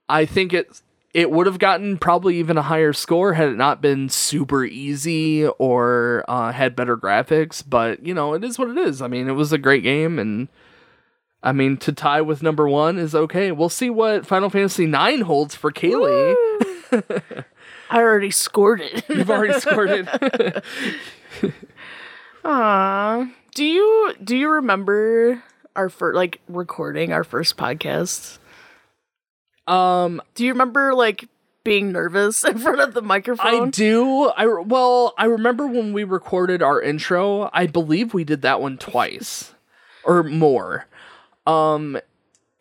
I 0.07 0.25
think 0.25 0.53
it 0.53 0.81
it 1.15 1.31
would 1.31 1.47
have 1.47 1.59
gotten 1.59 1.97
probably 1.97 2.37
even 2.39 2.57
a 2.57 2.61
higher 2.61 2.91
score 2.91 3.35
had 3.35 3.47
it 3.47 3.55
not 3.55 3.81
been 3.81 4.09
super 4.09 4.65
easy 4.65 5.47
or 5.47 6.25
uh, 6.27 6.51
had 6.51 6.75
better 6.75 6.97
graphics. 6.97 7.63
But 7.65 8.05
you 8.05 8.13
know, 8.13 8.33
it 8.33 8.43
is 8.43 8.59
what 8.59 8.67
it 8.67 8.77
is. 8.77 9.01
I 9.01 9.07
mean, 9.07 9.29
it 9.29 9.31
was 9.31 9.53
a 9.53 9.57
great 9.57 9.81
game, 9.81 10.19
and 10.19 10.49
I 11.41 11.53
mean, 11.53 11.77
to 11.77 11.93
tie 11.93 12.19
with 12.19 12.43
number 12.43 12.67
one 12.67 12.97
is 12.97 13.15
okay. 13.15 13.53
We'll 13.53 13.69
see 13.69 13.89
what 13.89 14.25
Final 14.27 14.49
Fantasy 14.49 14.83
IX 14.83 15.21
holds 15.21 15.55
for 15.55 15.71
Kaylee. 15.71 16.35
I 17.89 18.01
already 18.01 18.31
scored 18.31 18.81
it. 18.81 19.05
You've 19.09 19.29
already 19.31 19.57
scored 19.61 19.91
it. 19.91 20.63
Aww. 22.43 23.31
Do 23.53 23.63
you 23.63 24.15
do 24.21 24.35
you 24.35 24.49
remember 24.49 25.41
our 25.77 25.87
first 25.87 26.17
like 26.17 26.41
recording 26.49 27.13
our 27.13 27.23
first 27.23 27.55
podcast? 27.55 28.37
Um, 29.67 30.21
Do 30.35 30.45
you 30.45 30.51
remember 30.51 30.93
like 30.93 31.27
being 31.63 31.91
nervous 31.91 32.43
in 32.45 32.57
front 32.57 32.79
of 32.79 32.93
the 32.93 33.01
microphone? 33.01 33.67
I 33.67 33.69
do. 33.69 34.25
I 34.29 34.45
well, 34.45 35.13
I 35.17 35.25
remember 35.25 35.67
when 35.67 35.93
we 35.93 36.03
recorded 36.03 36.61
our 36.61 36.81
intro. 36.81 37.49
I 37.53 37.67
believe 37.67 38.13
we 38.13 38.23
did 38.23 38.41
that 38.43 38.61
one 38.61 38.77
twice 38.77 39.53
or 40.03 40.23
more. 40.23 40.87
Um 41.45 41.99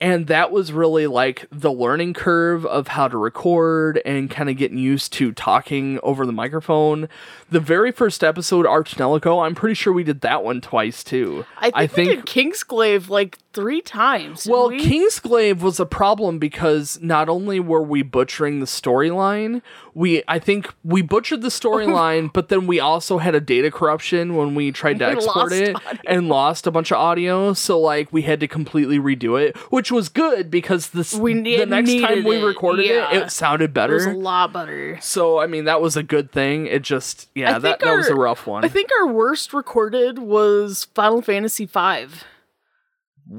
and 0.01 0.27
that 0.27 0.51
was 0.51 0.71
really 0.73 1.07
like 1.07 1.47
the 1.51 1.73
learning 1.73 2.13
curve 2.13 2.67
of 2.67 2.89
how 2.89 3.09
to 3.09 3.17
record 3.17 4.03
and 4.05 4.31
kind 4.31 4.51
of 4.51 4.57
getting 4.57 4.77
used 4.77 5.15
to 5.15 5.33
talking 5.33 5.99
over 6.03 6.27
the 6.27 6.33
microphone. 6.33 7.09
The 7.49 7.61
very 7.61 7.91
first 7.91 8.23
episode, 8.23 8.67
Ar 8.67 8.85
tonelico, 8.85 9.47
I'm 9.47 9.55
pretty 9.55 9.75
sure 9.75 9.93
we 9.95 10.05
did 10.05 10.21
that 10.21 10.45
one 10.45 10.61
twice 10.61 11.05
too. 11.05 11.47
I 11.59 11.87
think, 11.87 12.09
we 12.09 12.17
did 12.17 12.27
Kingsglaive 12.27 13.09
like 13.09 13.39
three 13.55 13.81
times. 13.81 14.47
Well, 14.47 14.69
we, 14.69 14.81
Kingsglaive 14.81 15.61
was 15.61 15.81
a 15.81 15.87
problem 15.87 16.39
because 16.39 17.01
not 17.01 17.29
only 17.29 17.61
were 17.61 17.83
we 17.83 18.03
butchering 18.03 18.61
the 18.61 18.67
storyline, 18.67 19.63
we 19.95 20.23
I 20.29 20.39
think 20.39 20.75
we 20.83 21.03
butchered 21.03 21.43
the 21.43 21.49
storyline, 21.49 22.33
but 22.35 22.49
then 22.49 22.67
we 22.67 22.81
also 22.81 23.19
had 23.19 23.35
a 23.35 23.41
data 23.41 23.71
corruption 23.71 24.37
when 24.37 24.55
we 24.55 24.73
tried 24.73 24.99
to 24.99 25.07
We 25.09 25.13
export 25.13 25.53
it 25.53 25.77
audio. 25.87 26.01
and 26.07 26.29
lost 26.29 26.67
a 26.67 26.71
bunch 26.71 26.91
of 26.91 26.99
audio. 26.99 27.53
So 27.53 27.81
like 27.81 28.13
we 28.13 28.23
had 28.23 28.41
to 28.41 28.49
completely 28.49 28.99
redo 28.99 29.41
it, 29.41 29.57
which 29.71 29.93
was 29.93 30.09
good 30.09 30.51
because 30.51 30.91
this 30.91 31.15
We 31.15 31.35
ne- 31.35 31.59
the 31.59 31.67
next 31.67 31.91
time 32.01 32.25
we 32.25 32.37
it, 32.39 32.45
recorded 32.45 32.87
yeah. 32.87 33.15
it, 33.15 33.23
it 33.25 33.31
sounded 33.31 33.77
it 33.77 33.91
was 33.91 34.07
a 34.07 34.13
lot 34.13 34.53
better. 34.53 34.99
So 35.01 35.41
I 35.41 35.47
mean 35.47 35.65
that 35.65 35.81
was 35.81 35.97
a 35.97 36.03
good 36.03 36.33
thing. 36.33 36.67
It 36.67 36.83
just 36.83 37.29
yeah 37.35 37.59
that 37.59 37.63
think 37.63 37.91
that 37.91 37.97
was 37.97 38.09
a 38.09 38.15
rough 38.15 38.47
one. 38.47 38.65
I 38.65 38.69
think 38.69 38.91
our 39.01 39.07
worst 39.07 39.53
recorded 39.53 40.19
was 40.19 40.89
Final 40.95 41.23
Fantasy 41.23 41.67
V. 41.67 42.07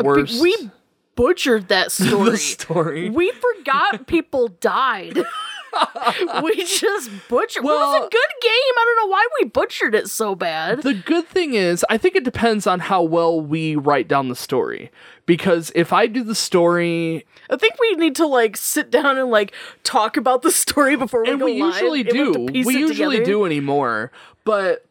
Worst 0.04 0.42
We 0.42 0.70
butchered 1.16 1.68
that 1.70 1.92
story. 1.92 2.38
story. 2.38 3.10
We 3.10 3.32
forgot 3.32 4.08
people 4.08 4.50
died. 4.50 5.18
we 6.44 6.56
just 6.64 7.10
butchered. 7.30 7.64
it 7.64 7.66
was 7.66 7.96
a 7.98 8.10
good 8.10 8.12
game. 8.42 8.52
I 8.78 8.86
don't 8.86 9.08
know 9.08 9.12
why 9.12 9.28
we 9.42 9.50
butchered 9.50 9.94
it 9.96 10.10
so 10.10 10.34
bad. 10.36 10.84
The 10.84 10.94
good 10.94 11.28
thing 11.28 11.54
is, 11.54 11.86
I 11.90 11.98
think 11.98 12.16
it 12.16 12.24
depends 12.24 12.66
on 12.66 12.80
how 12.80 13.04
well 13.04 13.42
we 13.42 13.76
write 13.76 14.08
down 14.08 14.30
the 14.30 14.36
story. 14.36 14.90
Because 15.26 15.72
if 15.76 15.92
I 15.92 16.08
do 16.08 16.24
the 16.24 16.36
story, 16.36 17.26
I 17.50 17.58
think 17.58 17.74
we 17.80 17.96
need 17.96 18.16
to 18.18 18.26
like 18.28 18.56
sit 18.56 18.90
down 18.92 19.18
and 19.18 19.30
like 19.30 19.54
talk 19.84 20.18
about 20.18 20.44
the 20.44 20.52
story 20.52 20.96
before 20.96 21.24
we 21.24 21.32
and 21.32 21.40
go 21.40 21.46
we 21.46 21.62
live. 21.62 21.74
usually 21.74 22.04
do, 22.04 22.32
we 22.52 22.78
usually 22.78 23.24
do 23.24 23.44
anymore. 23.46 24.12
But 24.44 24.85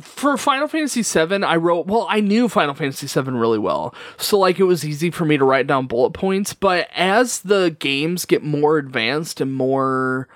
for 0.00 0.36
Final 0.36 0.68
Fantasy 0.68 1.02
VII, 1.02 1.44
I 1.44 1.56
wrote. 1.56 1.86
Well, 1.86 2.06
I 2.10 2.20
knew 2.20 2.48
Final 2.48 2.74
Fantasy 2.74 3.06
VII 3.06 3.30
really 3.30 3.58
well, 3.58 3.94
so 4.16 4.38
like 4.38 4.58
it 4.58 4.64
was 4.64 4.84
easy 4.84 5.10
for 5.10 5.24
me 5.24 5.38
to 5.38 5.44
write 5.44 5.66
down 5.66 5.86
bullet 5.86 6.10
points. 6.10 6.52
But 6.52 6.88
as 6.94 7.40
the 7.40 7.74
games 7.78 8.24
get 8.24 8.42
more 8.42 8.78
advanced 8.78 9.40
and 9.40 9.54
more, 9.54 10.28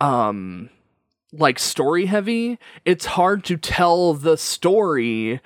um, 0.00 0.68
like 1.32 1.58
story 1.58 2.06
heavy, 2.06 2.58
it's 2.84 3.06
hard 3.06 3.44
to 3.44 3.56
tell 3.56 4.14
the 4.14 4.36
story 4.36 5.40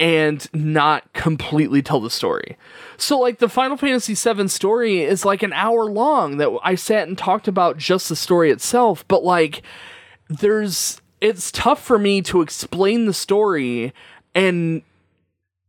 and 0.00 0.48
not 0.52 1.12
completely 1.12 1.82
tell 1.82 2.00
the 2.00 2.10
story. 2.10 2.56
So 2.96 3.18
like 3.18 3.38
the 3.38 3.48
Final 3.48 3.76
Fantasy 3.76 4.14
VII 4.14 4.48
story 4.48 5.02
is 5.02 5.24
like 5.24 5.42
an 5.42 5.52
hour 5.52 5.86
long 5.86 6.38
that 6.38 6.56
I 6.62 6.74
sat 6.74 7.08
and 7.08 7.18
talked 7.18 7.48
about 7.48 7.78
just 7.78 8.08
the 8.08 8.16
story 8.16 8.50
itself, 8.50 9.06
but 9.08 9.24
like 9.24 9.62
there's 10.28 11.00
it's 11.20 11.50
tough 11.50 11.82
for 11.82 11.98
me 11.98 12.22
to 12.22 12.42
explain 12.42 13.06
the 13.06 13.12
story 13.14 13.92
and 14.34 14.82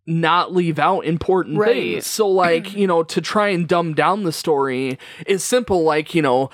not 0.05 0.53
leave 0.53 0.79
out 0.79 1.01
important 1.05 1.57
Right. 1.57 1.93
things. 1.93 2.07
So 2.07 2.27
like, 2.27 2.73
you 2.75 2.88
know, 2.88 3.03
to 3.03 3.21
try 3.21 3.49
and 3.49 3.67
dumb 3.67 3.93
down 3.93 4.23
the 4.23 4.31
story 4.31 4.97
is 5.27 5.43
simple 5.43 5.83
like, 5.83 6.15
you 6.15 6.21
know, 6.21 6.49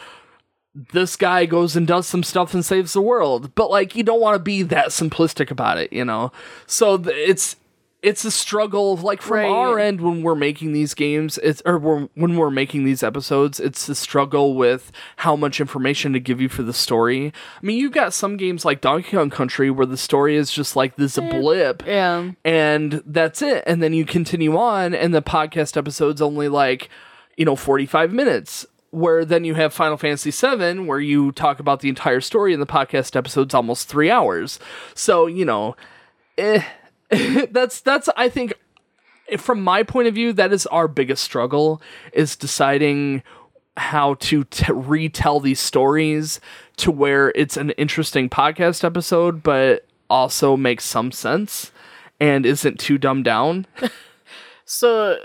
this 0.91 1.15
guy 1.15 1.45
goes 1.45 1.75
and 1.77 1.87
does 1.87 2.05
some 2.05 2.21
stuff 2.21 2.53
and 2.53 2.65
saves 2.65 2.91
the 2.91 3.01
world 3.01 3.55
but 3.55 3.69
like 3.71 3.95
you 3.95 4.03
don't 4.03 4.19
want 4.19 4.35
to 4.35 4.39
be 4.43 4.61
that 4.61 4.87
simplistic 4.87 5.49
about 5.49 5.77
it 5.77 5.93
you 5.93 6.03
know 6.03 6.33
so 6.67 6.97
th- 6.97 7.15
it's 7.29 7.55
it's 8.05 8.23
a 8.23 8.29
struggle 8.29 8.95
like 8.97 9.19
from 9.21 9.37
Right. 9.39 9.49
our 9.49 9.79
end 9.79 9.99
when 9.99 10.21
we're 10.21 10.35
making 10.35 10.73
these 10.73 10.93
games 10.93 11.39
it's 11.39 11.61
or 11.65 11.79
we're, 11.79 12.01
when 12.13 12.37
we're 12.37 12.51
making 12.51 12.83
these 12.85 13.01
episodes 13.01 13.59
it's 13.59 13.87
the 13.87 13.95
struggle 13.95 14.53
with 14.55 14.91
how 15.17 15.35
much 15.35 15.59
information 15.59 16.13
to 16.13 16.19
give 16.19 16.39
you 16.39 16.47
for 16.47 16.61
the 16.61 16.71
story 16.73 17.33
i 17.61 17.65
mean 17.65 17.77
you've 17.79 17.91
got 17.93 18.13
some 18.13 18.37
games 18.37 18.63
like 18.63 18.79
donkey 18.79 19.11
kong 19.17 19.29
country 19.31 19.71
where 19.71 19.87
the 19.87 19.97
story 19.97 20.35
is 20.35 20.51
just 20.51 20.75
like 20.75 20.95
this 20.97 21.17
blip 21.17 21.83
Yeah. 21.87 22.31
and 22.45 23.01
that's 23.07 23.41
it 23.41 23.63
and 23.65 23.81
then 23.81 23.91
you 23.93 24.05
continue 24.05 24.55
on 24.55 24.93
and 24.93 25.13
the 25.13 25.21
podcast 25.23 25.75
episode's 25.75 26.21
only 26.21 26.47
like 26.47 26.89
you 27.37 27.43
know 27.45 27.55
45 27.55 28.13
minutes 28.13 28.65
where 28.91 29.25
then 29.25 29.43
you 29.43 29.55
have 29.55 29.73
final 29.73 29.97
fantasy 29.97 30.31
VII, 30.31 30.79
where 30.87 31.01
you 31.01 31.33
talk 31.33 31.59
about 31.59 31.81
the 31.81 31.89
entire 31.89 32.21
story 32.21 32.53
and 32.53 32.61
the 32.61 32.65
podcast 32.67 33.15
episode's 33.17 33.53
almost 33.53 33.89
three 33.89 34.09
hours 34.11 34.59
so 34.93 35.25
you 35.25 35.43
know 35.43 35.75
eh, 36.37 36.63
that's 37.51 37.81
that's 37.81 38.09
i 38.17 38.29
think 38.29 38.53
from 39.37 39.61
my 39.61 39.83
point 39.83 40.07
of 40.07 40.13
view 40.13 40.33
that 40.33 40.53
is 40.53 40.65
our 40.67 40.87
biggest 40.87 41.23
struggle 41.23 41.81
is 42.13 42.35
deciding 42.35 43.23
how 43.77 44.13
to 44.15 44.43
t- 44.45 44.71
retell 44.71 45.39
these 45.39 45.59
stories 45.59 46.39
to 46.77 46.91
where 46.91 47.31
it's 47.35 47.57
an 47.57 47.71
interesting 47.71 48.29
podcast 48.29 48.83
episode 48.83 49.43
but 49.43 49.85
also 50.09 50.55
makes 50.55 50.85
some 50.85 51.11
sense 51.11 51.71
and 52.19 52.45
isn't 52.45 52.79
too 52.79 52.97
dumbed 52.97 53.25
down 53.25 53.65
So, 54.65 55.19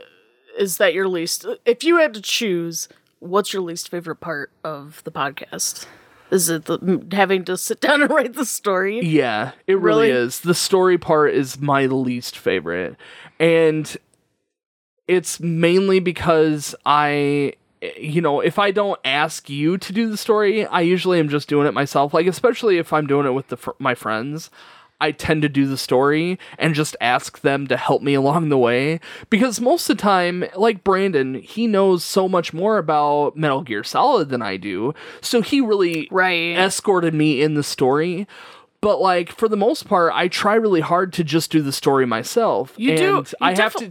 is 0.59 0.77
that 0.77 0.93
your 0.93 1.09
least? 1.09 1.47
If 1.64 1.83
you 1.83 1.97
had 1.97 2.12
to 2.14 2.21
choose, 2.21 2.88
what's 3.19 3.53
your 3.55 3.62
least 3.62 3.88
favorite 3.88 4.21
part 4.21 4.51
of 4.62 5.03
the 5.05 5.11
podcast? 5.11 5.87
Is 6.31 6.49
it 6.49 6.66
the, 6.66 7.07
having 7.12 7.45
to 7.47 7.57
sit 7.57 7.81
down 7.81 8.03
and 8.03 8.11
write 8.11 8.35
the 8.35 8.45
story? 8.45 9.01
Yeah, 9.01 9.53
it 9.66 9.79
really, 9.79 10.09
Really? 10.09 10.27
is. 10.27 10.40
The 10.40 10.55
story 10.55 10.99
part 10.99 11.35
is 11.35 11.61
my 11.61 11.87
least 11.87 12.37
favorite. 12.38 12.97
And 13.38 13.97
it's 15.09 15.40
mainly 15.40 15.99
because 16.01 16.75
I 16.87 17.55
eh, 17.83 17.90
you 17.99 18.21
know, 18.21 18.40
if 18.40 18.59
I 18.59 18.71
don't 18.71 19.01
ask 19.05 19.49
you 19.51 19.77
to 19.79 19.93
do 19.93 20.09
the 20.09 20.16
story, 20.16 20.64
I 20.66 20.83
usually 20.83 21.19
am 21.19 21.29
just 21.29 21.49
doing 21.49 21.66
it 21.66 21.75
myself. 21.75 22.14
Like 22.14 22.27
especially 22.27 22.79
if 22.79 22.93
I'm 22.93 23.07
doing 23.07 23.27
it 23.27 23.31
with 23.31 23.49
the 23.49 23.57
fr- 23.57 23.71
my 23.79 23.95
friends, 23.95 24.51
I 25.00 25.12
tend 25.12 25.42
to 25.42 25.48
do 25.48 25.66
the 25.66 25.76
story 25.78 26.38
and 26.58 26.74
just 26.74 26.96
ask 27.00 27.40
them 27.40 27.66
to 27.68 27.76
help 27.76 28.02
me 28.02 28.14
along 28.22 28.48
the 28.48 28.58
way 28.58 29.00
because 29.30 29.60
most 29.60 29.88
of 29.88 29.96
the 29.96 30.02
time, 30.02 30.44
like 30.56 30.84
Brandon, 30.84 31.34
he 31.36 31.66
knows 31.66 32.04
so 32.04 32.28
much 32.28 32.52
more 32.52 32.78
about 32.78 33.36
Metal 33.36 33.62
Gear 33.62 33.82
Solid 33.84 34.28
than 34.28 34.42
I 34.42 34.56
do. 34.56 34.94
So 35.20 35.40
he 35.42 35.60
really 35.60 36.08
Right. 36.10 36.56
escorted 36.58 37.14
me 37.14 37.42
in 37.42 37.54
the 37.54 37.62
story. 37.62 38.26
But 38.82 39.00
like 39.00 39.30
for 39.32 39.48
the 39.48 39.56
most 39.56 39.86
part, 39.88 40.12
I 40.14 40.28
try 40.28 40.54
really 40.54 40.80
hard 40.80 41.12
to 41.14 41.24
just 41.24 41.50
do 41.50 41.60
the 41.60 41.72
story 41.72 42.06
myself. 42.06 42.72
You 42.76 42.96
do- 42.96 43.02
you 43.04 43.24
I 43.40 43.54
have 43.54 43.74
to. 43.74 43.90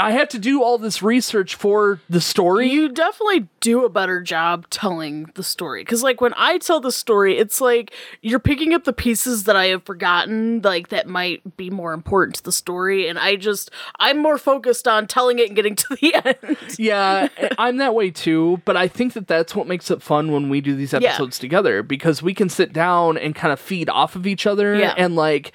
I 0.00 0.12
have 0.12 0.28
to 0.30 0.38
do 0.38 0.62
all 0.62 0.78
this 0.78 1.02
research 1.02 1.54
for 1.54 2.00
the 2.08 2.20
story. 2.20 2.68
You 2.70 2.88
definitely 2.88 3.48
do 3.60 3.84
a 3.84 3.88
better 3.90 4.22
job 4.22 4.66
telling 4.70 5.30
the 5.34 5.42
story. 5.42 5.82
Because, 5.82 6.02
like, 6.02 6.20
when 6.20 6.32
I 6.36 6.58
tell 6.58 6.80
the 6.80 6.90
story, 6.90 7.36
it's 7.36 7.60
like 7.60 7.92
you're 8.22 8.38
picking 8.40 8.72
up 8.72 8.84
the 8.84 8.92
pieces 8.92 9.44
that 9.44 9.56
I 9.56 9.66
have 9.66 9.82
forgotten, 9.84 10.62
like, 10.62 10.88
that 10.88 11.06
might 11.06 11.56
be 11.56 11.68
more 11.70 11.92
important 11.92 12.36
to 12.36 12.42
the 12.42 12.52
story. 12.52 13.08
And 13.08 13.18
I 13.18 13.36
just, 13.36 13.70
I'm 13.98 14.18
more 14.18 14.38
focused 14.38 14.88
on 14.88 15.06
telling 15.06 15.38
it 15.38 15.48
and 15.48 15.56
getting 15.56 15.76
to 15.76 15.96
the 16.00 16.14
end. 16.24 16.58
yeah, 16.78 17.28
I'm 17.58 17.76
that 17.76 17.94
way 17.94 18.10
too. 18.10 18.62
But 18.64 18.76
I 18.76 18.88
think 18.88 19.12
that 19.12 19.26
that's 19.28 19.54
what 19.54 19.66
makes 19.66 19.90
it 19.90 20.00
fun 20.02 20.32
when 20.32 20.48
we 20.48 20.60
do 20.60 20.74
these 20.74 20.94
episodes 20.94 21.38
together 21.38 21.82
because 21.82 22.22
we 22.22 22.32
can 22.34 22.48
sit 22.48 22.72
down 22.72 23.18
and 23.18 23.34
kind 23.34 23.52
of 23.52 23.60
feed 23.60 23.88
off 23.90 24.16
of 24.16 24.26
each 24.26 24.46
other 24.46 24.74
Yeah. 24.76 24.94
and 24.96 25.14
like. 25.14 25.52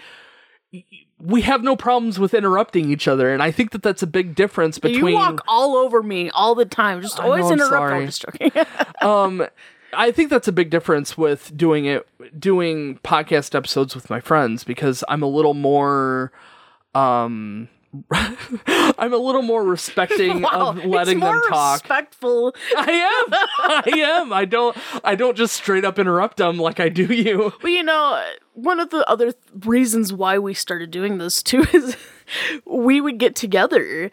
We 1.19 1.41
have 1.41 1.63
no 1.63 1.75
problems 1.75 2.19
with 2.19 2.33
interrupting 2.33 2.91
each 2.91 3.07
other, 3.07 3.33
and 3.33 3.41
I 3.41 3.49
think 3.49 3.71
that 3.71 3.81
that's 3.81 4.03
a 4.03 4.07
big 4.07 4.35
difference 4.35 4.79
between. 4.79 5.07
You 5.07 5.13
walk 5.13 5.41
all 5.47 5.75
over 5.75 6.03
me 6.03 6.29
all 6.31 6.55
the 6.55 6.65
time. 6.65 7.01
Just 7.01 7.19
I 7.19 7.23
always 7.23 7.43
know, 7.43 7.47
I'm 7.47 7.53
interrupt. 7.53 7.71
sorry. 7.71 7.99
I'm 8.01 8.05
just 8.05 8.21
joking. 8.21 8.51
um 9.01 9.47
I 9.93 10.11
think 10.11 10.29
that's 10.29 10.47
a 10.47 10.51
big 10.51 10.69
difference 10.69 11.17
with 11.17 11.55
doing 11.55 11.85
it 11.85 12.05
doing 12.37 12.99
podcast 12.99 13.55
episodes 13.55 13.95
with 13.95 14.09
my 14.09 14.19
friends 14.19 14.63
because 14.63 15.03
I'm 15.07 15.23
a 15.23 15.27
little 15.27 15.53
more 15.53 16.31
um 16.93 17.69
I'm 18.11 19.13
a 19.13 19.17
little 19.17 19.41
more 19.41 19.63
respecting 19.63 20.41
wow, 20.43 20.69
of 20.69 20.85
letting 20.85 21.19
them 21.19 21.41
talk. 21.49 21.81
respectful. 21.81 22.55
I 22.77 22.91
am. 22.91 23.33
I 23.59 23.99
am. 24.21 24.33
I 24.33 24.45
don't 24.45 24.75
I 25.03 25.15
don't 25.15 25.35
just 25.37 25.53
straight 25.53 25.85
up 25.85 25.99
interrupt 25.99 26.37
them 26.37 26.57
like 26.57 26.79
I 26.79 26.89
do 26.89 27.05
you. 27.05 27.53
Well, 27.63 27.71
you 27.71 27.83
know, 27.83 28.23
one 28.53 28.79
of 28.79 28.89
the 28.89 29.07
other 29.09 29.31
th- 29.31 29.43
reasons 29.65 30.11
why 30.13 30.37
we 30.39 30.53
started 30.53 30.91
doing 30.91 31.17
this 31.17 31.41
too 31.43 31.65
is 31.73 31.95
we 32.65 33.01
would 33.01 33.17
get 33.17 33.35
together. 33.35 34.11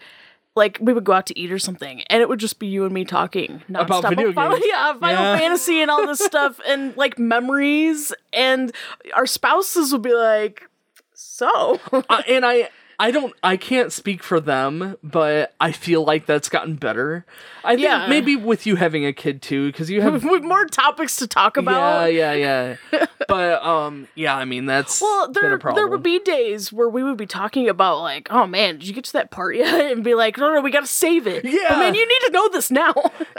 Like 0.54 0.76
we 0.82 0.92
would 0.92 1.04
go 1.04 1.12
out 1.14 1.24
to 1.28 1.38
eat 1.38 1.50
or 1.50 1.58
something, 1.58 2.02
and 2.10 2.20
it 2.20 2.28
would 2.28 2.38
just 2.38 2.58
be 2.58 2.66
you 2.66 2.84
and 2.84 2.92
me 2.92 3.06
talking 3.06 3.62
nonstop 3.70 3.84
About 4.00 4.08
video 4.10 4.32
Final, 4.34 4.56
games. 4.58 4.66
yeah, 4.68 4.92
Final 4.98 5.22
Yeah. 5.24 5.38
Fantasy 5.38 5.80
and 5.80 5.90
all 5.90 6.06
this 6.06 6.18
stuff, 6.18 6.60
and 6.68 6.94
like 6.94 7.18
memories. 7.18 8.12
And 8.34 8.70
our 9.14 9.24
spouses 9.24 9.92
would 9.92 10.02
be 10.02 10.12
like, 10.12 10.68
"So, 11.14 11.80
Uh, 11.90 12.22
and 12.28 12.44
I 12.44 12.68
I 13.02 13.10
don't 13.10 13.34
I 13.42 13.56
can't 13.56 13.92
speak 13.92 14.22
for 14.22 14.38
them, 14.38 14.96
but 15.02 15.54
I 15.60 15.72
feel 15.72 16.04
like 16.04 16.26
that's 16.26 16.48
gotten 16.48 16.76
better. 16.76 17.26
I 17.64 17.74
think 17.74 17.86
Yeah. 17.88 18.06
maybe 18.08 18.36
with 18.36 18.64
you 18.66 18.76
having 18.76 19.04
a 19.04 19.12
kid 19.12 19.42
too 19.42 19.72
cuz 19.72 19.90
you 19.90 20.00
have 20.02 20.24
with 20.34 20.42
more 20.44 20.64
topics 20.66 21.16
to 21.16 21.26
talk 21.26 21.56
about." 21.56 22.12
Yeah, 22.12 22.32
yeah, 22.32 22.76
yeah. 22.92 23.06
but 23.28 23.62
um, 23.64 24.08
yeah. 24.14 24.36
I 24.36 24.44
mean, 24.44 24.66
that's 24.66 25.00
Well, 25.00 25.32
there 25.32 25.58
there 25.74 25.86
would 25.88 26.02
be 26.02 26.18
days 26.20 26.72
where 26.72 26.88
we 26.88 27.02
would 27.02 27.16
be 27.16 27.26
talking 27.26 27.68
about 27.68 28.00
like, 28.00 28.28
oh 28.30 28.46
man, 28.46 28.78
did 28.78 28.86
you 28.88 28.94
get 28.94 29.04
to 29.04 29.12
that 29.14 29.30
part 29.30 29.56
yet? 29.56 29.80
And 29.92 30.02
be 30.04 30.14
like, 30.14 30.38
no, 30.38 30.54
no, 30.54 30.60
we 30.60 30.70
gotta 30.70 30.86
save 30.86 31.26
it. 31.26 31.44
Yeah. 31.44 31.58
but 31.70 31.78
man, 31.78 31.94
you 31.94 32.06
need 32.06 32.26
to 32.26 32.32
know 32.32 32.48
this 32.50 32.70
now. 32.70 32.94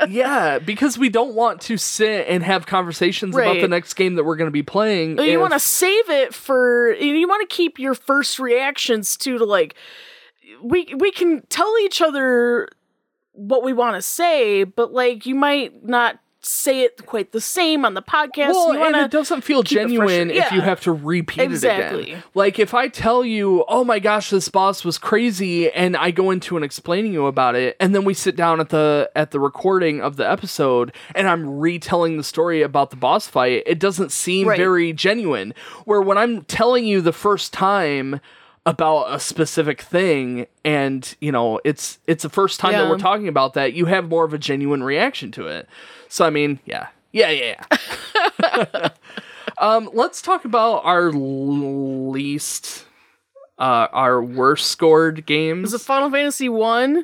yeah, 0.10 0.60
because 0.60 0.97
we 0.97 1.10
don't 1.10 1.34
want 1.36 1.62
to 1.62 1.78
sit 1.78 2.28
and 2.28 2.43
have 2.43 2.65
conversations 2.65 3.36
about 3.36 3.60
the 3.62 3.67
next 3.67 3.93
game 3.95 4.15
that 4.15 4.23
we're 4.23 4.36
going 4.36 4.47
to 4.47 4.52
be 4.52 4.62
playing. 4.63 5.17
you 5.17 5.23
if- 5.23 5.39
want 5.39 5.54
to 5.54 5.60
save 5.60 6.10
it 6.10 6.34
for. 6.34 6.93
You 6.93 7.28
want 7.28 7.47
to 7.49 7.56
keep 7.56 7.80
your 7.80 7.93
first 7.95 8.39
reactions 8.39 9.15
to 9.17 9.38
to 9.38 9.45
like 9.54 9.76
we 10.62 10.94
we 10.98 11.12
can 11.12 11.46
tell 11.48 11.74
each 11.84 12.02
other 12.02 12.68
what 13.32 13.63
we 13.63 13.72
want 13.74 13.96
to 13.96 14.02
say, 14.02 14.63
but 14.63 14.92
like 14.92 15.26
you 15.26 15.36
might 15.36 15.86
not 15.86 16.20
say 16.46 16.82
it 16.82 17.06
quite 17.06 17.32
the 17.32 17.39
same 17.39 17.86
on 17.86 17.94
the 17.94 18.02
podcast. 18.02 18.50
Well, 18.50 18.74
and 18.74 18.98
it 18.98 19.10
doesn't 19.10 19.42
feel 19.46 19.62
it 19.62 19.66
genuine 19.66 20.30
if 20.30 20.52
you 20.52 20.60
have 20.60 20.82
to 20.82 20.92
repeat 20.92 21.39
it 21.42 21.46
Exactly. 21.46 22.04
again. 22.12 22.24
Like 22.36 22.60
if 22.60 22.74
I 22.74 22.89
tell 22.89 23.24
you, 23.24 23.63
"Oh 23.70 23.86
my 23.86 24.00
gosh, 24.00 24.30
this 24.30 24.50
boss 24.50 24.84
was 24.84 24.98
crazy," 24.98 25.72
and 25.72 25.96
I 25.96 26.12
go 26.12 26.32
into 26.32 26.58
and 26.58 26.66
explaining 26.66 27.13
you 27.13 27.28
about 27.28 27.56
it, 27.56 27.78
and 27.80 27.96
then 27.96 28.04
we 28.04 28.13
sit 28.13 28.36
down 28.36 28.60
at 28.60 28.70
the 28.70 29.10
at 29.16 29.32
the 29.32 29.39
recording 29.39 30.02
of 30.02 30.18
the 30.18 30.30
episode, 30.30 30.94
and 31.16 31.30
I'm 31.30 31.60
retelling 31.60 32.18
the 32.18 32.24
story 32.26 32.62
about 32.62 32.89
the 32.89 32.98
boss 32.98 33.26
fight, 33.26 33.63
it 33.66 33.80
doesn't 33.80 34.12
seem 34.12 34.50
Right. 34.50 34.58
very 34.58 34.92
genuine. 34.92 35.54
Where 35.86 36.02
when 36.02 36.18
I'm 36.18 36.42
telling 36.44 36.84
you 36.86 37.00
the 37.00 37.13
first 37.13 37.54
time 37.54 38.20
about 38.65 39.13
a 39.13 39.19
specific 39.19 39.82
thing 39.82 40.47
and 40.63 41.15
you 41.19 41.30
know 41.32 41.60
it's 41.65 41.99
it's 42.08 42.23
the 42.23 42.30
first 42.30 42.62
time 42.62 42.71
that 42.71 42.89
we're 42.89 42.97
talking 42.97 43.28
about 43.28 43.54
that 43.56 43.73
you 43.73 43.86
have 43.88 44.08
more 44.08 44.23
of 44.23 44.34
a 44.34 44.38
genuine 44.38 44.82
reaction 44.82 45.32
to 45.32 45.47
it 45.47 45.67
so 46.08 46.26
i 46.26 46.30
mean 46.30 46.60
yeah 46.65 46.88
yeah 47.12 47.30
yeah, 47.30 47.62
yeah. 48.41 48.89
um 49.58 49.89
let's 49.93 50.21
talk 50.21 50.45
about 50.45 50.78
our 50.86 51.12
least 51.12 52.86
uh 53.60 53.88
our 53.91 54.23
worst 54.23 54.67
scored 54.67 55.26
games 55.26 55.73
Is 55.73 55.82
it 55.82 55.86
Final 55.86 56.10
Fantasy 56.10 56.47
One? 56.47 56.99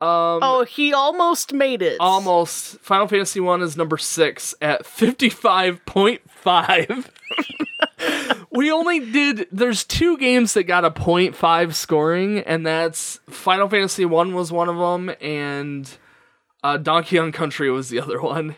um 0.00 0.38
Oh, 0.42 0.64
he 0.68 0.94
almost 0.94 1.52
made 1.52 1.82
it. 1.82 1.96
almost 1.98 2.78
final 2.80 3.08
fantasy 3.08 3.40
1 3.40 3.60
is 3.62 3.76
number 3.76 3.98
6 3.98 4.54
at 4.62 4.84
55.5 4.84 7.06
we 8.50 8.70
only 8.70 9.00
did 9.00 9.46
there's 9.50 9.84
two 9.84 10.16
games 10.18 10.54
that 10.54 10.64
got 10.64 10.84
a 10.84 10.90
0.5 10.90 11.74
scoring 11.74 12.40
and 12.40 12.66
that's 12.66 13.20
final 13.28 13.68
fantasy 13.68 14.04
1 14.04 14.34
was 14.34 14.52
one 14.52 14.68
of 14.68 14.76
them 14.76 15.14
and 15.20 15.98
uh, 16.62 16.76
donkey 16.76 17.16
kong 17.16 17.32
country 17.32 17.70
was 17.70 17.88
the 17.88 18.00
other 18.00 18.20
one. 18.20 18.56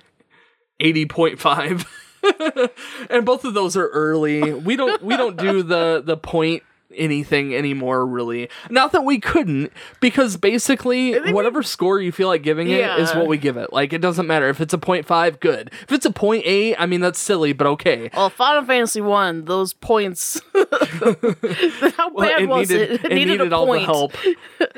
80.5 0.80 2.70
and 3.10 3.26
both 3.26 3.44
of 3.44 3.54
those 3.54 3.76
are 3.76 3.88
early. 3.88 4.54
We 4.54 4.76
don't 4.76 5.02
we 5.02 5.16
don't 5.16 5.36
do 5.36 5.62
the 5.62 6.02
the 6.04 6.16
point 6.16 6.62
anything 6.96 7.54
anymore 7.54 8.06
really 8.06 8.48
not 8.70 8.92
that 8.92 9.04
we 9.04 9.20
couldn't 9.20 9.70
because 10.00 10.36
basically 10.38 11.18
whatever 11.32 11.62
score 11.62 12.00
you 12.00 12.10
feel 12.10 12.28
like 12.28 12.42
giving 12.42 12.68
it 12.70 12.80
is 12.98 13.14
what 13.14 13.26
we 13.26 13.36
give 13.36 13.56
it 13.58 13.72
like 13.72 13.92
it 13.92 14.00
doesn't 14.00 14.26
matter 14.26 14.48
if 14.48 14.60
it's 14.60 14.72
a 14.72 14.78
0.5 14.78 15.38
good 15.40 15.70
if 15.82 15.92
it's 15.92 16.06
a 16.06 16.10
0.8 16.10 16.74
i 16.78 16.86
mean 16.86 17.00
that's 17.00 17.18
silly 17.18 17.52
but 17.52 17.66
okay 17.66 18.10
Well, 18.14 18.30
Final 18.30 18.64
Fantasy 18.64 19.00
One, 19.00 19.44
those 19.44 19.74
points. 19.74 20.40
How 20.54 22.10
Well, 22.12 22.26
bad 22.28 22.42
it 22.42 22.48
was 22.48 22.70
needed, 22.70 22.90
it? 22.92 23.04
it 23.04 23.14
needed, 23.14 23.40
a 23.52 23.54
all 23.54 23.70
the 23.70 23.80
help 23.80 24.14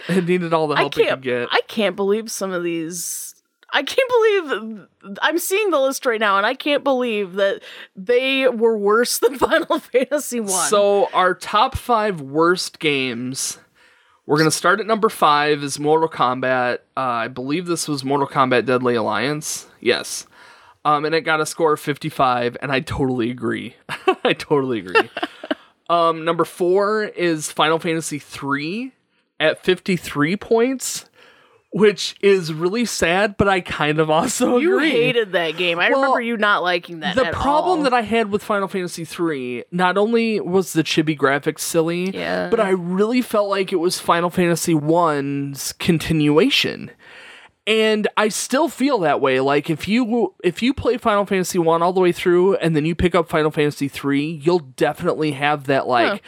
it 0.09 0.25
needed 0.27 0.53
all 0.53 0.67
the 0.67 0.77
help 0.77 0.97
it 0.97 1.03
can't. 1.05 1.11
could 1.17 1.23
get 1.23 1.49
I 1.51 1.61
can't 1.69 1.97
believe 1.97 2.31
some 2.31 2.53
of 2.53 2.63
these. 2.63 3.35
I 3.73 3.83
can't 3.83 4.09
believe 4.09 4.89
I'm 5.23 5.39
seeing 5.39 5.71
the 5.71 5.81
list 5.81 6.05
right 6.07 6.21
now, 6.21 6.37
and 6.37 6.47
I 6.47 6.55
can't 6.55 6.85
believe 6.85 7.35
that 7.35 7.63
they 7.95 8.49
were 8.49 8.77
worse 8.77 9.19
than 9.21 9.39
Final 9.39 9.79
Fantasy 9.79 10.41
One. 10.41 10.69
So 10.69 11.09
our 11.13 11.35
top 11.35 11.77
five 11.77 12.21
worst 12.21 12.79
games. 12.79 13.59
We're 14.27 14.39
gonna 14.39 14.51
start 14.53 14.79
at 14.79 14.87
number 14.87 15.09
five 15.09 15.65
is 15.65 15.81
Mortal 15.81 16.09
Kombat. 16.09 16.79
Uh, 16.97 17.01
I 17.01 17.29
believe 17.29 17.67
this 17.67 17.89
was 17.89 18.05
Mortal 18.05 18.29
Kombat 18.29 18.65
Deadly 18.65 18.95
Alliance. 18.95 19.67
Yes, 19.81 20.27
um, 20.85 21.05
and 21.05 21.15
it 21.15 21.23
got 21.23 21.41
a 21.41 21.47
score 21.47 21.73
of 21.73 21.81
fifty-five, 21.81 22.57
and 22.63 22.71
I 22.71 22.81
totally 22.81 23.31
agree. 23.31 23.75
I 24.25 24.33
totally 24.35 24.79
agree. 24.79 25.11
um, 25.91 26.25
number 26.25 26.45
four 26.45 27.05
is 27.05 27.51
Final 27.51 27.81
Fantasy 27.81 28.21
three 28.21 28.93
at 29.41 29.65
fifty-three 29.65 30.37
points, 30.37 31.10
which 31.73 32.17
is 32.21 32.53
really 32.53 32.85
sad, 32.85 33.37
but 33.37 33.49
I 33.49 33.61
kind 33.61 34.01
of 34.01 34.11
also 34.11 34.57
agree. 34.57 34.63
you 34.63 34.77
agree. 34.77 34.91
hated 34.91 35.33
that 35.33 35.57
game. 35.57 35.79
I 35.79 35.89
Well, 35.91 36.01
remember 36.01 36.21
you 36.21 36.37
not 36.37 36.63
liking 36.63 37.01
that. 37.01 37.15
the 37.15 37.27
problem 37.33 37.79
all. 37.79 37.85
that 37.85 37.95
I 37.95 38.03
had 38.03 38.31
with 38.33 38.43
Final 38.43 38.67
Fantasy 38.69 39.07
III, 39.07 39.65
not 39.71 39.97
only 39.97 40.41
was 40.41 40.73
the 40.73 40.83
chibi 40.83 41.17
graphics 41.17 41.61
silly, 41.61 42.11
Yeah. 42.11 42.49
but 42.51 42.59
I 42.61 42.71
really 42.71 43.23
felt 43.23 43.49
like 43.49 43.73
it 43.73 43.77
was 43.77 44.01
Final 44.01 44.31
Fantasy 44.31 44.75
I's 44.75 45.73
continuation. 45.79 46.91
And 47.67 48.09
I 48.17 48.29
still 48.31 48.69
feel 48.69 48.99
that 49.01 49.21
way. 49.21 49.39
Like 49.39 49.71
if 49.71 49.87
you 49.87 50.35
if 50.43 50.63
you 50.63 50.75
play 50.75 50.97
Final 50.97 51.25
Fantasy 51.25 51.59
One 51.59 51.83
all 51.83 51.93
the 51.93 52.01
way 52.01 52.11
through 52.11 52.57
and 52.57 52.75
then 52.75 52.85
you 52.85 52.97
pick 52.97 53.15
up 53.15 53.29
Final 53.29 53.51
Fantasy 53.53 53.87
Three, 53.87 54.41
you'll 54.43 54.59
definitely 54.61 55.33
have 55.33 55.67
that 55.67 55.87
like 55.87 56.11
Huh. 56.13 56.19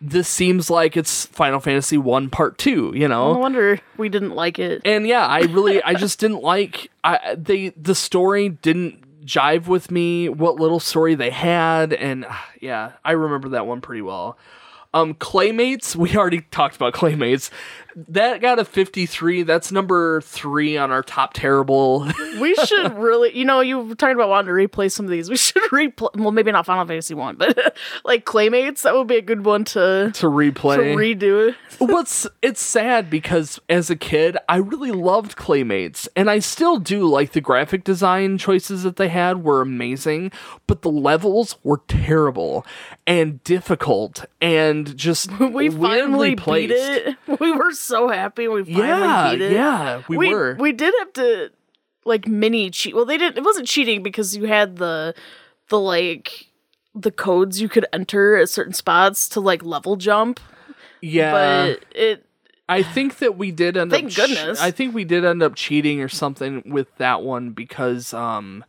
This 0.00 0.28
seems 0.28 0.70
like 0.70 0.96
it's 0.96 1.26
Final 1.26 1.60
Fantasy 1.60 1.98
One 1.98 2.30
Part 2.30 2.56
Two, 2.58 2.92
you 2.94 3.08
know? 3.08 3.32
No 3.32 3.38
wonder 3.38 3.80
we 3.96 4.08
didn't 4.08 4.34
like 4.34 4.58
it. 4.58 4.82
and 4.84 5.06
yeah, 5.06 5.26
I 5.26 5.40
really 5.40 5.82
I 5.82 5.94
just 6.04 6.20
didn't 6.20 6.42
like 6.42 6.90
I 7.02 7.34
they 7.36 7.70
the 7.70 7.94
story 7.94 8.48
didn't 8.48 9.24
jive 9.26 9.66
with 9.66 9.90
me 9.90 10.28
what 10.28 10.56
little 10.56 10.80
story 10.80 11.14
they 11.14 11.30
had 11.30 11.92
and 11.92 12.24
ah, 12.28 12.48
yeah, 12.60 12.92
I 13.04 13.12
remember 13.12 13.50
that 13.50 13.66
one 13.66 13.80
pretty 13.80 14.02
well. 14.02 14.38
Um 14.94 15.14
Claymates, 15.14 15.96
we 16.02 16.16
already 16.16 16.42
talked 16.50 16.76
about 16.76 16.94
Claymates. 16.94 17.50
That 18.06 18.40
got 18.40 18.60
a 18.60 18.64
53. 18.64 19.42
That's 19.42 19.72
number 19.72 20.20
3 20.20 20.76
on 20.76 20.92
our 20.92 21.02
top 21.02 21.32
terrible 21.32 22.06
We 22.40 22.54
should 22.54 22.96
really, 22.96 23.36
you 23.36 23.44
know, 23.44 23.60
you 23.60 23.80
were 23.80 23.94
talking 23.96 24.14
about 24.14 24.28
wanting 24.28 24.46
to 24.46 24.52
replay 24.52 24.90
some 24.92 25.04
of 25.06 25.10
these. 25.10 25.28
We 25.28 25.36
should 25.36 25.62
replay. 25.72 26.14
Well, 26.16 26.30
maybe 26.30 26.52
not 26.52 26.64
Final 26.66 26.86
Fantasy 26.86 27.14
One, 27.14 27.34
but 27.36 27.76
like 28.04 28.24
Claymates, 28.24 28.82
that 28.82 28.94
would 28.94 29.08
be 29.08 29.16
a 29.16 29.22
good 29.22 29.44
one 29.44 29.64
to 29.64 30.12
to 30.14 30.26
replay. 30.26 30.76
to 30.76 30.82
redo. 30.82 31.48
It. 31.48 31.56
What's 31.78 32.26
it's 32.40 32.62
sad 32.62 33.10
because 33.10 33.58
as 33.68 33.90
a 33.90 33.96
kid, 33.96 34.36
I 34.48 34.56
really 34.58 34.92
loved 34.92 35.36
Claymates, 35.36 36.06
and 36.14 36.30
I 36.30 36.38
still 36.38 36.78
do 36.78 37.04
like 37.06 37.32
the 37.32 37.40
graphic 37.40 37.82
design 37.82 38.38
choices 38.38 38.84
that 38.84 38.96
they 38.96 39.08
had 39.08 39.42
were 39.42 39.60
amazing, 39.60 40.30
but 40.68 40.82
the 40.82 40.90
levels 40.90 41.56
were 41.64 41.80
terrible 41.88 42.64
and 43.06 43.42
difficult 43.42 44.24
and 44.40 44.96
just 44.96 45.30
We 45.40 45.46
weirdly 45.68 45.78
finally 45.80 46.36
placed. 46.36 46.68
beat 46.68 47.16
it. 47.28 47.40
We 47.40 47.50
were 47.52 47.72
so 47.72 47.87
happy 47.90 48.48
we 48.48 48.64
finally 48.64 48.82
Yeah, 48.82 49.30
beat 49.32 49.40
it. 49.42 49.52
yeah, 49.52 50.02
we, 50.08 50.16
we 50.16 50.34
were. 50.34 50.56
We 50.58 50.72
did 50.72 50.94
have 50.98 51.12
to 51.14 51.50
like 52.04 52.26
mini 52.26 52.70
cheat. 52.70 52.94
Well, 52.94 53.04
they 53.04 53.18
didn't. 53.18 53.38
It 53.38 53.44
wasn't 53.44 53.66
cheating 53.66 54.02
because 54.02 54.36
you 54.36 54.44
had 54.44 54.76
the 54.76 55.14
the 55.68 55.78
like 55.78 56.46
the 56.94 57.10
codes 57.10 57.60
you 57.60 57.68
could 57.68 57.86
enter 57.92 58.36
at 58.36 58.48
certain 58.48 58.72
spots 58.72 59.28
to 59.30 59.40
like 59.40 59.62
level 59.62 59.96
jump. 59.96 60.40
yeah, 61.00 61.32
but 61.32 61.84
it 61.94 62.24
I 62.68 62.82
think 62.82 63.18
that 63.18 63.36
we 63.38 63.50
did 63.50 63.76
end 63.76 63.90
Thank 63.90 64.10
up. 64.10 64.14
goodness. 64.26 64.60
I 64.60 64.70
think 64.70 64.94
we 64.94 65.04
did 65.04 65.24
end 65.24 65.42
up 65.42 65.54
cheating 65.54 66.00
or 66.00 66.08
something 66.08 66.62
with 66.66 66.88
that 66.98 67.22
one 67.22 67.50
because 67.50 68.12
um, 68.12 68.64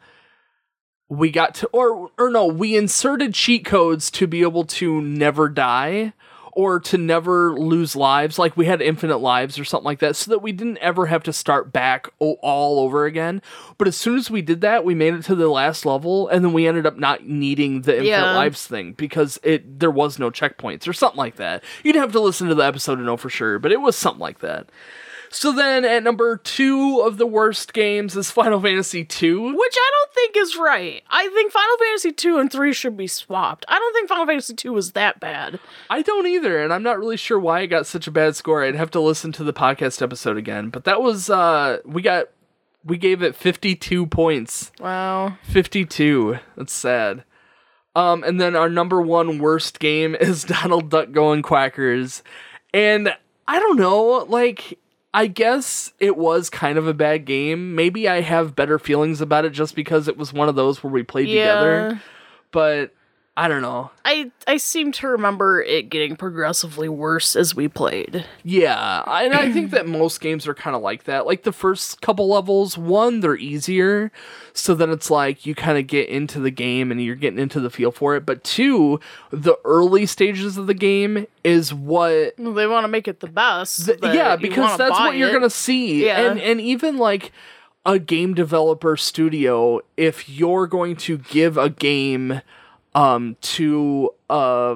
we 1.09 1.31
got 1.31 1.55
to 1.55 1.67
or 1.67 2.11
or 2.17 2.29
no, 2.29 2.45
we 2.45 2.77
inserted 2.77 3.33
cheat 3.33 3.65
codes 3.65 4.09
to 4.11 4.27
be 4.27 4.41
able 4.41 4.63
to 4.65 5.01
never 5.01 5.49
die 5.49 6.13
or 6.53 6.79
to 6.79 6.97
never 6.97 7.53
lose 7.59 7.95
lives. 7.95 8.39
Like 8.39 8.55
we 8.57 8.65
had 8.65 8.81
infinite 8.81 9.17
lives 9.17 9.57
or 9.59 9.65
something 9.65 9.85
like 9.85 9.99
that, 9.99 10.15
so 10.15 10.31
that 10.31 10.39
we 10.39 10.51
didn't 10.51 10.77
ever 10.79 11.05
have 11.07 11.23
to 11.23 11.33
start 11.33 11.71
back 11.73 12.07
all 12.19 12.79
over 12.79 13.05
again. 13.05 13.41
But 13.77 13.87
as 13.87 13.95
soon 13.95 14.17
as 14.17 14.29
we 14.31 14.41
did 14.41 14.61
that, 14.61 14.83
we 14.85 14.95
made 14.95 15.13
it 15.13 15.23
to 15.25 15.35
the 15.35 15.47
last 15.47 15.85
level, 15.85 16.27
and 16.27 16.43
then 16.43 16.53
we 16.53 16.67
ended 16.67 16.85
up 16.85 16.97
not 16.97 17.25
needing 17.25 17.81
the 17.81 17.93
infinite 17.97 18.09
Yeah. 18.09 18.35
lives 18.35 18.65
thing 18.67 18.93
because 18.93 19.39
it 19.43 19.79
there 19.79 19.91
was 19.91 20.19
no 20.19 20.29
checkpoints 20.31 20.87
or 20.87 20.93
something 20.93 21.17
like 21.17 21.35
that. 21.37 21.63
You'd 21.83 21.95
have 21.95 22.11
to 22.13 22.19
listen 22.19 22.47
to 22.49 22.55
the 22.55 22.63
episode 22.65 22.95
to 22.95 23.01
know 23.03 23.17
for 23.17 23.29
sure, 23.29 23.59
but 23.59 23.71
it 23.71 23.81
was 23.81 23.95
something 23.95 24.19
like 24.21 24.39
that. 24.39 24.67
So 25.31 25.51
then 25.51 25.85
at 25.85 26.03
number 26.03 26.37
two 26.37 27.01
of 27.05 27.17
the 27.17 27.25
worst 27.27 27.73
games 27.73 28.15
is 28.15 28.31
Final 28.31 28.59
Fantasy 28.59 28.99
II. 28.99 29.53
which 29.53 29.75
I 29.77 29.91
don't 29.91 30.13
think 30.13 30.37
is 30.37 30.57
right. 30.57 31.03
I 31.09 31.27
think 31.29 31.51
Final 31.51 31.77
Fantasy 31.77 32.27
II 32.27 32.39
and 32.39 32.51
three 32.51 32.73
should 32.73 32.97
be 32.97 33.07
swapped. 33.07 33.65
I 33.67 33.77
don't 33.79 33.93
think 33.93 34.09
Final 34.09 34.25
Fantasy 34.25 34.55
II 34.65 34.71
was 34.71 34.93
that 34.93 35.19
bad. 35.19 35.59
I 35.89 36.01
don't 36.01 36.27
either, 36.27 36.61
and 36.61 36.73
I'm 36.73 36.83
not 36.83 36.99
really 36.99 37.17
sure 37.17 37.39
why 37.39 37.61
it 37.61 37.67
got 37.67 37.85
such 37.87 38.07
a 38.07 38.11
bad 38.11 38.35
score. 38.35 38.63
I'd 38.63 38.75
have 38.75 38.91
to 38.91 38.99
listen 38.99 39.31
to 39.33 39.43
the 39.43 39.53
podcast 39.53 40.01
episode 40.01 40.37
again. 40.37 40.69
But 40.69 40.85
that 40.85 41.01
was 41.01 41.29
uh 41.29 41.77
we 41.85 42.01
got 42.01 42.27
we 42.83 42.97
gave 42.97 43.21
it 43.21 43.35
52 43.35 44.07
points. 44.07 44.71
Wow. 44.79 45.37
52. 45.43 46.39
That's 46.55 46.73
sad. 46.73 47.23
Um, 47.95 48.23
and 48.23 48.39
then 48.39 48.55
our 48.55 48.69
number 48.69 49.01
one 49.01 49.39
worst 49.39 49.79
game 49.79 50.15
is 50.19 50.43
Donald 50.43 50.89
Duck 50.89 51.11
Going 51.11 51.41
Quackers. 51.41 52.21
And 52.73 53.13
I 53.47 53.59
don't 53.59 53.77
know, 53.77 54.25
like, 54.29 54.77
I 55.13 55.27
guess 55.27 55.91
it 55.99 56.17
was 56.17 56.49
kind 56.49 56.77
of 56.77 56.87
a 56.87 56.93
bad 56.93 57.25
game. 57.25 57.73
Maybe 57.75 58.07
I 58.07 58.21
have 58.21 58.55
better 58.55 58.77
feelings 58.77 59.21
about 59.21 59.43
it 59.45 59.51
just 59.51 59.75
because 59.75 60.07
it 60.07 60.17
was 60.17 60.31
one 60.31 60.49
of 60.49 60.55
those 60.55 60.83
where 60.83 60.93
we 60.93 61.03
played 61.03 61.27
Yeah. 61.29 61.43
together. 61.55 62.01
But 62.51 62.93
I 63.41 63.47
don't 63.47 63.61
know. 63.61 63.89
I 64.03 64.31
I 64.47 64.57
seem 64.57 64.91
to 64.91 65.07
remember 65.07 65.61
it 65.61 65.89
getting 65.89 66.17
progressively 66.17 66.89
worse 66.89 67.37
as 67.37 67.55
we 67.55 67.69
played. 67.69 68.25
Yeah, 68.43 69.01
and 69.07 69.33
I 69.33 69.49
think 69.53 69.71
that 69.71 69.87
most 69.87 70.19
games 70.19 70.45
are 70.45 70.53
kind 70.53 70.75
of 70.75 70.81
like 70.81 71.05
that. 71.05 71.25
Like 71.25 71.43
the 71.43 71.53
first 71.53 72.01
couple 72.01 72.27
levels, 72.27 72.77
one, 72.77 73.21
they're 73.21 73.37
easier, 73.37 74.11
so 74.51 74.75
then 74.75 74.89
it's 74.89 75.09
like 75.09 75.45
you 75.45 75.55
kind 75.55 75.77
of 75.77 75.87
get 75.87 76.09
into 76.09 76.41
the 76.41 76.51
game 76.51 76.91
and 76.91 77.01
you're 77.01 77.15
getting 77.15 77.39
into 77.39 77.61
the 77.61 77.69
feel 77.69 77.91
for 77.91 78.17
it. 78.17 78.25
But 78.25 78.43
two, 78.43 78.99
the 79.31 79.55
early 79.63 80.05
stages 80.05 80.57
of 80.57 80.67
the 80.67 80.73
game 80.73 81.25
is 81.45 81.73
what 81.73 82.33
Well, 82.37 82.53
they 82.53 82.67
want 82.67 82.83
to 82.83 82.89
make 82.89 83.07
it 83.07 83.21
the 83.21 83.27
best. 83.27 83.77
so 83.77 83.93
Th- 83.93 84.01
that 84.01 84.15
yeah, 84.15 84.35
because 84.35 84.77
that's 84.77 84.99
what 84.99 85.15
you're 85.15 85.31
gonna 85.31 85.49
see. 85.49 86.05
Yeah. 86.05 86.29
And 86.29 86.41
and 86.41 86.59
even 86.59 86.97
like 86.97 87.31
a 87.85 87.99
game 87.99 88.33
developer 88.33 88.97
studio, 88.97 89.79
if 89.95 90.27
you're 90.27 90.67
going 90.67 90.97
to 90.97 91.17
give 91.19 91.57
a 91.57 91.69
game 91.69 92.41
um 92.95 93.35
to 93.41 94.09
uh 94.29 94.75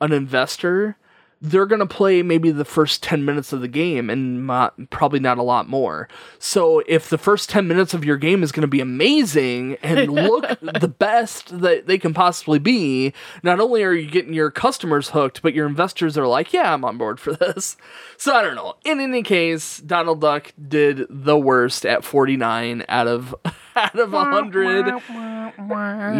an 0.00 0.12
investor, 0.12 0.96
they're 1.42 1.66
going 1.66 1.80
to 1.80 1.86
play 1.86 2.22
maybe 2.22 2.50
the 2.50 2.66
first 2.66 3.02
10 3.02 3.24
minutes 3.24 3.52
of 3.52 3.62
the 3.62 3.68
game 3.68 4.10
and 4.10 4.44
mo- 4.44 4.70
probably 4.90 5.20
not 5.20 5.38
a 5.38 5.42
lot 5.42 5.68
more. 5.68 6.06
So 6.38 6.82
if 6.86 7.08
the 7.08 7.16
first 7.16 7.48
10 7.48 7.66
minutes 7.66 7.94
of 7.94 8.04
your 8.04 8.18
game 8.18 8.42
is 8.42 8.52
going 8.52 8.62
to 8.62 8.68
be 8.68 8.80
amazing 8.80 9.76
and 9.82 10.10
look 10.12 10.44
the 10.60 10.88
best 10.88 11.60
that 11.60 11.86
they 11.86 11.96
can 11.96 12.12
possibly 12.12 12.58
be, 12.58 13.14
not 13.42 13.58
only 13.58 13.82
are 13.82 13.92
you 13.92 14.10
getting 14.10 14.34
your 14.34 14.50
customers 14.50 15.10
hooked, 15.10 15.40
but 15.40 15.54
your 15.54 15.66
investors 15.66 16.18
are 16.18 16.26
like, 16.26 16.52
yeah, 16.52 16.74
I'm 16.74 16.84
on 16.84 16.98
board 16.98 17.18
for 17.18 17.32
this. 17.36 17.78
So 18.18 18.34
I 18.34 18.42
don't 18.42 18.54
know. 18.54 18.76
In 18.84 19.00
any 19.00 19.22
case, 19.22 19.78
Donald 19.78 20.20
Duck 20.20 20.52
did 20.68 21.06
the 21.08 21.38
worst 21.38 21.86
at 21.86 22.04
49 22.04 22.84
out 22.88 23.06
of 23.08 23.34
out 23.76 23.98
of 23.98 24.12
100. 24.12 24.86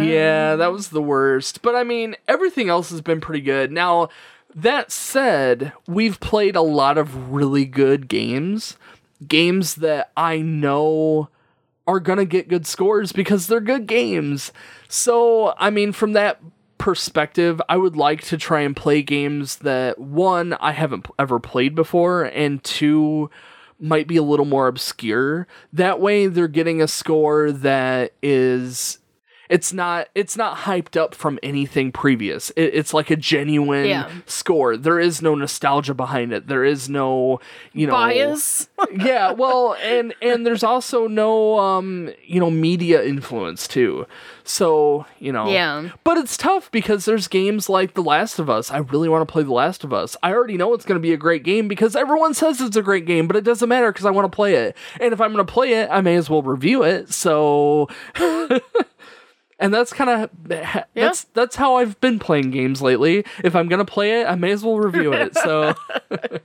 Yeah, 0.03 0.55
that 0.55 0.71
was 0.71 0.89
the 0.89 1.01
worst. 1.01 1.61
But 1.61 1.75
I 1.75 1.83
mean, 1.83 2.15
everything 2.27 2.69
else 2.69 2.89
has 2.89 3.01
been 3.01 3.21
pretty 3.21 3.41
good. 3.41 3.71
Now, 3.71 4.09
that 4.55 4.91
said, 4.91 5.73
we've 5.87 6.19
played 6.19 6.55
a 6.55 6.61
lot 6.61 6.97
of 6.97 7.31
really 7.31 7.65
good 7.65 8.07
games. 8.07 8.77
Games 9.27 9.75
that 9.75 10.11
I 10.17 10.39
know 10.39 11.29
are 11.87 11.99
going 11.99 12.17
to 12.17 12.25
get 12.25 12.47
good 12.47 12.65
scores 12.65 13.11
because 13.11 13.47
they're 13.47 13.59
good 13.59 13.87
games. 13.87 14.51
So, 14.87 15.53
I 15.57 15.69
mean, 15.69 15.91
from 15.91 16.13
that 16.13 16.39
perspective, 16.77 17.61
I 17.69 17.77
would 17.77 17.95
like 17.95 18.23
to 18.25 18.37
try 18.37 18.61
and 18.61 18.75
play 18.75 19.03
games 19.03 19.57
that 19.57 19.99
one, 19.99 20.53
I 20.53 20.71
haven't 20.71 21.07
ever 21.19 21.39
played 21.39 21.75
before, 21.75 22.23
and 22.23 22.63
two, 22.63 23.29
might 23.79 24.07
be 24.07 24.17
a 24.17 24.23
little 24.23 24.45
more 24.45 24.67
obscure. 24.67 25.47
That 25.73 25.99
way 25.99 26.27
they're 26.27 26.47
getting 26.47 26.81
a 26.81 26.87
score 26.87 27.51
that 27.51 28.13
is 28.21 28.99
it's 29.51 29.73
not 29.73 30.07
it's 30.15 30.35
not 30.37 30.57
hyped 30.59 30.95
up 30.99 31.13
from 31.13 31.37
anything 31.43 31.91
previous. 31.91 32.49
It, 32.51 32.73
it's 32.73 32.93
like 32.93 33.11
a 33.11 33.15
genuine 33.15 33.85
Yeah. 33.85 34.09
score. 34.25 34.77
There 34.77 34.99
is 34.99 35.21
no 35.21 35.35
nostalgia 35.35 35.93
behind 35.93 36.31
it. 36.33 36.47
There 36.47 36.63
is 36.63 36.89
no, 36.89 37.39
you 37.73 37.85
know, 37.85 37.93
bias. 37.93 38.69
yeah, 38.97 39.31
well, 39.33 39.75
and 39.83 40.15
and 40.21 40.45
there's 40.47 40.63
also 40.63 41.07
no 41.07 41.59
um, 41.59 42.11
you 42.25 42.39
know, 42.39 42.49
media 42.49 43.03
influence 43.03 43.67
too. 43.67 44.07
So, 44.43 45.05
you 45.19 45.31
know. 45.31 45.49
Yeah. 45.51 45.89
But 46.03 46.17
it's 46.17 46.35
tough 46.35 46.71
because 46.71 47.05
there's 47.05 47.27
games 47.27 47.69
like 47.69 47.93
The 47.93 48.01
Last 48.01 48.39
of 48.39 48.49
Us. 48.49 48.71
I 48.71 48.77
really 48.79 49.07
want 49.07 49.27
to 49.27 49.31
play 49.31 49.43
The 49.43 49.53
Last 49.53 49.83
of 49.83 49.93
Us. 49.93 50.17
I 50.23 50.33
already 50.33 50.57
know 50.57 50.73
it's 50.73 50.83
going 50.83 50.99
to 50.99 51.01
be 51.01 51.13
a 51.13 51.17
great 51.17 51.43
game 51.43 51.67
because 51.67 51.95
everyone 51.95 52.33
says 52.33 52.59
it's 52.59 52.75
a 52.75 52.81
great 52.81 53.05
game, 53.05 53.27
but 53.27 53.35
it 53.35 53.43
doesn't 53.43 53.69
matter 53.69 53.91
because 53.91 54.05
I 54.05 54.11
want 54.11 54.31
to 54.31 54.35
play 54.35 54.55
it. 54.55 54.75
And 54.99 55.13
if 55.13 55.21
I'm 55.21 55.31
going 55.33 55.45
to 55.45 55.51
play 55.51 55.73
it, 55.73 55.89
I 55.91 56.01
may 56.01 56.15
as 56.15 56.29
well 56.29 56.41
review 56.41 56.83
it. 56.83 57.13
So 57.13 57.87
And 59.61 59.73
that's 59.73 59.93
kind 59.93 60.09
of 60.09 60.29
that's 60.95 61.25
that's 61.35 61.55
how 61.55 61.75
I've 61.75 62.01
been 62.01 62.19
playing 62.19 62.51
games 62.51 62.81
lately. 62.81 63.23
If 63.43 63.55
I'm 63.55 63.69
going 63.69 63.79
to 63.79 63.85
play 63.85 64.19
it, 64.21 64.25
I 64.25 64.35
may 64.35 64.51
as 64.51 64.63
well 64.63 64.77
review 64.77 65.13
it. 65.13 65.37
So 65.41 65.75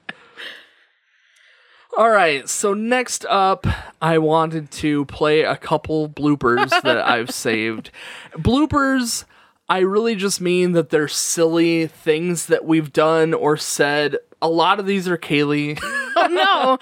All 1.96 2.10
right, 2.10 2.46
so 2.46 2.74
next 2.74 3.24
up, 3.24 3.66
I 4.02 4.18
wanted 4.18 4.70
to 4.72 5.06
play 5.06 5.44
a 5.44 5.56
couple 5.56 6.10
bloopers 6.10 6.68
that 6.82 6.98
I've 6.98 7.30
saved. 7.30 7.90
Bloopers, 8.32 9.24
I 9.68 9.80
really 9.80 10.14
just 10.14 10.40
mean 10.40 10.72
that 10.72 10.90
they're 10.90 11.08
silly 11.08 11.86
things 11.86 12.46
that 12.46 12.64
we've 12.64 12.92
done 12.92 13.34
or 13.34 13.56
said. 13.56 14.16
A 14.40 14.48
lot 14.48 14.78
of 14.78 14.86
these 14.86 15.08
are 15.08 15.18
Kaylee. 15.18 15.80
no. 16.30 16.78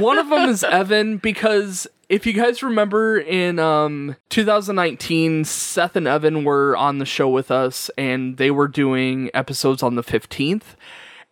One 0.00 0.18
of 0.18 0.28
them 0.30 0.48
is 0.48 0.64
Evan 0.64 1.18
because 1.18 1.86
if 2.08 2.26
you 2.26 2.32
guys 2.32 2.62
remember 2.62 3.18
in 3.18 3.58
um 3.58 4.16
2019 4.30 5.44
Seth 5.44 5.96
and 5.96 6.06
Evan 6.06 6.44
were 6.44 6.76
on 6.76 6.98
the 6.98 7.04
show 7.04 7.28
with 7.28 7.50
us 7.50 7.90
and 7.98 8.36
they 8.36 8.50
were 8.50 8.68
doing 8.68 9.30
episodes 9.34 9.82
on 9.82 9.94
the 9.94 10.02
15th 10.02 10.76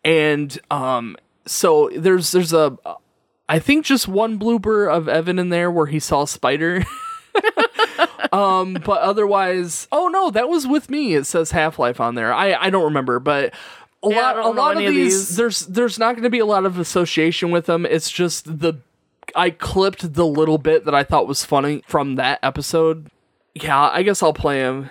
and 0.05 0.59
um 0.71 1.17
so 1.47 1.91
there's 1.95 2.33
there's 2.33 2.53
a 2.53 2.79
I 3.49 3.59
think 3.59 3.85
just 3.85 4.07
one 4.07 4.39
blooper 4.39 4.89
of 4.89 5.09
Evan 5.09 5.39
in 5.39 5.49
there 5.49 5.71
where 5.71 5.87
he 5.87 5.99
saw 5.99 6.23
a 6.23 6.29
spider. 6.29 6.85
um, 8.33 8.74
but 8.85 9.00
otherwise, 9.00 9.88
oh 9.92 10.09
no, 10.09 10.30
that 10.30 10.48
was 10.48 10.66
with 10.66 10.90
me. 10.90 11.14
It 11.14 11.24
says 11.26 11.50
Half 11.50 11.78
Life 11.78 12.00
on 12.00 12.14
there. 12.14 12.33
I 12.33 12.54
I 12.54 12.70
don't 12.70 12.85
remember, 12.85 13.18
but 13.20 13.54
a 14.02 14.09
Yeah, 14.11 14.16
lot 14.33 14.38
a 14.38 14.48
lot 14.48 14.70
of 14.72 14.76
any 14.78 14.87
of 14.87 14.94
these, 14.94 15.28
these. 15.28 15.37
there's 15.37 15.66
there's 15.66 15.98
not 15.98 16.12
going 16.14 16.24
to 16.24 16.30
be 16.30 16.38
a 16.38 16.46
lot 16.46 16.64
of 16.64 16.78
association 16.78 17.50
with 17.50 17.66
them. 17.66 17.85
It's 17.87 18.11
just 18.11 18.61
the 18.61 18.74
I 19.37 19.50
clipped 19.50 20.14
the 20.14 20.26
little 20.26 20.59
bit 20.59 20.85
that 20.87 20.94
I 20.94 21.04
thought 21.04 21.28
was 21.28 21.44
funny 21.44 21.83
from 21.87 22.16
that 22.16 22.38
episode. 22.42 23.11
Yeah, 23.54 23.88
I 23.92 24.02
guess 24.02 24.22
I'll 24.22 24.33
play 24.33 24.59
him. 24.61 24.90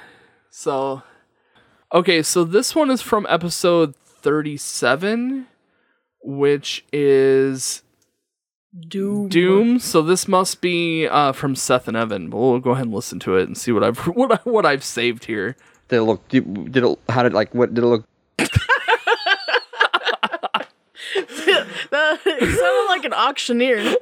So, 0.49 1.03
okay, 1.93 2.21
so 2.23 2.43
this 2.43 2.73
one 2.75 2.89
is 2.89 3.01
from 3.01 3.25
episode 3.29 3.95
37, 3.95 5.47
which 6.23 6.85
is 6.91 7.81
Doom. 8.77 9.29
Doom. 9.29 9.79
So 9.79 10.01
this 10.01 10.27
must 10.27 10.61
be 10.61 11.07
uh, 11.07 11.31
from 11.31 11.55
Seth 11.55 11.87
and 11.87 11.97
Evan. 11.97 12.29
But 12.29 12.37
we'll 12.37 12.59
go 12.59 12.71
ahead 12.71 12.85
and 12.85 12.93
listen 12.93 13.19
to 13.21 13.35
it 13.37 13.47
and 13.47 13.57
see 13.57 13.71
what 13.71 13.83
I've 13.83 13.97
what 14.07 14.31
I, 14.31 14.35
what 14.49 14.65
I've 14.65 14.83
saved 14.83 15.25
here. 15.25 15.55
Did 15.87 15.97
it 15.97 16.03
look? 16.03 16.27
Did 16.27 16.71
did 16.71 16.83
it? 16.83 16.99
How 17.09 17.23
did 17.23 17.33
like? 17.33 17.53
What 17.53 17.73
did 17.73 17.83
it 17.83 17.87
look? 17.87 18.05
That- 21.91 22.19
it 22.25 22.57
sounded 22.57 22.87
like 22.89 23.05
an 23.05 23.13
auctioneer. 23.13 23.77
Do 23.81 23.95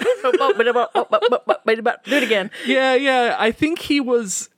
it 2.18 2.24
again. 2.24 2.52
Yeah, 2.66 2.96
yeah. 2.96 3.36
I 3.40 3.52
think 3.52 3.80
he 3.80 4.00
was. 4.02 4.50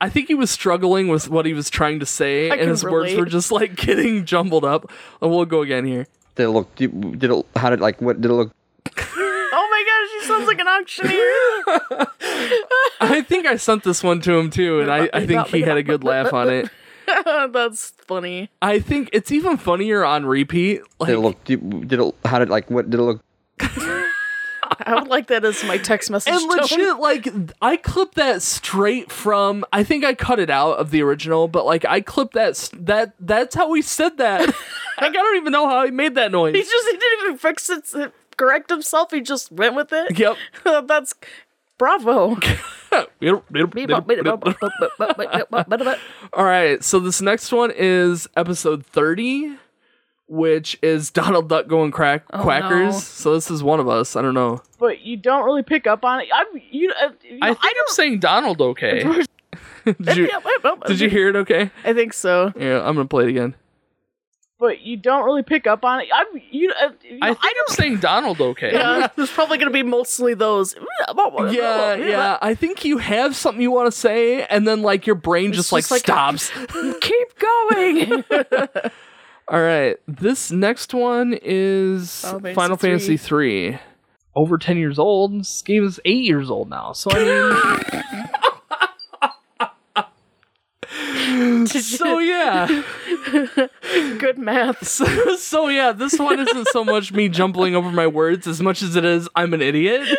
I 0.00 0.08
think 0.08 0.28
he 0.28 0.34
was 0.34 0.50
struggling 0.50 1.08
with 1.08 1.28
what 1.28 1.44
he 1.44 1.52
was 1.52 1.68
trying 1.68 1.98
to 2.00 2.06
say, 2.06 2.48
and 2.50 2.60
can 2.60 2.68
his 2.68 2.84
words 2.84 3.14
were 3.14 3.26
just 3.26 3.50
like 3.52 3.74
getting 3.86 4.24
jumbled 4.24 4.64
up. 4.64 4.90
And 5.20 5.30
we'll 5.30 5.44
go 5.44 5.60
again 5.62 5.84
here. 5.84 6.06
Did 6.36 6.44
it 6.44 6.50
look? 6.50 6.74
Did, 6.76 7.18
did 7.18 7.30
it? 7.30 7.46
How 7.56 7.70
did 7.70 7.80
like? 7.80 8.00
What 8.00 8.20
did 8.22 8.30
it 8.30 8.34
look? 8.34 8.52
Oh 8.96 9.68
my 9.70 9.84
gosh, 9.86 10.10
he 10.12 10.17
sounds 10.28 10.46
like 10.46 10.58
an 10.60 10.68
auctioneer. 10.68 11.12
I 13.00 13.24
think 13.26 13.46
I 13.46 13.56
sent 13.56 13.82
this 13.84 14.02
one 14.02 14.20
to 14.22 14.36
him 14.38 14.50
too, 14.50 14.80
and 14.80 14.90
I, 14.90 15.08
I 15.12 15.26
think 15.26 15.48
he 15.48 15.62
had 15.62 15.76
a 15.76 15.82
good 15.82 16.04
laugh 16.04 16.32
on 16.32 16.48
it. 16.50 16.70
That's 17.52 17.90
funny. 18.06 18.50
I 18.60 18.78
think 18.80 19.10
it's 19.12 19.32
even 19.32 19.56
funnier 19.56 20.04
on 20.04 20.26
repeat. 20.26 20.82
Like, 21.00 21.08
Did 21.08 21.16
it 21.16 21.20
look? 21.20 21.44
Did, 21.44 21.88
did 21.88 22.00
it? 22.00 22.14
How 22.24 22.38
did 22.38 22.50
like? 22.50 22.70
What 22.70 22.90
did 22.90 23.00
it 23.00 23.02
look? 23.02 23.24
I 24.80 24.94
would 24.94 25.08
like 25.08 25.28
that 25.28 25.44
as 25.44 25.64
my 25.64 25.78
text 25.78 26.10
message. 26.10 26.32
and 26.32 26.50
tone. 26.50 26.60
legit, 26.60 26.98
like 26.98 27.28
I 27.60 27.76
clipped 27.76 28.14
that 28.14 28.42
straight 28.42 29.10
from. 29.10 29.64
I 29.72 29.82
think 29.82 30.04
I 30.04 30.14
cut 30.14 30.38
it 30.38 30.50
out 30.50 30.74
of 30.74 30.90
the 30.90 31.02
original, 31.02 31.48
but 31.48 31.64
like 31.66 31.84
I 31.84 32.00
clipped 32.00 32.34
that. 32.34 32.70
That 32.74 33.14
that's 33.18 33.54
how 33.54 33.72
he 33.72 33.82
said 33.82 34.18
that. 34.18 34.46
like 34.46 34.54
I 34.98 35.08
don't 35.10 35.36
even 35.36 35.52
know 35.52 35.68
how 35.68 35.84
he 35.84 35.90
made 35.90 36.14
that 36.16 36.30
noise. 36.30 36.54
He 36.54 36.62
just 36.62 36.86
he 36.90 36.96
didn't 36.96 37.24
even 37.24 37.38
fix 37.38 37.70
it, 37.70 38.12
correct 38.38 38.70
himself. 38.70 39.10
He 39.10 39.20
just 39.20 39.52
went 39.52 39.74
with 39.74 39.92
it. 39.92 40.18
Yep. 40.18 40.36
That's 40.86 41.14
bravo. 41.76 42.38
All 46.32 46.44
right, 46.44 46.82
so 46.82 46.98
this 46.98 47.20
next 47.20 47.52
one 47.52 47.70
is 47.76 48.26
episode 48.36 48.86
30, 48.86 49.56
which 50.26 50.78
is 50.82 51.10
Donald 51.10 51.48
Duck 51.48 51.68
going 51.68 51.90
crack 51.90 52.26
quackers. 52.28 52.94
no. 52.94 52.98
So 52.98 53.34
this 53.34 53.50
is 53.50 53.62
one 53.62 53.80
of 53.80 53.88
us. 53.88 54.16
I 54.16 54.22
don't 54.22 54.34
know. 54.34 54.62
but 54.78 55.02
you 55.02 55.16
don't 55.16 55.44
really 55.44 55.62
pick 55.62 55.86
up 55.86 56.04
on 56.04 56.20
it. 56.20 56.28
I'm 56.34 56.46
you. 56.70 56.92
Uh, 57.00 57.10
you 57.22 57.38
I 57.42 57.48
think 57.48 57.58
I 57.62 57.68
am 57.68 57.88
saying 57.88 58.20
Donald 58.20 58.60
okay. 58.60 59.04
did, 59.84 60.16
you, 60.16 60.28
did 60.86 61.00
you 61.00 61.08
hear 61.08 61.28
it 61.28 61.36
okay? 61.36 61.70
I 61.84 61.92
think 61.92 62.12
so, 62.12 62.52
Yeah, 62.56 62.80
I'm 62.80 62.94
gonna 62.94 63.06
play 63.06 63.24
it 63.24 63.30
again. 63.30 63.54
But 64.58 64.80
you 64.80 64.96
don't 64.96 65.24
really 65.24 65.42
pick 65.42 65.66
up 65.66 65.84
on 65.84 66.00
it. 66.00 66.08
I'm 66.12 66.26
you. 66.50 66.72
Uh, 66.72 66.90
I 67.22 67.34
think 67.34 67.56
I'm 67.68 67.74
saying 67.74 67.98
Donald 67.98 68.40
okay. 68.40 68.72
yeah, 68.72 69.08
there's 69.16 69.30
probably 69.30 69.58
gonna 69.58 69.70
be 69.70 69.82
mostly 69.82 70.34
those. 70.34 70.74
Yeah, 71.50 71.94
yeah. 71.94 72.38
I 72.42 72.54
think 72.54 72.84
you 72.84 72.98
have 72.98 73.36
something 73.36 73.62
you 73.62 73.70
want 73.70 73.92
to 73.92 73.98
say, 73.98 74.44
and 74.44 74.66
then 74.66 74.82
like 74.82 75.06
your 75.06 75.16
brain 75.16 75.52
just, 75.52 75.72
like, 75.72 75.82
just 75.82 75.90
like- 75.90 76.00
stops. 76.00 76.50
Keep 77.00 77.38
going. 77.38 78.24
All 79.50 79.62
right, 79.62 79.96
this 80.06 80.50
next 80.50 80.92
one 80.92 81.38
is 81.40 82.20
Final 82.20 82.40
Fantasy 82.40 82.54
Final 82.54 82.76
Fantasy 82.76 83.16
three. 83.16 83.78
Over 84.34 84.58
ten 84.58 84.76
years 84.76 84.98
old. 84.98 85.40
This 85.40 85.62
game 85.62 85.84
is 85.84 85.98
eight 86.04 86.24
years 86.24 86.50
old 86.50 86.68
now. 86.68 86.92
So 86.92 87.10
I 87.12 87.24
mean, 87.24 88.28
So 91.98 92.18
yeah. 92.18 92.82
Good 94.18 94.38
math. 94.38 94.86
So, 94.86 95.36
so 95.36 95.68
yeah, 95.68 95.92
this 95.92 96.18
one 96.18 96.38
isn't 96.40 96.68
so 96.68 96.84
much 96.84 97.12
me 97.12 97.28
jumbling 97.28 97.74
over 97.74 97.90
my 97.90 98.06
words 98.06 98.46
as 98.46 98.60
much 98.60 98.82
as 98.82 98.96
it 98.96 99.04
is 99.04 99.28
I'm 99.34 99.54
an 99.54 99.62
idiot. 99.62 100.02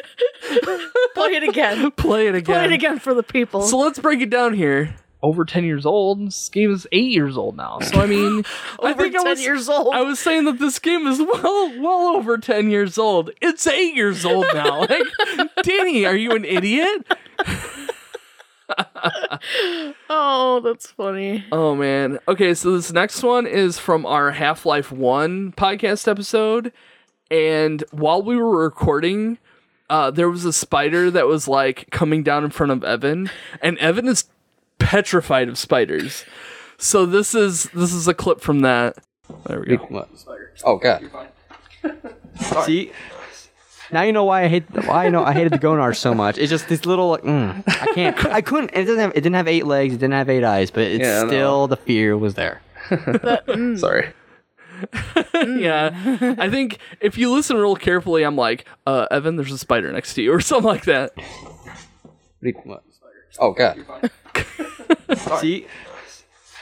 Play 1.16 1.32
it 1.36 1.43
again. 1.43 1.91
Play 1.91 2.28
it 2.28 2.36
again. 2.36 2.56
Play 2.56 2.66
it 2.66 2.72
again 2.72 3.00
for 3.00 3.14
the 3.14 3.24
people. 3.24 3.62
So 3.64 3.78
let's 3.78 4.00
break 4.00 4.22
it 4.22 4.30
down 4.30 4.54
here. 4.54 4.95
Over 5.22 5.43
10 5.43 5.66
years 5.66 5.86
old. 5.86 6.28
This 6.28 6.47
game 6.47 6.72
is 6.74 6.88
8 6.93 7.12
years 7.12 7.38
old 7.38 7.58
now. 7.58 7.80
So 7.80 8.00
I 8.00 8.06
mean, 8.06 8.43
I 8.82 8.91
Over 8.91 9.04
think 9.04 9.16
I 9.16 9.24
10 9.24 9.30
was, 9.32 9.43
years 9.43 9.68
old. 9.68 9.93
I 9.93 10.02
was 10.02 10.18
saying 10.18 10.45
that 10.45 10.60
this 10.60 10.80
game 10.80 11.06
is 11.08 11.20
well 11.20 11.74
well 11.82 12.16
over 12.16 12.38
10 12.38 12.70
years 12.72 12.97
old. 12.97 13.32
It's 13.41 13.68
8 13.68 13.95
years 13.95 14.24
old 14.26 14.45
now. 14.54 14.80
Like, 14.82 15.04
Danny, 15.64 16.06
are 16.06 16.16
you 16.16 16.32
an 16.32 16.45
idiot? 16.45 17.06
oh, 20.09 20.61
that's 20.63 20.91
funny. 20.91 21.45
Oh 21.51 21.76
man. 21.76 22.20
Okay, 22.28 22.53
so 22.53 22.76
this 22.76 22.91
next 22.91 23.24
one 23.24 23.47
is 23.47 23.78
from 23.80 24.05
our 24.05 24.32
Half-Life 24.32 24.91
1 24.91 25.53
podcast 25.53 26.07
episode 26.07 26.72
and 27.32 27.84
while 27.91 28.22
we 28.22 28.36
were 28.36 28.63
recording 28.63 29.38
uh, 29.89 30.11
there 30.11 30.30
was 30.30 30.45
a 30.45 30.53
spider 30.53 31.09
that 31.11 31.28
was 31.28 31.47
like 31.47 31.89
coming 31.89 32.24
down 32.24 32.43
in 32.43 32.51
front 32.51 32.72
of 32.72 32.84
Evan, 32.84 33.30
and 33.61 33.78
Evan 33.80 34.07
is 34.07 34.26
petrified 34.78 35.49
of 35.49 35.57
spiders. 35.57 36.26
So 36.78 37.05
this 37.05 37.34
is 37.34 37.63
this 37.74 37.93
is 37.93 38.07
a 38.07 38.13
clip 38.13 38.39
from 38.41 38.59
that. 38.61 38.97
There 39.47 39.59
we 39.59 39.78
go. 39.78 40.07
Oh 40.63 40.78
god. 40.78 41.09
See, 42.65 42.91
now 43.92 44.02
you 44.04 44.12
know 44.12 44.24
why 44.24 44.44
I 44.44 44.48
hate 44.48 44.64
why 44.86 45.06
I 45.06 45.10
know 45.10 45.24
I 45.24 45.34
hated 45.34 45.52
the 45.54 45.60
Gonar 45.60 45.96
so 45.96 46.14
much. 46.14 46.38
It's 46.38 46.50
just 46.50 46.68
this 46.70 46.86
little 46.86 47.10
like 47.10 47.24
mm, 47.24 47.64
I 47.68 47.88
can't 47.94 48.26
I 48.40 48.42
couldn't 48.42 48.72
it 48.74 48.86
doesn't 48.86 49.00
have 49.00 49.12
it 49.12 49.22
didn't 49.22 49.36
have 49.36 49.48
eight 49.48 49.66
legs, 49.66 49.94
it 49.94 49.98
didn't 49.98 50.14
have 50.14 50.30
eight 50.30 50.44
eyes, 50.44 50.72
but 50.72 50.84
it's 50.84 51.04
Yeah, 51.04 51.20
I 51.20 51.22
know. 51.24 51.28
still 51.28 51.68
the 51.68 51.78
fear 51.78 52.18
was 52.18 52.36
there. 52.36 52.62
Sorry. 53.78 54.14
yeah, 55.34 56.36
I 56.40 56.50
think 56.50 56.80
if 57.02 57.18
you 57.18 57.32
listen 57.34 57.58
real 57.58 57.76
carefully, 57.76 58.24
I'm 58.24 58.38
like, 58.38 58.66
uh, 58.88 59.08
Evan, 59.12 59.36
there's 59.36 59.52
a 59.52 59.58
spider 59.58 59.92
next 59.92 60.14
to 60.14 60.22
you, 60.22 60.32
or 60.34 60.40
something 60.40 60.66
like 60.70 60.86
that. 60.86 61.12
What? 62.64 62.84
Oh 63.40 63.52
god. 63.52 63.78
See, 65.40 65.68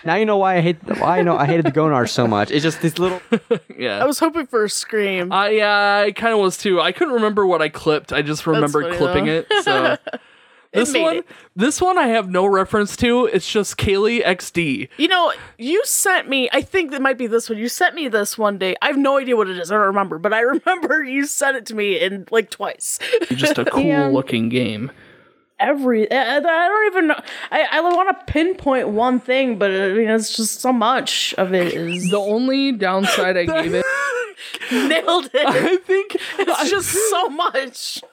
now 0.05 0.15
you 0.15 0.25
know 0.25 0.37
why 0.37 0.57
I 0.57 0.61
hate 0.61 0.77
why 0.99 1.19
I 1.19 1.21
know 1.23 1.37
I 1.37 1.45
hated 1.45 1.65
the 1.65 1.71
Gonar 1.71 2.09
so 2.09 2.27
much. 2.27 2.51
It's 2.51 2.63
just 2.63 2.81
this 2.81 2.97
little 2.99 3.21
Yeah. 3.77 4.01
I 4.01 4.05
was 4.05 4.19
hoping 4.19 4.47
for 4.47 4.63
a 4.63 4.69
scream. 4.69 5.31
I 5.31 5.49
yeah, 5.49 6.03
I 6.05 6.11
kind 6.11 6.33
of 6.33 6.39
was 6.39 6.57
too. 6.57 6.79
I 6.81 6.91
couldn't 6.91 7.13
remember 7.13 7.45
what 7.45 7.61
I 7.61 7.69
clipped. 7.69 8.13
I 8.13 8.21
just 8.21 8.45
remembered 8.47 8.85
funny, 8.85 8.97
clipping 8.97 9.25
though. 9.25 9.43
it. 9.49 9.63
So 9.63 9.97
this 10.73 10.93
one, 10.93 11.17
it. 11.17 11.27
this 11.55 11.81
one, 11.81 11.97
I 11.97 12.07
have 12.07 12.29
no 12.29 12.45
reference 12.45 12.95
to. 12.97 13.25
It's 13.25 13.49
just 13.49 13.77
Kaylee 13.77 14.23
XD. 14.23 14.89
You 14.97 15.07
know, 15.07 15.33
you 15.57 15.83
sent 15.85 16.29
me, 16.29 16.49
I 16.51 16.61
think 16.61 16.93
it 16.93 17.01
might 17.01 17.17
be 17.17 17.27
this 17.27 17.49
one. 17.49 17.57
You 17.57 17.69
sent 17.69 17.95
me 17.95 18.07
this 18.07 18.37
one 18.37 18.57
day. 18.57 18.75
I 18.81 18.87
have 18.87 18.97
no 18.97 19.17
idea 19.17 19.35
what 19.35 19.49
it 19.49 19.57
is. 19.57 19.71
I 19.71 19.75
don't 19.75 19.87
remember, 19.87 20.17
but 20.19 20.33
I 20.33 20.39
remember 20.41 21.03
you 21.03 21.25
sent 21.25 21.57
it 21.57 21.65
to 21.67 21.75
me 21.75 21.99
in 21.99 22.27
like 22.31 22.49
twice. 22.49 22.99
Just 23.29 23.57
a 23.57 23.65
cool 23.65 24.11
looking 24.11 24.49
game. 24.49 24.91
Every, 25.59 26.09
I, 26.11 26.37
I 26.37 26.39
don't 26.39 26.85
even 26.87 27.07
know. 27.07 27.19
I, 27.51 27.67
I 27.71 27.81
want 27.81 28.15
to 28.17 28.31
pinpoint 28.31 28.89
one 28.89 29.19
thing, 29.19 29.57
but 29.57 29.71
I 29.71 29.89
mean, 29.93 30.07
it's 30.09 30.35
just 30.35 30.61
so 30.61 30.71
much 30.71 31.33
of 31.37 31.53
it 31.53 31.73
is 31.73 32.11
The 32.11 32.19
only 32.19 32.71
downside 32.73 33.35
I 33.37 33.45
gave 33.63 33.73
it, 33.73 33.85
nailed 34.71 35.31
it. 35.33 35.47
I 35.47 35.77
think, 35.77 36.15
It's 36.37 36.69
just 36.69 36.91
so 37.09 37.29
much. 37.29 38.03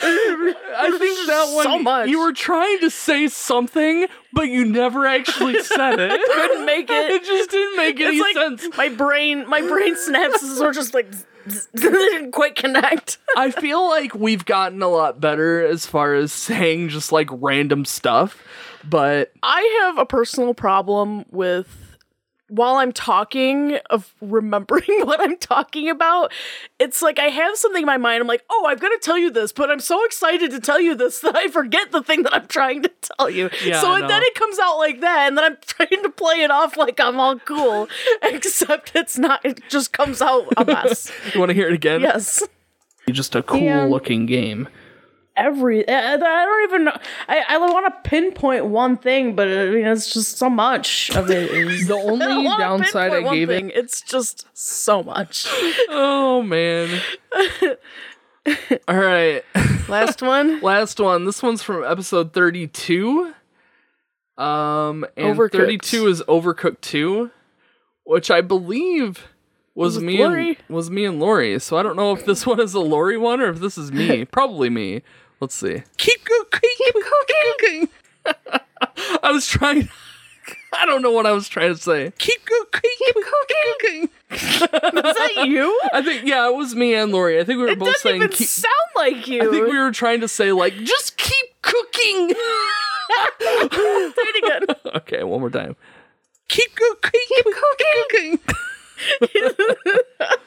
I 0.00 0.96
think 0.98 1.26
that 1.28 1.52
one. 1.54 1.62
so 1.64 1.78
much. 1.78 2.08
You 2.08 2.20
were 2.20 2.32
trying 2.32 2.80
to 2.80 2.90
say 2.90 3.28
something, 3.28 4.06
but 4.32 4.48
you 4.48 4.64
never 4.64 5.06
actually 5.06 5.62
said 5.62 6.00
it. 6.00 6.20
Couldn't 6.32 6.66
make 6.66 6.90
it 6.90 7.10
it. 7.12 7.24
just 7.24 7.50
didn't 7.50 7.76
make 7.76 8.00
any 8.00 8.16
It's 8.16 8.36
like 8.36 8.60
sense. 8.60 8.76
my 8.76 8.88
brain, 8.88 9.48
my 9.48 9.60
brain 9.60 9.94
synapses 9.94 10.60
were 10.60 10.72
just 10.72 10.94
like 10.94 11.06
didn't 11.74 12.32
quite 12.32 12.54
connect. 12.54 13.18
I 13.36 13.50
feel 13.50 13.86
like 13.88 14.14
we've 14.14 14.44
gotten 14.44 14.82
a 14.82 14.88
lot 14.88 15.20
better 15.20 15.64
as 15.64 15.86
far 15.86 16.14
as 16.14 16.32
saying 16.32 16.88
just 16.88 17.12
like 17.12 17.28
random 17.30 17.84
stuff, 17.84 18.42
but 18.88 19.32
I 19.42 19.80
have 19.82 19.98
a 19.98 20.06
personal 20.06 20.54
problem 20.54 21.24
with 21.30 21.87
while 22.48 22.76
I'm 22.76 22.92
talking 22.92 23.78
of 23.90 24.14
remembering 24.20 24.82
what 25.06 25.20
I'm 25.20 25.36
talking 25.36 25.88
about. 25.88 26.32
It's 26.78 27.02
like 27.02 27.18
I 27.18 27.24
have 27.26 27.56
something 27.56 27.82
in 27.82 27.86
my 27.86 27.96
mind. 27.98 28.20
I'm 28.20 28.26
like, 28.26 28.44
oh, 28.50 28.64
I'm 28.68 28.78
gonna 28.78 28.98
tell 28.98 29.18
you 29.18 29.30
this, 29.30 29.52
but 29.52 29.70
I'm 29.70 29.80
so 29.80 30.02
excited 30.04 30.50
to 30.52 30.60
tell 30.60 30.80
you 30.80 30.94
this 30.94 31.20
that 31.22 31.36
I 31.36 31.48
forget 31.48 31.92
the 31.92 32.02
thing 32.02 32.22
that 32.24 32.34
I'm 32.34 32.46
trying 32.46 32.82
to 32.82 32.90
tell 33.16 33.28
you. 33.30 33.50
Yeah, 33.64 33.80
so 33.80 33.90
I 33.92 34.00
then 34.06 34.22
it 34.22 34.34
comes 34.34 34.58
out 34.58 34.78
like 34.78 35.00
that, 35.00 35.28
and 35.28 35.36
then 35.36 35.44
I'm 35.44 35.56
trying 35.66 36.02
to 36.02 36.10
play 36.10 36.42
it 36.42 36.50
off 36.50 36.76
like 36.76 36.98
I'm 37.00 37.20
all 37.20 37.38
cool, 37.38 37.88
except 38.22 38.92
it's 38.94 39.18
not. 39.18 39.44
It 39.44 39.60
just 39.68 39.92
comes 39.92 40.20
out 40.22 40.46
a 40.56 40.64
mess. 40.64 41.10
you 41.34 41.40
want 41.40 41.50
to 41.50 41.54
hear 41.54 41.68
it 41.68 41.74
again? 41.74 42.00
yes. 42.00 42.42
Just 43.10 43.34
a 43.34 43.42
cool 43.42 43.60
Yeah. 43.60 43.84
looking 43.84 44.26
game. 44.26 44.68
Every 45.38 45.88
I, 45.88 46.14
I 46.14 46.16
don't 46.16 46.64
even 46.70 46.84
know 46.84 46.96
I, 47.28 47.44
I 47.48 47.58
want 47.58 47.86
to 47.86 48.08
pinpoint 48.10 48.66
one 48.66 48.96
thing 48.98 49.34
but 49.36 49.48
I 49.48 49.66
mean 49.70 49.86
it's 49.86 50.12
just 50.12 50.36
so 50.38 50.50
much 50.50 51.10
of 51.16 51.30
it 51.30 51.50
is 51.50 51.86
The 51.88 51.94
only 51.94 52.26
I 52.48 52.58
downside 52.58 53.12
I 53.12 53.22
gave 53.32 53.48
it. 53.50 53.60
thing. 53.60 53.72
it's 53.74 54.00
just 54.02 54.46
so 54.52 55.02
much 55.02 55.46
Oh 55.88 56.42
man. 56.42 57.00
All 58.88 58.96
right. 58.96 59.42
last 59.88 60.22
one 60.22 60.60
Last 60.60 60.98
one. 61.00 61.24
This 61.24 61.42
one's 61.42 61.62
from 61.62 61.84
episode 61.84 62.32
32. 62.32 63.32
Um 64.36 65.04
and 65.16 65.36
Overcooked. 65.36 65.52
32 65.52 66.06
is 66.06 66.22
Overcooked 66.22 66.80
2, 66.80 67.30
which 68.04 68.30
I 68.30 68.40
believe 68.40 69.26
was 69.74 69.94
Was 69.96 70.02
me 70.04 70.18
Lori? 70.18 70.48
and 70.48 70.76
was 70.76 70.90
me 70.90 71.04
and 71.04 71.20
Lori. 71.20 71.58
So 71.60 71.76
I 71.76 71.82
don't 71.82 71.96
know 71.96 72.12
if 72.12 72.24
this 72.24 72.46
one 72.46 72.60
is 72.60 72.74
a 72.74 72.80
Lori 72.80 73.16
one 73.16 73.40
or 73.40 73.48
if 73.50 73.60
this 73.60 73.76
is 73.78 73.92
me. 73.92 74.24
Probably 74.24 74.70
me. 74.70 75.02
Let's 75.40 75.54
see. 75.54 75.82
Keep 75.96 76.24
cooking. 76.24 76.70
Keep 76.78 76.94
cooking. 76.94 77.88
I 79.22 79.30
was 79.32 79.46
trying 79.46 79.88
I 80.72 80.86
don't 80.86 81.02
know 81.02 81.10
what 81.10 81.26
I 81.26 81.32
was 81.32 81.48
trying 81.48 81.74
to 81.74 81.80
say. 81.80 82.12
Keep 82.18 82.44
cooking. 82.44 82.90
Keep 82.98 83.14
cooking. 83.24 84.08
is 84.30 84.60
that 84.60 85.44
you 85.46 85.80
I 85.92 86.02
think 86.02 86.26
yeah, 86.26 86.48
it 86.48 86.54
was 86.54 86.74
me 86.74 86.94
and 86.94 87.12
Lori. 87.12 87.40
I 87.40 87.44
think 87.44 87.58
we 87.58 87.64
were 87.64 87.70
it 87.70 87.78
both 87.78 87.88
doesn't 87.88 88.02
saying 88.02 88.16
even 88.16 88.28
keep, 88.30 88.48
sound 88.48 88.72
like 88.96 89.26
you 89.28 89.42
I 89.42 89.50
think 89.50 89.68
we 89.68 89.78
were 89.78 89.92
trying 89.92 90.20
to 90.20 90.28
say 90.28 90.52
like 90.52 90.74
just 90.74 91.16
keep 91.16 91.62
cooking. 91.62 92.30
Say 92.30 92.36
it 93.40 94.44
again. 94.44 94.92
okay, 94.96 95.22
one 95.24 95.40
more 95.40 95.50
time. 95.50 95.76
Keep 96.48 96.74
cooking. 96.74 97.20
Keep 97.28 97.46
cooking. 99.20 100.38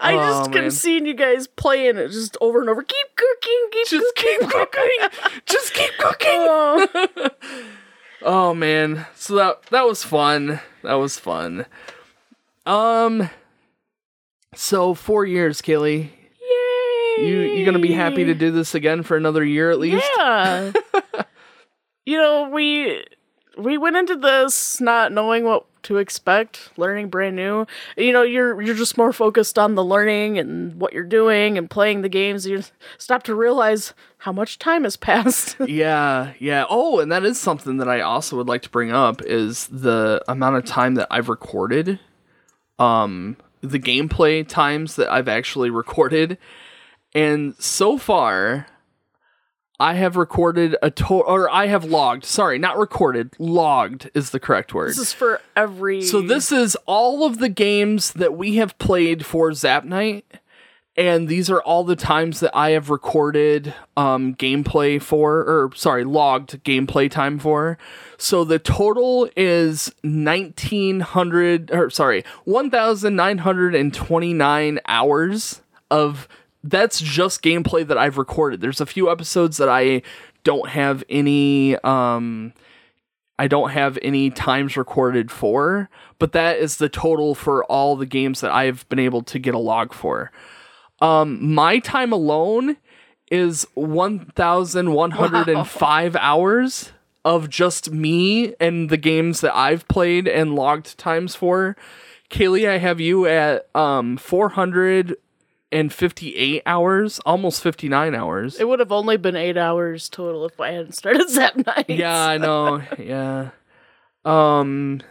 I 0.00 0.14
Oh, 0.14 0.18
just 0.18 0.50
man. 0.50 0.62
kept 0.62 0.72
seeing 0.74 1.06
you 1.06 1.14
guys 1.14 1.46
playing 1.46 1.96
it 1.96 2.08
just 2.10 2.36
over 2.40 2.60
and 2.60 2.68
over 2.68 2.82
keep 2.82 3.06
cooking 3.16 3.68
keep 3.72 3.88
Just 3.88 4.14
keep 4.16 4.40
cooking 4.40 4.68
cooking. 4.70 5.40
Just 5.46 5.74
keep 5.74 5.92
cooking. 5.98 6.28
oh, 6.30 7.30
Oh 8.22 8.54
man. 8.54 9.06
So 9.14 9.34
that 9.36 9.62
that 9.70 9.86
was 9.86 10.02
fun. 10.04 10.60
That 10.82 10.94
was 10.94 11.18
fun. 11.18 11.66
Um 12.66 13.30
so 14.54 14.94
4 14.94 15.26
years, 15.26 15.60
Kaylee. 15.62 16.10
yay 16.40 17.26
You 17.26 17.38
you 17.40 17.64
going 17.64 17.74
to 17.76 17.80
be 17.80 17.92
happy 17.92 18.24
to 18.24 18.34
do 18.34 18.50
this 18.50 18.74
again 18.74 19.02
for 19.02 19.16
another 19.16 19.44
year 19.44 19.70
at 19.70 19.78
least? 19.78 20.04
Yeah. 20.16 20.72
you 22.06 22.16
know, 22.18 22.48
we 22.50 23.04
we 23.58 23.76
went 23.76 23.96
into 23.96 24.16
this 24.16 24.80
not 24.80 25.12
knowing 25.12 25.44
what 25.44 25.64
to 25.82 25.96
expect, 25.96 26.70
learning 26.76 27.08
brand 27.08 27.36
new. 27.36 27.66
You 27.96 28.12
know, 28.12 28.22
you're 28.22 28.60
you're 28.60 28.74
just 28.74 28.96
more 28.96 29.12
focused 29.12 29.58
on 29.58 29.74
the 29.74 29.84
learning 29.84 30.38
and 30.38 30.80
what 30.80 30.92
you're 30.92 31.04
doing 31.04 31.58
and 31.58 31.68
playing 31.68 32.02
the 32.02 32.08
games. 32.08 32.46
You 32.46 32.62
stop 32.96 33.22
to 33.24 33.34
realize 33.34 33.94
how 34.18 34.32
much 34.32 34.58
time 34.58 34.84
has 34.84 34.96
passed. 34.96 35.56
Yeah, 35.68 36.32
yeah. 36.38 36.64
Oh, 36.68 36.98
and 36.98 37.12
that 37.12 37.24
is 37.24 37.38
something 37.38 37.76
that 37.78 37.88
I 37.88 38.00
also 38.00 38.36
would 38.36 38.48
like 38.48 38.62
to 38.62 38.70
bring 38.70 38.90
up 38.90 39.22
is 39.22 39.66
the 39.68 40.22
amount 40.28 40.56
of 40.56 40.64
time 40.64 40.94
that 40.94 41.08
I've 41.10 41.28
recorded. 41.28 42.00
Um 42.78 43.36
the 43.60 43.80
gameplay 43.80 44.46
times 44.46 44.96
that 44.96 45.10
I've 45.10 45.28
actually 45.28 45.70
recorded. 45.82 46.38
And 47.14 47.54
so 47.58 47.98
far 47.98 48.66
I 49.80 49.94
have 49.94 50.16
recorded 50.16 50.76
a 50.82 50.90
total 50.90 51.32
or 51.32 51.48
I 51.48 51.66
have 51.68 51.84
logged, 51.84 52.24
sorry, 52.24 52.58
not 52.58 52.76
recorded, 52.76 53.34
logged 53.38 54.10
is 54.12 54.30
the 54.30 54.40
correct 54.40 54.74
word. 54.74 54.90
this 54.90 54.98
is 54.98 55.12
for 55.12 55.40
every 55.54 56.02
So 56.02 56.20
this 56.20 56.50
is 56.50 56.76
all 56.86 57.24
of 57.24 57.38
the 57.38 57.48
games 57.48 58.12
that 58.14 58.36
we 58.36 58.56
have 58.56 58.76
played 58.78 59.24
for 59.24 59.52
Zap 59.52 59.84
Night, 59.84 60.24
and 60.96 61.28
these 61.28 61.48
are 61.48 61.62
all 61.62 61.84
the 61.84 61.94
times 61.94 62.40
that 62.40 62.50
I 62.56 62.70
have 62.70 62.90
recorded 62.90 63.72
um, 63.96 64.34
gameplay 64.34 65.00
for, 65.00 65.38
or 65.42 65.70
sorry, 65.76 66.02
logged 66.02 66.64
gameplay 66.64 67.08
time 67.08 67.38
for. 67.38 67.78
So 68.16 68.42
the 68.42 68.58
total 68.58 69.30
is 69.36 69.94
nineteen 70.02 70.98
hundred, 70.98 71.70
or 71.70 71.88
sorry, 71.90 72.24
one 72.44 72.68
thousand 72.68 73.14
nine 73.14 73.38
hundred 73.38 73.76
and 73.76 73.94
twenty 73.94 74.32
nine 74.32 74.80
hours 74.86 75.62
of. 75.88 76.26
That's 76.64 77.00
just 77.00 77.42
gameplay 77.42 77.86
that 77.86 77.98
I've 77.98 78.18
recorded. 78.18 78.60
There's 78.60 78.80
a 78.80 78.86
few 78.86 79.10
episodes 79.10 79.58
that 79.58 79.68
I 79.68 80.02
don't 80.44 80.68
have 80.70 81.04
any 81.08 81.76
um 81.78 82.52
I 83.38 83.46
don't 83.46 83.70
have 83.70 83.98
any 84.02 84.30
times 84.30 84.76
recorded 84.76 85.30
for, 85.30 85.88
but 86.18 86.32
that 86.32 86.58
is 86.58 86.78
the 86.78 86.88
total 86.88 87.36
for 87.36 87.62
all 87.64 87.94
the 87.94 88.06
games 88.06 88.40
that 88.40 88.50
I've 88.50 88.88
been 88.88 88.98
able 88.98 89.22
to 89.22 89.38
get 89.38 89.54
a 89.54 89.58
log 89.58 89.92
for. 89.92 90.32
Um, 91.00 91.54
my 91.54 91.78
time 91.78 92.12
alone 92.12 92.76
is 93.30 93.64
1,105 93.74 96.16
hours 96.16 96.90
of 97.24 97.48
just 97.48 97.92
me 97.92 98.54
and 98.58 98.90
the 98.90 98.96
games 98.96 99.40
that 99.42 99.54
I've 99.54 99.86
played 99.86 100.26
and 100.26 100.56
logged 100.56 100.98
times 100.98 101.36
for. 101.36 101.76
Kaylee, 102.30 102.68
I 102.68 102.78
have 102.78 103.00
you 103.00 103.26
at 103.26 103.68
um 103.76 104.16
458 105.70 106.62
hours, 106.66 107.20
almost 107.20 107.62
59 107.62 108.14
hours. 108.14 108.58
It 108.58 108.68
would 108.68 108.80
have 108.80 108.92
only 108.92 109.16
been 109.16 109.36
eight 109.36 109.56
hours 109.56 110.08
total 110.08 110.46
if 110.46 110.58
I 110.60 110.72
hadn't 110.72 110.92
started 110.92 111.28
Zap 111.28 111.56
Nights. 111.56 111.88
Yeah, 111.88 112.26
I 112.26 112.38
know. 112.38 112.82
yeah. 112.98 113.50
Um 114.24 115.02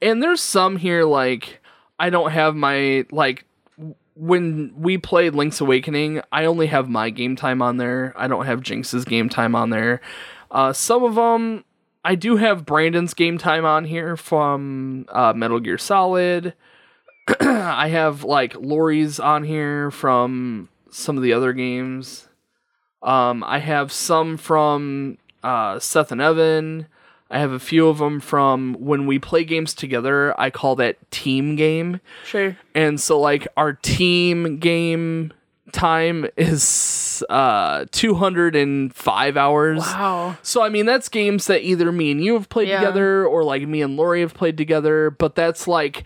and 0.00 0.22
there's 0.22 0.40
some 0.40 0.76
here 0.76 1.04
like 1.04 1.60
I 1.98 2.10
don't 2.10 2.30
have 2.30 2.54
my 2.54 3.04
like 3.10 3.44
when 4.14 4.72
we 4.76 4.98
played 4.98 5.34
Link's 5.34 5.60
Awakening, 5.60 6.22
I 6.32 6.46
only 6.46 6.66
have 6.66 6.88
my 6.88 7.10
game 7.10 7.36
time 7.36 7.62
on 7.62 7.76
there. 7.76 8.12
I 8.16 8.26
don't 8.26 8.46
have 8.46 8.62
Jinx's 8.62 9.04
game 9.04 9.28
time 9.28 9.54
on 9.54 9.70
there. 9.70 10.00
Uh 10.50 10.72
some 10.72 11.04
of 11.04 11.14
them 11.14 11.64
I 12.04 12.14
do 12.14 12.36
have 12.36 12.64
Brandon's 12.64 13.12
game 13.12 13.36
time 13.38 13.66
on 13.66 13.84
here 13.84 14.16
from 14.16 15.04
uh, 15.10 15.34
Metal 15.36 15.60
Gear 15.60 15.76
Solid. 15.76 16.54
I 17.40 17.88
have 17.88 18.24
like 18.24 18.54
Lori's 18.56 19.20
on 19.20 19.44
here 19.44 19.90
from 19.90 20.68
some 20.90 21.16
of 21.16 21.22
the 21.22 21.32
other 21.32 21.52
games. 21.52 22.28
Um, 23.02 23.44
I 23.44 23.58
have 23.58 23.92
some 23.92 24.36
from 24.36 25.18
uh, 25.42 25.78
Seth 25.78 26.10
and 26.12 26.20
Evan. 26.20 26.86
I 27.30 27.38
have 27.40 27.52
a 27.52 27.58
few 27.60 27.88
of 27.88 27.98
them 27.98 28.20
from 28.20 28.74
when 28.80 29.06
we 29.06 29.18
play 29.18 29.44
games 29.44 29.74
together. 29.74 30.38
I 30.40 30.48
call 30.50 30.76
that 30.76 31.10
team 31.10 31.56
game. 31.56 32.00
Sure. 32.24 32.56
And 32.74 32.98
so, 32.98 33.20
like, 33.20 33.46
our 33.56 33.74
team 33.74 34.58
game 34.58 35.32
time 35.70 36.26
is 36.38 37.22
uh 37.28 37.84
205 37.90 39.36
hours. 39.36 39.80
Wow. 39.80 40.36
So 40.42 40.62
I 40.62 40.70
mean 40.70 40.86
that's 40.86 41.10
games 41.10 41.46
that 41.46 41.62
either 41.62 41.92
me 41.92 42.10
and 42.10 42.24
you 42.24 42.32
have 42.34 42.48
played 42.48 42.68
Yeah. 42.68 42.80
together 42.80 43.26
or 43.26 43.44
like 43.44 43.68
me 43.68 43.82
and 43.82 43.94
Lori 43.94 44.20
have 44.22 44.32
played 44.32 44.56
together, 44.56 45.10
but 45.10 45.34
that's 45.34 45.68
like 45.68 46.04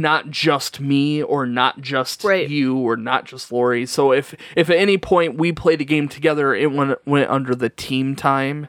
not 0.00 0.30
just 0.30 0.80
me 0.80 1.22
or 1.22 1.46
not 1.46 1.80
just 1.80 2.24
Right. 2.24 2.48
you 2.48 2.76
or 2.76 2.96
not 2.96 3.24
just 3.24 3.50
Lori. 3.52 3.86
So 3.86 4.12
if 4.12 4.34
if 4.56 4.68
at 4.70 4.76
any 4.76 4.98
point 4.98 5.36
we 5.38 5.52
played 5.52 5.80
a 5.80 5.84
game 5.84 6.08
together, 6.08 6.54
it 6.54 6.72
went 6.72 6.98
went 7.06 7.30
under 7.30 7.54
the 7.54 7.68
team 7.68 8.16
time. 8.16 8.68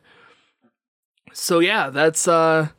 So 1.34 1.60
yeah, 1.60 1.90
that's 1.90 2.28
uh 2.28 2.70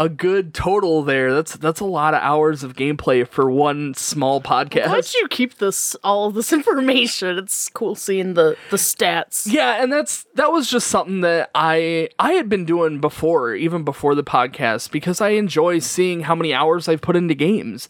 a 0.00 0.08
good 0.08 0.54
total 0.54 1.02
there. 1.02 1.32
That's 1.34 1.56
that's 1.56 1.78
a 1.78 1.84
lot 1.84 2.14
of 2.14 2.22
hours 2.22 2.62
of 2.64 2.74
gameplay 2.74 3.28
for 3.28 3.50
one 3.50 3.92
small 3.92 4.40
podcast. 4.40 4.86
Why 4.86 4.94
don't 4.94 5.14
you 5.14 5.28
keep 5.28 5.58
this 5.58 5.94
all 6.02 6.26
of 6.26 6.34
this 6.34 6.52
information? 6.54 7.36
It's 7.36 7.68
cool 7.68 7.94
seeing 7.94 8.32
the 8.32 8.56
the 8.70 8.78
stats. 8.78 9.46
Yeah, 9.46 9.82
and 9.82 9.92
that's 9.92 10.24
that 10.34 10.50
was 10.50 10.70
just 10.70 10.88
something 10.88 11.20
that 11.20 11.50
I 11.54 12.08
I 12.18 12.32
had 12.32 12.48
been 12.48 12.64
doing 12.64 12.98
before, 12.98 13.54
even 13.54 13.84
before 13.84 14.14
the 14.14 14.24
podcast, 14.24 14.90
because 14.90 15.20
I 15.20 15.30
enjoy 15.30 15.80
seeing 15.80 16.22
how 16.22 16.34
many 16.34 16.54
hours 16.54 16.88
I've 16.88 17.02
put 17.02 17.14
into 17.14 17.34
games. 17.34 17.86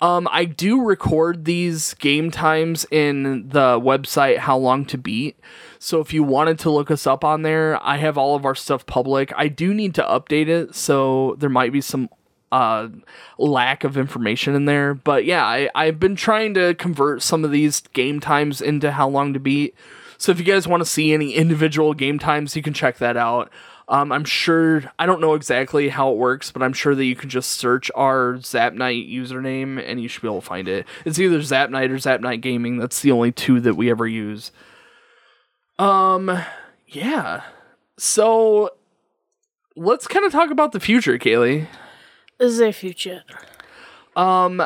Um, 0.00 0.28
I 0.30 0.46
do 0.46 0.82
record 0.82 1.44
these 1.44 1.92
game 1.92 2.30
times 2.30 2.86
in 2.90 3.50
the 3.50 3.78
website 3.78 4.38
How 4.38 4.56
Long 4.56 4.86
to 4.86 4.96
Beat. 4.96 5.38
So 5.82 5.98
if 6.00 6.12
you 6.12 6.22
wanted 6.22 6.58
to 6.60 6.70
look 6.70 6.90
us 6.90 7.06
up 7.06 7.24
on 7.24 7.40
there, 7.40 7.82
I 7.82 7.96
have 7.96 8.18
all 8.18 8.36
of 8.36 8.44
our 8.44 8.54
stuff 8.54 8.84
public. 8.84 9.32
I 9.34 9.48
do 9.48 9.72
need 9.72 9.94
to 9.94 10.02
update 10.02 10.46
it, 10.46 10.74
so 10.74 11.36
there 11.38 11.48
might 11.48 11.72
be 11.72 11.80
some 11.80 12.10
uh 12.52 12.88
lack 13.38 13.82
of 13.82 13.96
information 13.96 14.54
in 14.54 14.66
there. 14.66 14.92
But 14.92 15.24
yeah, 15.24 15.42
I, 15.42 15.70
I've 15.74 15.98
been 15.98 16.16
trying 16.16 16.52
to 16.54 16.74
convert 16.74 17.22
some 17.22 17.46
of 17.46 17.50
these 17.50 17.80
game 17.80 18.20
times 18.20 18.60
into 18.60 18.92
How 18.92 19.08
Long 19.08 19.32
to 19.32 19.40
Beat. 19.40 19.74
So 20.18 20.30
if 20.30 20.38
you 20.38 20.44
guys 20.44 20.68
want 20.68 20.82
to 20.82 20.88
see 20.88 21.14
any 21.14 21.32
individual 21.32 21.94
game 21.94 22.18
times, 22.18 22.54
you 22.54 22.62
can 22.62 22.74
check 22.74 22.98
that 22.98 23.16
out. 23.16 23.50
Um, 23.88 24.12
I'm 24.12 24.26
sure 24.26 24.84
I 24.98 25.06
don't 25.06 25.22
know 25.22 25.32
exactly 25.32 25.88
how 25.88 26.12
it 26.12 26.18
works, 26.18 26.52
but 26.52 26.62
I'm 26.62 26.74
sure 26.74 26.94
that 26.94 27.06
you 27.06 27.16
can 27.16 27.30
just 27.30 27.52
search 27.52 27.90
our 27.94 28.38
Zap 28.42 28.74
Night 28.74 29.08
username 29.08 29.82
and 29.82 29.98
you 29.98 30.08
should 30.08 30.20
be 30.20 30.28
able 30.28 30.42
to 30.42 30.46
find 30.46 30.68
it. 30.68 30.86
It's 31.06 31.18
either 31.18 31.40
Zap 31.40 31.70
Night 31.70 31.90
or 31.90 31.98
Zap 31.98 32.20
Night 32.20 32.42
Gaming. 32.42 32.76
That's 32.76 33.00
the 33.00 33.12
only 33.12 33.32
two 33.32 33.60
that 33.60 33.76
we 33.76 33.90
ever 33.90 34.06
use. 34.06 34.52
Um, 35.80 36.38
yeah. 36.88 37.42
So 37.98 38.70
let's 39.76 40.06
kind 40.06 40.24
of 40.24 40.32
talk 40.32 40.50
about 40.50 40.72
the 40.72 40.80
future, 40.80 41.18
Kaylee. 41.18 41.66
Is 42.38 42.58
The 42.58 42.72
future. 42.72 43.22
Um, 44.16 44.62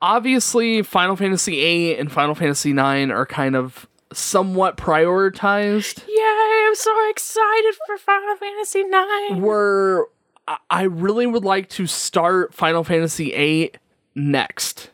obviously, 0.00 0.82
Final 0.82 1.16
Fantasy 1.16 1.52
VIII 1.56 1.98
and 1.98 2.12
Final 2.12 2.34
Fantasy 2.34 2.70
IX 2.70 3.10
are 3.10 3.26
kind 3.26 3.56
of 3.56 3.86
somewhat 4.12 4.76
prioritized. 4.76 6.06
Yay! 6.06 6.64
I'm 6.66 6.74
so 6.74 7.10
excited 7.10 7.74
for 7.86 7.96
Final 7.98 8.36
Fantasy 8.36 8.84
Nine. 8.84 9.40
We're 9.40 10.04
I- 10.48 10.58
I 10.70 10.82
really 10.82 11.26
would 11.26 11.44
like 11.44 11.68
to 11.70 11.86
start 11.86 12.52
Final 12.54 12.84
Fantasy 12.84 13.30
VIII 13.30 13.72
next. 14.14 14.90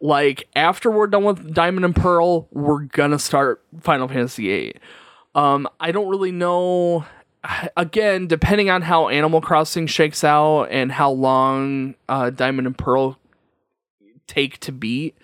Like 0.00 0.48
after 0.54 0.90
we're 0.90 1.06
done 1.06 1.24
with 1.24 1.54
Diamond 1.54 1.84
and 1.84 1.96
Pearl, 1.96 2.48
we're 2.50 2.82
gonna 2.82 3.18
start 3.18 3.62
Final 3.80 4.08
Fantasy 4.08 4.48
VIII. 4.48 4.74
Um, 5.34 5.68
I 5.80 5.92
don't 5.92 6.08
really 6.08 6.32
know. 6.32 7.04
Again, 7.76 8.26
depending 8.26 8.70
on 8.70 8.82
how 8.82 9.08
Animal 9.08 9.40
Crossing 9.40 9.86
shakes 9.86 10.24
out 10.24 10.64
and 10.64 10.92
how 10.92 11.10
long 11.10 11.94
uh, 12.08 12.30
Diamond 12.30 12.66
and 12.66 12.76
Pearl 12.76 13.18
take 14.26 14.58
to 14.60 14.72
beat, 14.72 15.16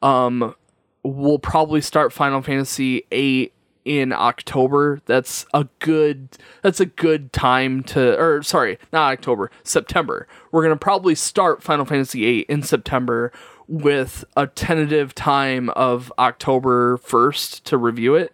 um, 0.00 0.54
we'll 1.02 1.38
probably 1.38 1.80
start 1.80 2.12
Final 2.12 2.42
Fantasy 2.42 3.04
VIII 3.10 3.52
in 3.84 4.12
October. 4.12 5.00
That's 5.06 5.46
a 5.54 5.66
good 5.78 6.28
that's 6.62 6.78
a 6.78 6.86
good 6.86 7.32
time 7.32 7.82
to 7.84 8.18
or 8.20 8.42
sorry, 8.42 8.78
not 8.92 9.12
October, 9.12 9.50
September. 9.64 10.28
We're 10.52 10.62
going 10.62 10.74
to 10.74 10.78
probably 10.78 11.14
start 11.14 11.62
Final 11.62 11.86
Fantasy 11.86 12.20
VIII 12.20 12.40
in 12.48 12.62
September 12.62 13.32
with 13.68 14.24
a 14.36 14.46
tentative 14.46 15.14
time 15.14 15.68
of 15.70 16.12
October 16.18 16.98
1st 16.98 17.62
to 17.64 17.76
review 17.76 18.14
it. 18.14 18.32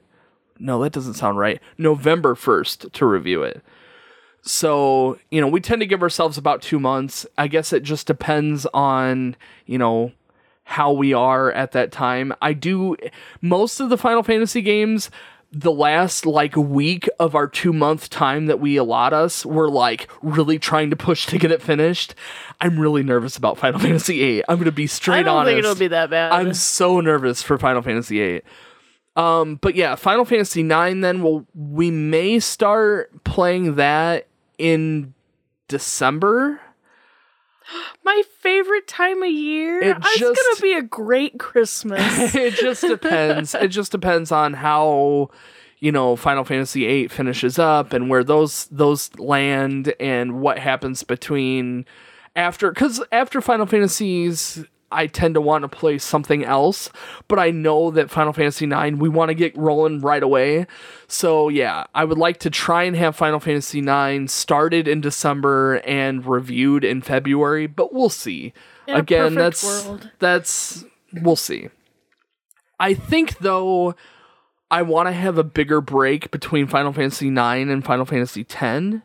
No, 0.59 0.80
that 0.82 0.93
doesn't 0.93 1.14
sound 1.14 1.39
right. 1.39 1.61
November 1.76 2.35
1st 2.35 2.93
to 2.93 3.07
review 3.07 3.43
it. 3.43 3.61
So, 4.43 5.18
you 5.30 5.41
know, 5.41 5.49
we 5.49 5.61
tend 5.61 5.80
to 5.80 5.87
give 5.87 6.03
ourselves 6.03 6.39
about 6.39 6.62
2 6.62 6.78
months. 6.78 7.26
I 7.37 7.49
guess 7.49 7.72
it 7.72 7.82
just 7.82 8.07
depends 8.07 8.66
on, 8.72 9.37
you 9.66 9.78
know, 9.78 10.12
how 10.64 10.93
we 10.93 11.12
are 11.12 11.51
at 11.51 11.72
that 11.72 11.91
time. 11.93 12.32
I 12.41 12.53
do 12.53 12.97
most 13.41 13.80
of 13.80 13.89
the 13.89 13.99
Final 13.99 14.22
Fantasy 14.22 14.62
games 14.62 15.11
the 15.55 15.73
last 15.73 16.27
like 16.27 16.57
week 16.57 17.09
of 17.19 17.35
our 17.35 17.47
two 17.47 17.73
month 17.73 18.11
time 18.11 18.47
that 18.47 18.61
we 18.61 18.77
allot 18.77 19.13
us, 19.13 19.47
we're 19.47 19.69
like 19.69 20.11
really 20.23 20.59
trying 20.59 20.91
to 20.91 20.97
push 20.97 21.27
to 21.27 21.39
get 21.39 21.51
it 21.51 21.63
finished. 21.63 22.15
I'm 22.61 22.79
really 22.79 23.03
nervous 23.03 23.37
about 23.37 23.59
Final 23.59 23.79
Fantasy 23.81 24.19
VIII. 24.19 24.45
I'm 24.49 24.59
gonna 24.59 24.73
be 24.73 24.87
straight 24.87 25.27
honest. 25.27 25.27
I 25.27 25.31
don't 25.31 25.37
honest. 25.39 25.51
think 25.51 25.59
it'll 25.65 25.75
be 25.77 25.89
that 25.89 26.11
bad. 26.11 26.33
I'm 26.33 26.55
so 26.55 27.01
nervous 27.01 27.43
for 27.43 27.57
Final 27.59 27.83
Fantasy 27.83 28.19
VIII. 28.19 28.43
Um, 29.17 29.57
but 29.57 29.77
yeah, 29.77 29.95
Final 29.95 30.25
Fantasy 30.25 30.63
IX. 30.63 31.01
Then 31.01 31.23
we'll 31.23 31.47
we 31.55 31.91
may 31.91 32.41
start 32.41 33.25
playing 33.25 33.77
that 33.77 34.27
in 34.59 35.15
December. 35.69 36.61
My 38.05 38.23
favorite 38.41 38.87
time 38.87 39.23
of 39.23 39.31
year. 39.31 39.83
It 39.83 39.97
oh, 40.01 40.11
it's 40.12 40.21
gonna 40.21 40.62
be 40.62 40.75
a 40.75 40.83
great 40.83 41.39
Christmas. 41.39 42.35
it 42.35 42.55
just 42.55 42.81
depends. 42.87 43.55
it 43.55 43.69
just 43.69 43.93
depends 43.93 44.33
on 44.33 44.55
how 44.55 45.31
you 45.81 45.93
know 45.93 46.17
Final 46.17 46.45
Fantasy 46.45 46.87
VIII 46.87 47.09
finishes 47.09 47.59
up 47.59 47.93
and 47.93 48.09
where 48.09 48.25
those 48.25 48.67
those 48.71 49.15
land 49.19 49.95
and 50.01 50.41
what 50.41 50.59
happens 50.59 51.03
between 51.03 51.85
after 52.37 52.71
because 52.71 53.03
after 53.12 53.41
Final 53.41 53.67
Fantasies. 53.67 54.65
I 54.95 55.07
tend 55.07 55.35
to 55.35 55.41
want 55.41 55.63
to 55.63 55.69
play 55.69 55.99
something 55.99 56.45
else, 56.45 56.91
but 57.29 57.39
I 57.39 57.51
know 57.51 57.91
that 57.91 58.11
Final 58.11 58.33
Fantasy 58.33 58.67
IX 58.67 58.97
we 58.97 59.09
want 59.09 59.29
to 59.31 59.35
get 59.35 59.57
rolling 59.57 60.01
right 60.01 60.23
away. 60.23 60.67
So 61.09 61.49
yeah, 61.49 61.85
I 61.95 62.05
would 62.05 62.19
like 62.19 62.39
to 62.41 62.51
try 62.51 62.85
and 62.85 62.97
have 62.97 63.17
Final 63.17 63.41
Fantasy 63.41 63.81
IX 63.81 64.33
started 64.33 64.89
in 64.89 65.01
December 65.01 65.77
and 65.85 66.25
reviewed 66.25 66.85
in 66.85 67.03
February, 67.03 67.67
but 67.67 67.93
we'll 67.93 68.09
see. 68.09 68.53
In 68.87 68.97
Again, 68.97 69.35
that's 69.35 69.65
world. 69.65 70.11
that's 70.19 70.85
we'll 71.13 71.37
see. 71.37 71.69
I 72.79 72.95
think 72.95 73.39
though 73.39 73.95
I 74.71 74.83
want 74.83 75.09
to 75.09 75.13
have 75.13 75.39
a 75.39 75.45
bigger 75.45 75.81
break 75.81 76.31
between 76.31 76.67
Final 76.67 76.93
Fantasy 76.93 77.31
9 77.31 77.69
and 77.69 77.85
Final 77.85 78.05
Fantasy 78.05 78.45
10. 78.45 79.03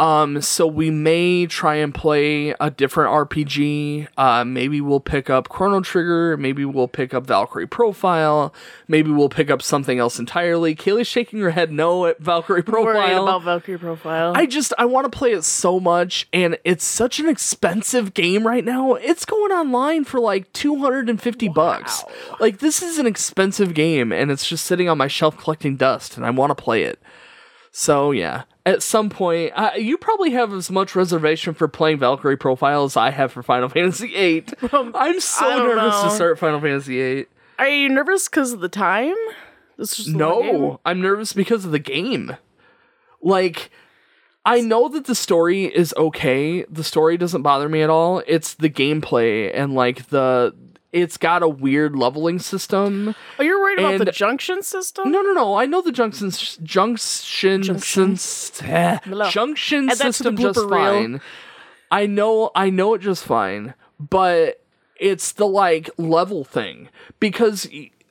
Um, 0.00 0.40
so 0.40 0.66
we 0.66 0.90
may 0.90 1.46
try 1.46 1.74
and 1.74 1.94
play 1.94 2.54
a 2.58 2.70
different 2.70 3.10
RPG. 3.10 4.08
Uh, 4.16 4.44
maybe 4.46 4.80
we'll 4.80 4.98
pick 4.98 5.28
up 5.28 5.50
Chrono 5.50 5.82
Trigger. 5.82 6.38
Maybe 6.38 6.64
we'll 6.64 6.88
pick 6.88 7.12
up 7.12 7.26
Valkyrie 7.26 7.66
Profile. 7.66 8.54
Maybe 8.88 9.10
we'll 9.10 9.28
pick 9.28 9.50
up 9.50 9.60
something 9.60 9.98
else 9.98 10.18
entirely. 10.18 10.74
Kaylee's 10.74 11.06
shaking 11.06 11.40
her 11.40 11.50
head 11.50 11.70
no 11.70 12.06
at 12.06 12.18
Valkyrie 12.18 12.62
Profile. 12.62 12.94
Worried 12.94 13.12
about 13.12 13.42
Valkyrie 13.42 13.78
profile. 13.78 14.32
I 14.34 14.46
just 14.46 14.72
I 14.78 14.86
want 14.86 15.04
to 15.04 15.16
play 15.16 15.32
it 15.32 15.44
so 15.44 15.78
much, 15.78 16.26
and 16.32 16.56
it's 16.64 16.84
such 16.84 17.20
an 17.20 17.28
expensive 17.28 18.14
game 18.14 18.46
right 18.46 18.64
now. 18.64 18.94
It's 18.94 19.26
going 19.26 19.52
online 19.52 20.04
for 20.04 20.18
like 20.18 20.50
two 20.54 20.76
hundred 20.76 21.10
and 21.10 21.20
fifty 21.20 21.48
bucks. 21.48 22.04
Like 22.40 22.60
this 22.60 22.80
is 22.80 22.98
an 22.98 23.06
expensive 23.06 23.74
game, 23.74 24.12
and 24.12 24.30
it's 24.30 24.48
just 24.48 24.64
sitting 24.64 24.88
on 24.88 24.96
my 24.96 25.08
shelf 25.08 25.36
collecting 25.36 25.76
dust, 25.76 26.16
and 26.16 26.24
I 26.24 26.30
want 26.30 26.56
to 26.56 26.62
play 26.62 26.84
it. 26.84 26.98
So 27.70 28.12
yeah, 28.12 28.44
at 28.66 28.82
some 28.82 29.08
point, 29.08 29.52
uh, 29.54 29.72
you 29.76 29.96
probably 29.96 30.30
have 30.32 30.52
as 30.52 30.70
much 30.70 30.94
reservation 30.94 31.54
for 31.54 31.68
playing 31.68 31.98
Valkyrie 31.98 32.36
Profile 32.36 32.84
as 32.84 32.96
I 32.96 33.10
have 33.10 33.32
for 33.32 33.42
Final 33.42 33.68
Fantasy 33.68 34.08
VIII. 34.08 34.44
I'm 34.72 35.20
so 35.20 35.66
nervous 35.66 36.02
to 36.02 36.10
start 36.10 36.38
Final 36.38 36.60
Fantasy 36.60 36.96
VIII. 36.96 37.26
Are 37.58 37.68
you 37.68 37.88
nervous 37.88 38.28
because 38.28 38.52
of 38.52 38.60
the 38.60 38.68
time? 38.68 39.16
This 39.76 39.98
is 39.98 40.06
the? 40.06 40.18
No, 40.18 40.80
I'm 40.84 41.00
nervous 41.00 41.32
because 41.32 41.64
of 41.64 41.72
the 41.72 41.78
game. 41.78 42.36
Like, 43.22 43.70
I 44.44 44.60
know 44.60 44.88
that 44.88 45.04
the 45.06 45.14
story 45.14 45.64
is 45.64 45.94
okay. 45.96 46.64
The 46.64 46.84
story 46.84 47.16
doesn't 47.16 47.42
bother 47.42 47.68
me 47.68 47.82
at 47.82 47.90
all. 47.90 48.22
It's 48.26 48.54
the 48.54 48.70
gameplay 48.70 49.50
and 49.54 49.74
like 49.74 50.08
the 50.08 50.54
it's 50.92 51.16
got 51.16 51.42
a 51.42 51.48
weird 51.48 51.94
leveling 51.96 52.38
system. 52.38 53.14
Oh, 53.38 53.42
you're 53.42 53.60
worried 53.60 53.78
about 53.78 54.04
the 54.04 54.10
junction 54.12 54.62
system? 54.62 55.10
No, 55.10 55.22
no, 55.22 55.32
no. 55.32 55.54
I 55.54 55.66
know 55.66 55.80
the 55.82 55.92
junction 55.92 56.30
junction 56.62 57.62
Junction. 57.62 58.18
eh, 58.62 58.98
junction 59.30 59.88
Add 59.90 59.98
that 59.98 59.98
to 59.98 60.04
the 60.04 60.12
system 60.12 60.36
just 60.36 60.58
reel. 60.58 60.68
fine. 60.68 61.20
I 61.90 62.06
know 62.06 62.50
I 62.54 62.70
know 62.70 62.94
it 62.94 63.00
just 63.00 63.24
fine, 63.24 63.74
but 63.98 64.62
it's 64.96 65.32
the 65.32 65.46
like 65.46 65.90
level 65.96 66.44
thing 66.44 66.88
because 67.20 67.68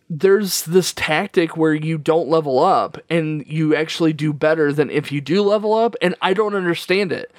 there's 0.10 0.64
this 0.64 0.91
tactic 0.93 1.55
where 1.55 1.74
you 1.74 1.95
don't 1.97 2.28
level 2.28 2.57
up 2.57 2.97
and 3.12 3.45
you 3.45 3.76
actually 3.76 4.12
do 4.12 4.34
better 4.34 4.74
than 4.74 4.89
if 4.89 5.12
you 5.12 5.22
do 5.22 5.43
level 5.43 5.76
up 5.76 5.95
and 6.01 6.16
I 6.20 6.34
don't 6.34 6.55
understand 6.55 7.12
it. 7.12 7.32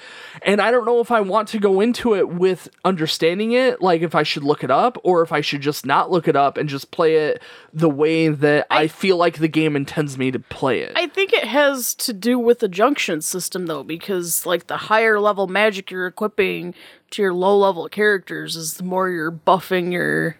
And 0.42 0.60
I 0.60 0.70
don't 0.70 0.86
know 0.86 1.00
if 1.00 1.10
I 1.10 1.20
want 1.20 1.48
to 1.48 1.58
go 1.58 1.80
into 1.80 2.14
it 2.14 2.28
with 2.28 2.68
understanding 2.84 3.52
it, 3.52 3.82
like 3.82 4.02
if 4.02 4.14
I 4.14 4.22
should 4.22 4.44
look 4.44 4.62
it 4.62 4.70
up 4.70 4.98
or 5.02 5.22
if 5.22 5.32
I 5.32 5.40
should 5.40 5.62
just 5.62 5.84
not 5.84 6.12
look 6.12 6.28
it 6.28 6.36
up 6.36 6.56
and 6.56 6.68
just 6.68 6.92
play 6.92 7.16
it 7.16 7.42
the 7.72 7.90
way 7.90 8.28
that 8.28 8.68
I, 8.70 8.86
feel 8.86 9.16
like 9.16 9.38
the 9.38 9.48
game 9.48 9.74
intends 9.74 10.16
me 10.16 10.30
to 10.30 10.38
play 10.38 10.80
it. 10.80 10.92
I 10.94 11.08
think 11.08 11.32
it 11.32 11.44
has 11.44 11.94
to 11.96 12.12
do 12.12 12.38
with 12.38 12.60
the 12.60 12.68
junction 12.68 13.20
system 13.20 13.66
though, 13.66 13.82
because 13.82 14.46
like 14.46 14.68
the 14.68 14.76
higher 14.76 15.18
level 15.18 15.48
magic 15.48 15.90
you're 15.90 16.06
equipping 16.06 16.74
to 17.10 17.22
your 17.22 17.34
low 17.34 17.58
level 17.58 17.88
characters 17.88 18.56
is 18.56 18.74
the 18.74 18.84
more 18.84 19.08
you're 19.10 19.32
buffing 19.32 19.92
your 19.92 20.36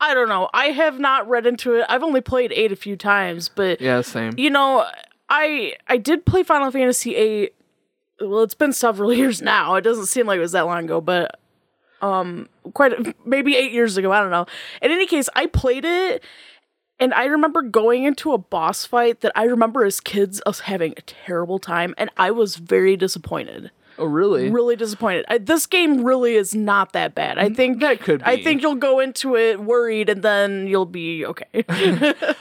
I 0.00 0.14
don't 0.14 0.28
know. 0.28 0.48
I 0.52 0.66
have 0.66 0.98
not 0.98 1.28
read 1.28 1.46
into 1.46 1.74
it. 1.74 1.86
I've 1.88 2.02
only 2.02 2.20
played 2.20 2.52
8 2.52 2.72
a 2.72 2.76
few 2.76 2.96
times, 2.96 3.48
but 3.48 3.80
yeah, 3.80 4.00
same. 4.00 4.32
you 4.36 4.50
know, 4.50 4.86
I 5.28 5.74
I 5.88 5.96
did 5.96 6.24
play 6.24 6.42
Final 6.42 6.70
Fantasy 6.70 7.16
8 7.16 7.54
well, 8.20 8.42
it's 8.42 8.54
been 8.54 8.72
several 8.72 9.12
years 9.20 9.42
now. 9.42 9.74
It 9.74 9.82
doesn't 9.82 10.06
seem 10.06 10.26
like 10.26 10.38
it 10.38 10.40
was 10.40 10.52
that 10.52 10.66
long 10.66 10.84
ago, 10.84 11.00
but 11.00 11.38
um 12.00 12.48
quite 12.74 12.92
a, 12.92 13.14
maybe 13.24 13.56
8 13.56 13.72
years 13.72 13.96
ago, 13.96 14.12
I 14.12 14.20
don't 14.20 14.30
know. 14.30 14.46
In 14.80 14.90
any 14.90 15.06
case, 15.06 15.28
I 15.34 15.46
played 15.46 15.84
it 15.84 16.22
and 17.00 17.12
I 17.14 17.24
remember 17.24 17.62
going 17.62 18.04
into 18.04 18.32
a 18.32 18.38
boss 18.38 18.86
fight 18.86 19.22
that 19.22 19.32
I 19.34 19.44
remember 19.44 19.84
as 19.84 19.98
kids 19.98 20.40
us 20.46 20.60
having 20.60 20.94
a 20.96 21.02
terrible 21.02 21.58
time 21.58 21.94
and 21.98 22.10
I 22.16 22.30
was 22.30 22.56
very 22.56 22.96
disappointed. 22.96 23.72
Oh, 23.98 24.04
really? 24.04 24.50
Really 24.50 24.76
disappointed. 24.76 25.24
I, 25.28 25.38
this 25.38 25.66
game 25.66 26.04
really 26.04 26.34
is 26.34 26.54
not 26.54 26.92
that 26.92 27.14
bad. 27.14 27.38
I 27.38 27.50
think 27.50 27.80
that 27.80 28.00
could 28.00 28.22
I 28.22 28.42
think 28.42 28.62
you'll 28.62 28.74
go 28.74 29.00
into 29.00 29.36
it 29.36 29.60
worried 29.60 30.08
and 30.08 30.22
then 30.22 30.66
you'll 30.66 30.86
be 30.86 31.24
okay. 31.26 31.64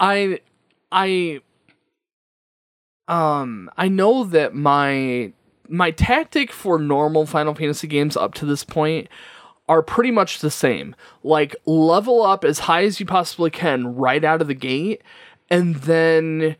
I 0.00 0.40
I 0.92 1.40
um 3.08 3.70
I 3.76 3.88
know 3.88 4.24
that 4.24 4.54
my 4.54 5.32
my 5.68 5.90
tactic 5.90 6.52
for 6.52 6.78
normal 6.78 7.26
Final 7.26 7.54
Fantasy 7.54 7.86
games 7.86 8.16
up 8.16 8.34
to 8.34 8.46
this 8.46 8.64
point 8.64 9.08
are 9.68 9.82
pretty 9.82 10.10
much 10.10 10.38
the 10.38 10.50
same. 10.50 10.96
Like 11.22 11.54
level 11.66 12.22
up 12.22 12.44
as 12.44 12.60
high 12.60 12.84
as 12.84 13.00
you 13.00 13.06
possibly 13.06 13.50
can 13.50 13.94
right 13.94 14.24
out 14.24 14.40
of 14.40 14.48
the 14.48 14.54
gate 14.54 15.02
and 15.50 15.76
then 15.76 16.56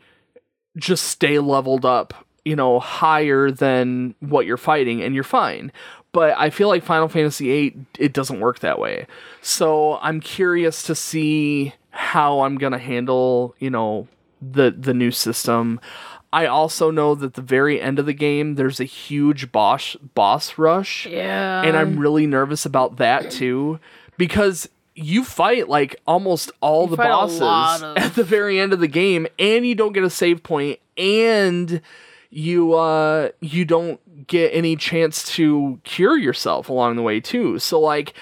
just 0.77 1.03
stay 1.03 1.39
leveled 1.39 1.85
up, 1.85 2.13
you 2.45 2.55
know, 2.55 2.79
higher 2.79 3.51
than 3.51 4.15
what 4.19 4.45
you're 4.45 4.57
fighting 4.57 5.01
and 5.01 5.13
you're 5.15 5.23
fine. 5.23 5.71
But 6.11 6.35
I 6.37 6.49
feel 6.49 6.67
like 6.69 6.83
Final 6.83 7.07
Fantasy 7.07 7.45
VIII 7.47 7.85
it 7.99 8.13
doesn't 8.13 8.39
work 8.39 8.59
that 8.59 8.79
way. 8.79 9.05
So 9.41 9.97
I'm 10.01 10.19
curious 10.19 10.83
to 10.83 10.95
see 10.95 11.73
how 11.91 12.41
I'm 12.41 12.57
gonna 12.57 12.79
handle, 12.79 13.55
you 13.59 13.69
know, 13.69 14.07
the 14.41 14.71
the 14.71 14.93
new 14.93 15.11
system. 15.11 15.79
I 16.31 16.45
also 16.45 16.91
know 16.91 17.15
that 17.15 17.33
the 17.33 17.41
very 17.41 17.81
end 17.81 17.97
of 17.99 18.05
the 18.05 18.13
game 18.13 18.55
there's 18.55 18.79
a 18.79 18.85
huge 18.85 19.51
boss 19.51 19.95
boss 20.15 20.57
rush. 20.57 21.05
yeah. 21.05 21.61
And 21.63 21.75
I'm 21.77 21.99
really 21.99 22.25
nervous 22.27 22.65
about 22.65 22.97
that 22.97 23.29
too 23.31 23.79
because 24.17 24.67
you 24.95 25.23
fight 25.23 25.69
like 25.69 25.95
almost 26.05 26.51
all 26.61 26.85
the 26.87 26.97
bosses 26.97 27.41
of- 27.83 27.97
at 27.97 28.15
the 28.15 28.23
very 28.23 28.59
end 28.59 28.73
of 28.73 28.79
the 28.79 28.87
game 28.87 29.27
and 29.37 29.65
you 29.65 29.73
don't 29.75 29.93
get 29.93 30.03
a 30.03 30.09
save 30.09 30.43
point 30.43 30.79
and 30.97 31.81
you 32.29 32.73
uh 32.73 33.29
you 33.39 33.65
don't 33.65 34.27
get 34.27 34.49
any 34.53 34.75
chance 34.75 35.23
to 35.23 35.79
cure 35.83 36.17
yourself 36.17 36.69
along 36.69 36.95
the 36.95 37.01
way 37.01 37.19
too. 37.19 37.59
So 37.59 37.79
like 37.79 38.13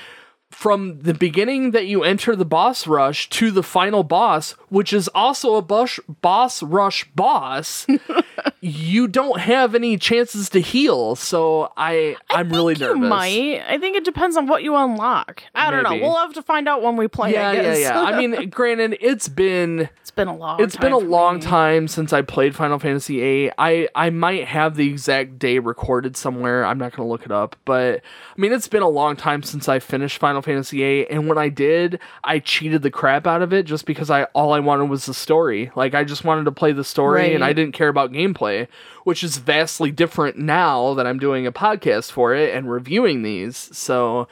from 0.58 1.00
the 1.04 1.14
beginning 1.14 1.70
that 1.70 1.86
you 1.86 2.04
enter 2.04 2.36
the 2.36 2.44
boss 2.44 2.88
rush 2.88 3.30
to 3.30 3.52
the 3.52 3.62
final 3.62 4.02
boss, 4.02 4.54
which 4.70 4.92
is 4.92 5.08
also 5.10 5.54
a 5.54 5.62
boss 5.62 6.00
boss 6.08 6.64
rush 6.64 7.04
boss, 7.12 7.86
you 8.60 9.08
don't 9.08 9.40
have 9.40 9.76
any 9.76 10.00
chances 10.00 10.50
to 10.50 10.60
heal. 10.60 11.16
So 11.16 11.72
I 11.78 12.16
I'm 12.32 12.50
really 12.50 12.74
you 12.74 12.80
nervous. 12.80 13.08
might. 13.08 13.62
I 13.70 13.78
think 13.78 13.98
it 13.98 14.04
depends 14.04 14.36
on 14.36 14.48
what 14.48 14.64
you 14.64 14.76
unlock. 14.76 15.44
I 15.54 15.70
don't 15.70 15.84
know. 15.84 15.94
We'll 15.94 16.18
have 16.18 16.34
to 16.34 16.42
find 16.42 16.68
out 16.68 16.82
when 16.82 16.96
we 16.98 17.08
play. 17.08 17.34
Yeah, 17.34 17.50
I 17.50 17.54
yeah, 17.54 17.76
yeah. 17.76 18.02
I 18.02 18.18
mean, 18.18 18.50
granted, 18.50 18.98
it's 19.00 19.30
been 19.30 19.90
it's 20.02 20.10
been 20.10 20.28
a 20.28 20.36
long. 20.36 20.60
it's 20.60 20.76
been 20.76 20.92
a 20.92 21.00
time 21.00 21.10
long 21.12 21.36
me. 21.36 21.42
time 21.42 21.88
since 21.88 22.14
I 22.14 22.24
played 22.24 22.56
Final 22.56 22.80
Fantasy 22.80 23.20
VIII. 23.20 23.52
I 23.60 23.90
I 23.94 24.10
might 24.10 24.46
have 24.46 24.76
the 24.76 24.90
exact 24.90 25.38
day 25.38 25.60
recorded 25.60 26.18
somewhere. 26.18 26.66
I'm 26.66 26.80
not 26.80 26.94
gonna 26.94 27.08
look 27.08 27.26
it 27.26 27.32
up, 27.32 27.56
but 27.64 27.98
I 28.36 28.42
mean, 28.42 28.54
it's 28.54 28.68
been 28.68 28.82
a 28.82 28.90
long 28.90 29.16
time 29.16 29.44
since 29.44 29.70
I 29.70 29.78
finished 29.78 30.18
Final 30.18 30.42
Fantasy 30.48 30.78
VIII, 30.78 31.10
and 31.12 31.28
when 31.28 31.38
I 31.38 31.50
did, 31.50 32.00
I 32.24 32.40
cheated 32.40 32.82
the 32.82 32.90
crap 32.90 33.28
out 33.28 33.44
of 33.44 33.54
it 33.54 33.68
just 33.68 33.86
because 33.86 34.10
I 34.10 34.24
all 34.34 34.54
I 34.54 34.60
wanted 34.60 34.90
was 34.90 35.06
the 35.06 35.14
story. 35.14 35.72
Like 35.76 35.94
I 35.94 36.04
just 36.04 36.24
wanted 36.24 36.46
to 36.46 36.52
play 36.52 36.72
the 36.72 36.84
story, 36.84 37.36
and 37.36 37.44
I 37.44 37.54
didn't 37.54 37.74
care 37.74 37.90
about 37.90 38.12
gameplay, 38.12 38.68
which 39.04 39.24
is 39.24 39.38
vastly 39.38 39.92
different 39.92 40.38
now 40.38 40.96
that 40.96 41.06
I'm 41.06 41.20
doing 41.20 41.46
a 41.46 41.52
podcast 41.52 42.12
for 42.12 42.34
it 42.34 42.56
and 42.56 42.72
reviewing 42.72 43.22
these. 43.22 43.56
So, 43.78 44.28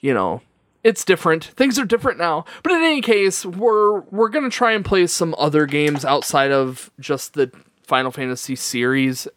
you 0.00 0.14
know, 0.14 0.40
it's 0.82 1.04
different. 1.04 1.44
Things 1.44 1.78
are 1.78 1.84
different 1.84 2.18
now. 2.18 2.44
But 2.62 2.72
in 2.72 2.82
any 2.82 3.02
case, 3.02 3.44
we're 3.44 4.00
we're 4.10 4.28
gonna 4.28 4.50
try 4.50 4.72
and 4.72 4.84
play 4.84 5.06
some 5.06 5.34
other 5.36 5.66
games 5.66 6.04
outside 6.04 6.52
of 6.52 6.90
just 7.00 7.34
the 7.34 7.50
Final 7.82 8.10
Fantasy 8.10 8.56
series 8.56 9.28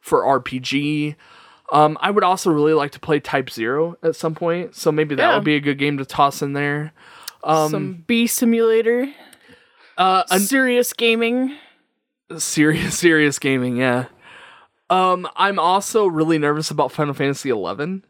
for 0.00 0.22
RPG. 0.22 1.14
Um, 1.72 1.98
I 2.00 2.10
would 2.10 2.24
also 2.24 2.50
really 2.50 2.72
like 2.72 2.92
to 2.92 3.00
play 3.00 3.20
Type 3.20 3.50
Zero 3.50 3.96
at 4.02 4.16
some 4.16 4.34
point, 4.34 4.74
so 4.74 4.90
maybe 4.90 5.14
that 5.16 5.22
Yeah. 5.28 5.34
would 5.34 5.44
be 5.44 5.54
a 5.56 5.60
good 5.60 5.78
game 5.78 5.98
to 5.98 6.04
toss 6.04 6.40
in 6.42 6.52
there. 6.54 6.92
Some 7.44 8.04
B 8.06 8.26
simulator, 8.26 9.08
Uh, 9.96 10.24
serious 10.38 10.92
gaming. 10.92 11.56
serious, 12.38 12.98
serious 12.98 13.38
gaming, 13.38 13.76
yeah. 13.76 14.06
Um, 14.90 15.28
I'm 15.36 15.58
also 15.58 16.06
really 16.06 16.38
nervous 16.38 16.70
about 16.70 16.90
Final 16.92 17.12
Fantasy 17.14 17.50
Eleven. 17.50 18.04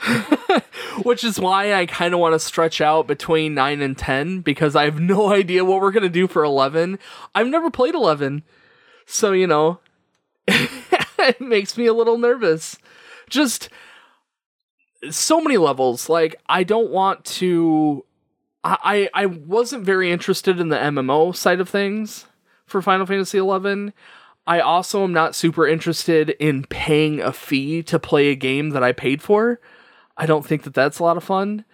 Which 1.02 1.22
is 1.24 1.38
why 1.38 1.74
I 1.74 1.86
kind 1.86 2.14
of 2.14 2.20
want 2.20 2.34
to 2.34 2.38
stretch 2.38 2.80
out 2.80 3.06
between 3.06 3.54
9 3.54 3.80
and 3.82 3.96
10 3.96 4.40
because 4.40 4.74
I 4.74 4.84
have 4.84 4.98
no 5.00 5.32
idea 5.32 5.64
what 5.64 5.80
we're 5.80 5.90
going 5.92 6.02
to 6.02 6.08
do 6.08 6.26
for 6.26 6.42
11. 6.44 6.98
I've 7.34 7.46
never 7.48 7.70
played 7.70 7.94
11. 7.94 8.42
So, 9.06 9.32
you 9.32 9.46
know, 9.46 9.80
it 11.28 11.40
makes 11.40 11.76
me 11.76 11.86
a 11.86 11.94
little 11.94 12.18
nervous. 12.18 12.78
Just 13.28 13.68
so 15.10 15.40
many 15.40 15.56
levels. 15.56 16.08
Like, 16.08 16.36
I 16.48 16.64
don't 16.64 16.90
want 16.90 17.24
to. 17.26 18.04
I, 18.64 19.08
I 19.14 19.26
wasn't 19.26 19.84
very 19.84 20.10
interested 20.10 20.58
in 20.58 20.68
the 20.68 20.76
MMO 20.76 21.34
side 21.34 21.60
of 21.60 21.68
things 21.68 22.26
for 22.66 22.82
Final 22.82 23.06
Fantasy 23.06 23.38
XI. 23.38 23.92
I 24.46 24.60
also 24.60 25.04
am 25.04 25.12
not 25.12 25.34
super 25.34 25.66
interested 25.66 26.30
in 26.30 26.64
paying 26.64 27.20
a 27.20 27.32
fee 27.32 27.82
to 27.84 27.98
play 27.98 28.28
a 28.28 28.34
game 28.34 28.70
that 28.70 28.82
I 28.82 28.92
paid 28.92 29.22
for. 29.22 29.60
I 30.16 30.26
don't 30.26 30.44
think 30.44 30.64
that 30.64 30.74
that's 30.74 30.98
a 30.98 31.04
lot 31.04 31.16
of 31.16 31.24
fun. 31.24 31.64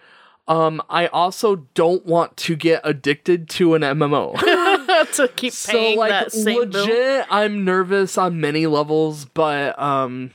Um, 0.47 0.81
I 0.89 1.07
also 1.07 1.67
don't 1.73 2.05
want 2.05 2.37
to 2.37 2.55
get 2.55 2.81
addicted 2.83 3.49
to 3.51 3.73
an 3.73 3.81
MMO. 3.81 4.35
to 5.15 5.27
keep 5.27 5.53
so 5.53 5.71
paying 5.71 5.97
like 5.97 6.09
that 6.09 6.31
same 6.31 6.59
legit, 6.59 6.87
bill. 6.87 7.25
I'm 7.29 7.65
nervous 7.65 8.17
on 8.17 8.39
many 8.39 8.67
levels, 8.67 9.25
but 9.25 9.77
um, 9.79 10.31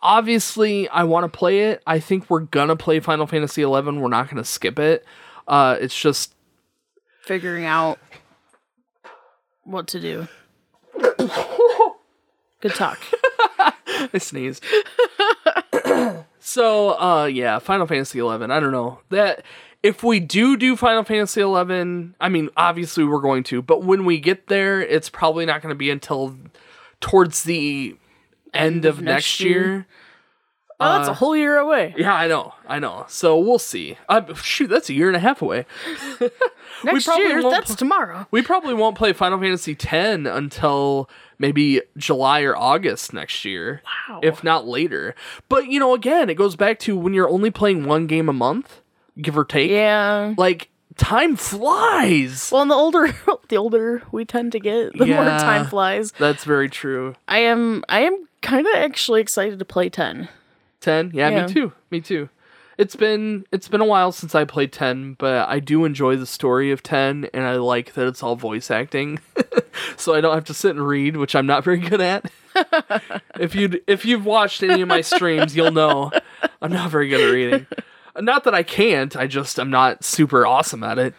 obviously 0.00 0.88
I 0.88 1.04
want 1.04 1.30
to 1.30 1.38
play 1.38 1.70
it. 1.70 1.82
I 1.86 2.00
think 2.00 2.28
we're 2.28 2.40
gonna 2.40 2.76
play 2.76 3.00
Final 3.00 3.26
Fantasy 3.26 3.62
XI. 3.62 3.66
We're 3.66 4.08
not 4.08 4.28
gonna 4.28 4.44
skip 4.44 4.78
it. 4.78 5.04
Uh, 5.46 5.76
it's 5.80 5.98
just 5.98 6.34
Figuring 7.22 7.64
out 7.64 8.00
what 9.62 9.86
to 9.88 10.00
do. 10.00 10.26
Good 12.60 12.74
talk. 12.74 12.98
I 14.12 14.18
sneezed. 14.18 14.64
so, 16.40 17.00
uh, 17.00 17.26
yeah, 17.26 17.60
Final 17.60 17.86
Fantasy 17.86 18.18
eleven. 18.18 18.50
I 18.50 18.58
don't 18.58 18.72
know 18.72 18.98
that 19.10 19.44
if 19.82 20.02
we 20.02 20.20
do 20.20 20.56
do 20.56 20.76
Final 20.76 21.04
Fantasy 21.04 21.40
eleven, 21.40 22.14
I 22.20 22.28
mean, 22.28 22.50
obviously 22.56 23.04
we're 23.04 23.20
going 23.20 23.42
to, 23.44 23.62
but 23.62 23.82
when 23.82 24.04
we 24.04 24.18
get 24.18 24.46
there, 24.46 24.80
it's 24.80 25.08
probably 25.08 25.46
not 25.46 25.62
going 25.62 25.70
to 25.70 25.78
be 25.78 25.90
until 25.90 26.36
towards 27.00 27.42
the 27.42 27.96
end, 28.54 28.84
of, 28.84 29.00
next, 29.00 29.40
year. 29.40 29.86
Oh, 30.78 30.98
that's 30.98 31.08
a 31.08 31.14
whole 31.14 31.36
year 31.36 31.58
away. 31.58 31.94
Yeah, 31.96 32.14
I 32.14 32.26
know, 32.26 32.54
I 32.66 32.78
know. 32.78 33.04
So 33.08 33.38
we'll 33.38 33.58
see. 33.58 33.98
Uh, 34.08 34.34
shoot, 34.34 34.68
that's 34.68 34.88
a 34.88 34.94
year 34.94 35.06
and 35.06 35.16
a 35.16 35.20
half 35.20 35.40
away. 35.42 35.64
Next 36.84 37.06
year, 37.06 37.42
that's 37.42 37.70
pl- 37.70 37.76
tomorrow. 37.76 38.26
We 38.30 38.42
probably 38.42 38.74
won't 38.74 38.96
play 38.96 39.12
Final 39.12 39.38
Fantasy 39.38 39.72
X 39.72 40.26
until 40.26 41.08
maybe 41.38 41.82
July 41.96 42.42
or 42.42 42.56
August 42.56 43.12
next 43.12 43.44
year. 43.44 43.82
Wow. 44.08 44.20
If 44.22 44.42
not 44.42 44.66
later. 44.66 45.14
But, 45.48 45.68
you 45.68 45.78
know, 45.78 45.94
again, 45.94 46.28
it 46.28 46.34
goes 46.34 46.56
back 46.56 46.80
to 46.80 46.96
when 46.96 47.14
you're 47.14 47.28
only 47.28 47.50
playing 47.50 47.84
one 47.84 48.06
game 48.08 48.28
a 48.28 48.32
month, 48.32 48.80
give 49.20 49.36
or 49.36 49.44
take. 49.44 49.70
Yeah. 49.70 50.34
Like, 50.36 50.68
time 50.96 51.36
flies. 51.36 52.50
Well, 52.52 52.62
and 52.62 52.70
the 52.70 52.74
older 52.74 53.14
the 53.48 53.56
older 53.56 54.02
we 54.12 54.24
tend 54.24 54.52
to 54.52 54.60
get, 54.60 54.96
the 54.96 55.06
more 55.06 55.24
time 55.24 55.66
flies. 55.66 56.12
That's 56.12 56.44
very 56.44 56.68
true. 56.68 57.14
I 57.28 57.38
am 57.38 57.84
I 57.88 58.00
am 58.02 58.28
kind 58.42 58.66
of 58.66 58.74
actually 58.74 59.20
excited 59.20 59.58
to 59.58 59.64
play 59.64 59.88
10. 59.88 60.28
10? 60.80 61.12
Yeah, 61.14 61.28
Yeah. 61.28 61.46
me 61.46 61.52
too. 61.52 61.72
Me 61.90 62.00
too. 62.00 62.28
It's 62.78 62.96
been 62.96 63.44
it's 63.52 63.68
been 63.68 63.80
a 63.80 63.86
while 63.86 64.12
since 64.12 64.34
I 64.34 64.44
played 64.44 64.72
10, 64.72 65.14
but 65.18 65.48
I 65.48 65.60
do 65.60 65.84
enjoy 65.84 66.16
the 66.16 66.26
story 66.26 66.72
of 66.72 66.82
10 66.82 67.28
and 67.32 67.44
I 67.44 67.56
like 67.56 67.92
that 67.94 68.06
it's 68.06 68.22
all 68.22 68.34
voice 68.34 68.70
acting. 68.70 69.20
so 69.96 70.14
I 70.14 70.20
don't 70.20 70.34
have 70.34 70.44
to 70.46 70.54
sit 70.54 70.70
and 70.72 70.86
read, 70.86 71.16
which 71.16 71.36
I'm 71.36 71.46
not 71.46 71.64
very 71.64 71.78
good 71.78 72.00
at. 72.00 72.30
if 73.38 73.54
you 73.54 73.80
if 73.86 74.04
you've 74.04 74.24
watched 74.26 74.62
any 74.62 74.82
of 74.82 74.88
my 74.88 75.00
streams, 75.00 75.54
you'll 75.54 75.70
know 75.70 76.10
I'm 76.60 76.72
not 76.72 76.90
very 76.90 77.08
good 77.08 77.20
at 77.20 77.32
reading. 77.32 77.66
Not 78.18 78.44
that 78.44 78.54
I 78.54 78.62
can't, 78.62 79.16
I 79.16 79.26
just 79.26 79.58
I'm 79.58 79.70
not 79.70 80.04
super 80.04 80.46
awesome 80.46 80.82
at 80.84 80.98
it. 80.98 81.14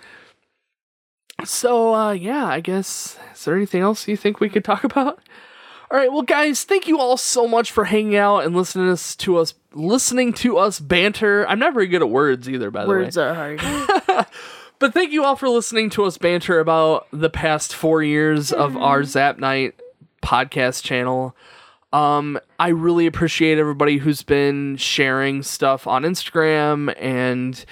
So 1.43 1.93
uh 1.93 2.11
yeah, 2.11 2.45
I 2.45 2.59
guess 2.59 3.17
is 3.33 3.45
there 3.45 3.55
anything 3.55 3.81
else 3.81 4.07
you 4.07 4.17
think 4.17 4.39
we 4.39 4.49
could 4.49 4.63
talk 4.63 4.83
about? 4.83 5.19
All 5.91 5.99
right, 5.99 6.11
well, 6.11 6.23
guys, 6.23 6.63
thank 6.63 6.87
you 6.87 6.99
all 6.99 7.17
so 7.17 7.47
much 7.47 7.71
for 7.71 7.85
hanging 7.85 8.15
out 8.15 8.39
and 8.39 8.55
listening 8.55 8.87
to 8.87 8.93
us, 8.93 9.15
to 9.17 9.37
us 9.37 9.53
listening 9.73 10.33
to 10.33 10.57
us 10.57 10.79
banter. 10.79 11.47
I'm 11.47 11.59
not 11.59 11.75
very 11.75 11.85
good 11.85 12.01
at 12.01 12.09
words 12.09 12.49
either, 12.49 12.71
by 12.71 12.83
the 12.83 12.89
way. 12.89 12.95
Words 12.97 13.17
are 13.17 13.33
hard. 13.35 14.25
But 14.83 14.93
thank 14.93 15.13
you 15.13 15.23
all 15.23 15.37
for 15.37 15.47
listening 15.47 15.89
to 15.91 16.03
us 16.03 16.17
banter 16.17 16.59
about 16.59 17.07
the 17.11 17.29
past 17.29 17.73
four 17.73 18.03
years 18.03 18.51
of 18.51 18.75
our 18.75 19.05
Zap 19.05 19.39
Night 19.39 19.79
podcast 20.21 20.83
channel. 20.83 21.37
Um, 21.93 22.39
I 22.59 22.69
really 22.69 23.05
appreciate 23.05 23.59
everybody 23.59 23.99
who's 23.99 24.23
been 24.23 24.77
sharing 24.77 25.43
stuff 25.43 25.85
on 25.85 26.01
Instagram 26.03 26.93
and 26.99 27.63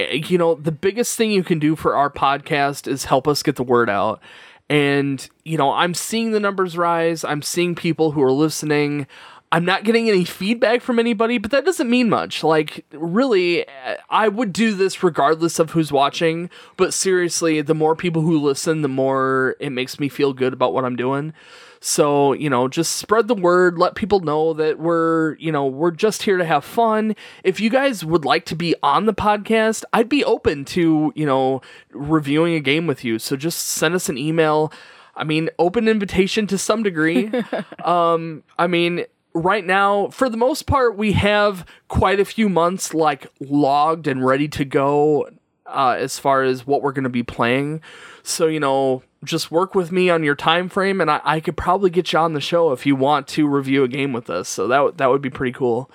eh, 0.00 0.14
you 0.26 0.36
know, 0.36 0.56
the 0.56 0.72
biggest 0.72 1.16
thing 1.16 1.30
you 1.30 1.44
can 1.44 1.60
do 1.60 1.76
for 1.76 1.94
our 1.94 2.10
podcast 2.10 2.88
is 2.88 3.04
help 3.04 3.28
us 3.28 3.44
get 3.44 3.54
the 3.54 3.62
word 3.62 3.88
out. 3.88 4.20
And, 4.68 5.26
you 5.44 5.56
know, 5.56 5.72
I'm 5.72 5.94
seeing 5.94 6.32
the 6.32 6.40
numbers 6.40 6.76
rise. 6.76 7.24
I'm 7.24 7.42
seeing 7.42 7.76
people 7.76 8.10
who 8.10 8.22
are 8.22 8.32
listening. 8.32 9.06
I'm 9.52 9.64
not 9.64 9.84
getting 9.84 10.08
any 10.08 10.24
feedback 10.24 10.80
from 10.80 10.98
anybody, 10.98 11.38
but 11.38 11.50
that 11.52 11.64
doesn't 11.64 11.90
mean 11.90 12.08
much. 12.08 12.42
Like, 12.42 12.84
really, 12.92 13.68
eh, 13.68 13.96
I 14.08 14.26
would 14.26 14.52
do 14.52 14.74
this 14.74 15.02
regardless 15.04 15.60
of 15.60 15.70
who's 15.70 15.92
watching. 15.92 16.50
But 16.76 16.92
seriously, 16.92 17.60
the 17.62 17.74
more 17.74 17.94
people 17.94 18.22
who 18.22 18.40
listen, 18.40 18.82
the 18.82 18.88
more 18.88 19.54
it 19.60 19.70
makes 19.70 20.00
me 20.00 20.08
feel 20.08 20.32
good 20.32 20.52
about 20.52 20.72
what 20.72 20.84
I'm 20.84 20.96
doing. 20.96 21.34
So, 21.82 22.34
you 22.34 22.50
know, 22.50 22.68
just 22.68 22.96
spread 22.96 23.26
the 23.26 23.34
word, 23.34 23.78
let 23.78 23.94
people 23.94 24.20
know 24.20 24.52
that 24.52 24.78
we're, 24.78 25.36
you 25.36 25.50
know, 25.50 25.66
we're 25.66 25.90
just 25.90 26.22
here 26.22 26.36
to 26.36 26.44
have 26.44 26.62
fun. 26.62 27.16
If 27.42 27.58
you 27.58 27.70
guys 27.70 28.04
would 28.04 28.26
like 28.26 28.44
to 28.46 28.54
be 28.54 28.74
on 28.82 29.06
the 29.06 29.14
podcast, 29.14 29.84
I'd 29.94 30.08
be 30.08 30.22
open 30.22 30.66
to, 30.66 31.10
you 31.16 31.24
know, 31.24 31.62
reviewing 31.90 32.54
a 32.54 32.60
game 32.60 32.86
with 32.86 33.02
you. 33.02 33.18
So 33.18 33.34
just 33.34 33.60
send 33.60 33.94
us 33.94 34.10
an 34.10 34.18
email. 34.18 34.70
I 35.16 35.24
mean, 35.24 35.48
open 35.58 35.88
invitation 35.88 36.46
to 36.48 36.58
some 36.58 36.82
degree. 36.82 37.30
um, 37.84 38.42
I 38.58 38.66
mean, 38.66 39.06
right 39.32 39.64
now, 39.64 40.08
for 40.08 40.28
the 40.28 40.36
most 40.36 40.66
part, 40.66 40.98
we 40.98 41.12
have 41.12 41.64
quite 41.88 42.20
a 42.20 42.26
few 42.26 42.50
months 42.50 42.92
like 42.92 43.26
logged 43.40 44.06
and 44.06 44.24
ready 44.24 44.48
to 44.48 44.66
go 44.66 45.30
uh, 45.66 45.96
as 45.98 46.18
far 46.18 46.42
as 46.42 46.66
what 46.66 46.82
we're 46.82 46.92
going 46.92 47.04
to 47.04 47.08
be 47.08 47.22
playing. 47.22 47.80
So, 48.22 48.46
you 48.46 48.60
know, 48.60 49.02
just 49.24 49.50
work 49.50 49.74
with 49.74 49.92
me 49.92 50.08
on 50.10 50.24
your 50.24 50.34
time 50.34 50.68
frame 50.68 51.00
and 51.00 51.10
I, 51.10 51.20
I 51.24 51.40
could 51.40 51.56
probably 51.56 51.90
get 51.90 52.12
you 52.12 52.18
on 52.18 52.32
the 52.32 52.40
show 52.40 52.72
if 52.72 52.86
you 52.86 52.96
want 52.96 53.28
to 53.28 53.46
review 53.46 53.84
a 53.84 53.88
game 53.88 54.12
with 54.12 54.30
us. 54.30 54.48
So 54.48 54.66
that, 54.68 54.98
that 54.98 55.10
would 55.10 55.22
be 55.22 55.30
pretty 55.30 55.52
cool. 55.52 55.90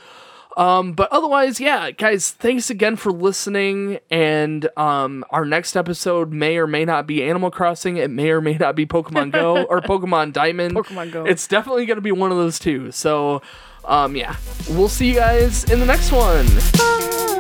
Um, 0.58 0.94
but 0.94 1.12
otherwise, 1.12 1.60
yeah, 1.60 1.92
guys, 1.92 2.32
thanks 2.32 2.70
again 2.70 2.96
for 2.96 3.12
listening. 3.12 4.00
And 4.10 4.70
um, 4.78 5.26
our 5.30 5.46
next 5.46 5.76
episode 5.76 6.32
may 6.32 6.58
or 6.58 6.68
may 6.68 6.86
not 6.86 7.06
be 7.08 7.24
Animal 7.24 7.52
Crossing. 7.52 7.98
It 7.98 8.10
may 8.10 8.30
or 8.30 8.42
may 8.42 8.56
not 8.56 8.76
be 8.76 8.86
Pokemon 8.86 9.32
Go 9.32 9.64
or 9.70 9.82
Pokemon 9.82 10.34
Diamond. 10.34 10.76
Pokemon 10.76 11.12
Go. 11.12 11.26
It's 11.26 11.48
definitely 11.48 11.86
going 11.86 11.98
to 11.98 12.02
be 12.02 12.12
one 12.12 12.32
of 12.32 12.38
those 12.38 12.58
two. 12.58 12.92
So, 12.92 13.42
um, 13.84 14.16
yeah, 14.16 14.38
we'll 14.70 14.90
see 14.90 15.10
you 15.10 15.16
guys 15.16 15.66
in 15.66 15.80
the 15.80 15.86
next 15.86 16.12
one. 16.12 16.46
Thank 16.46 17.35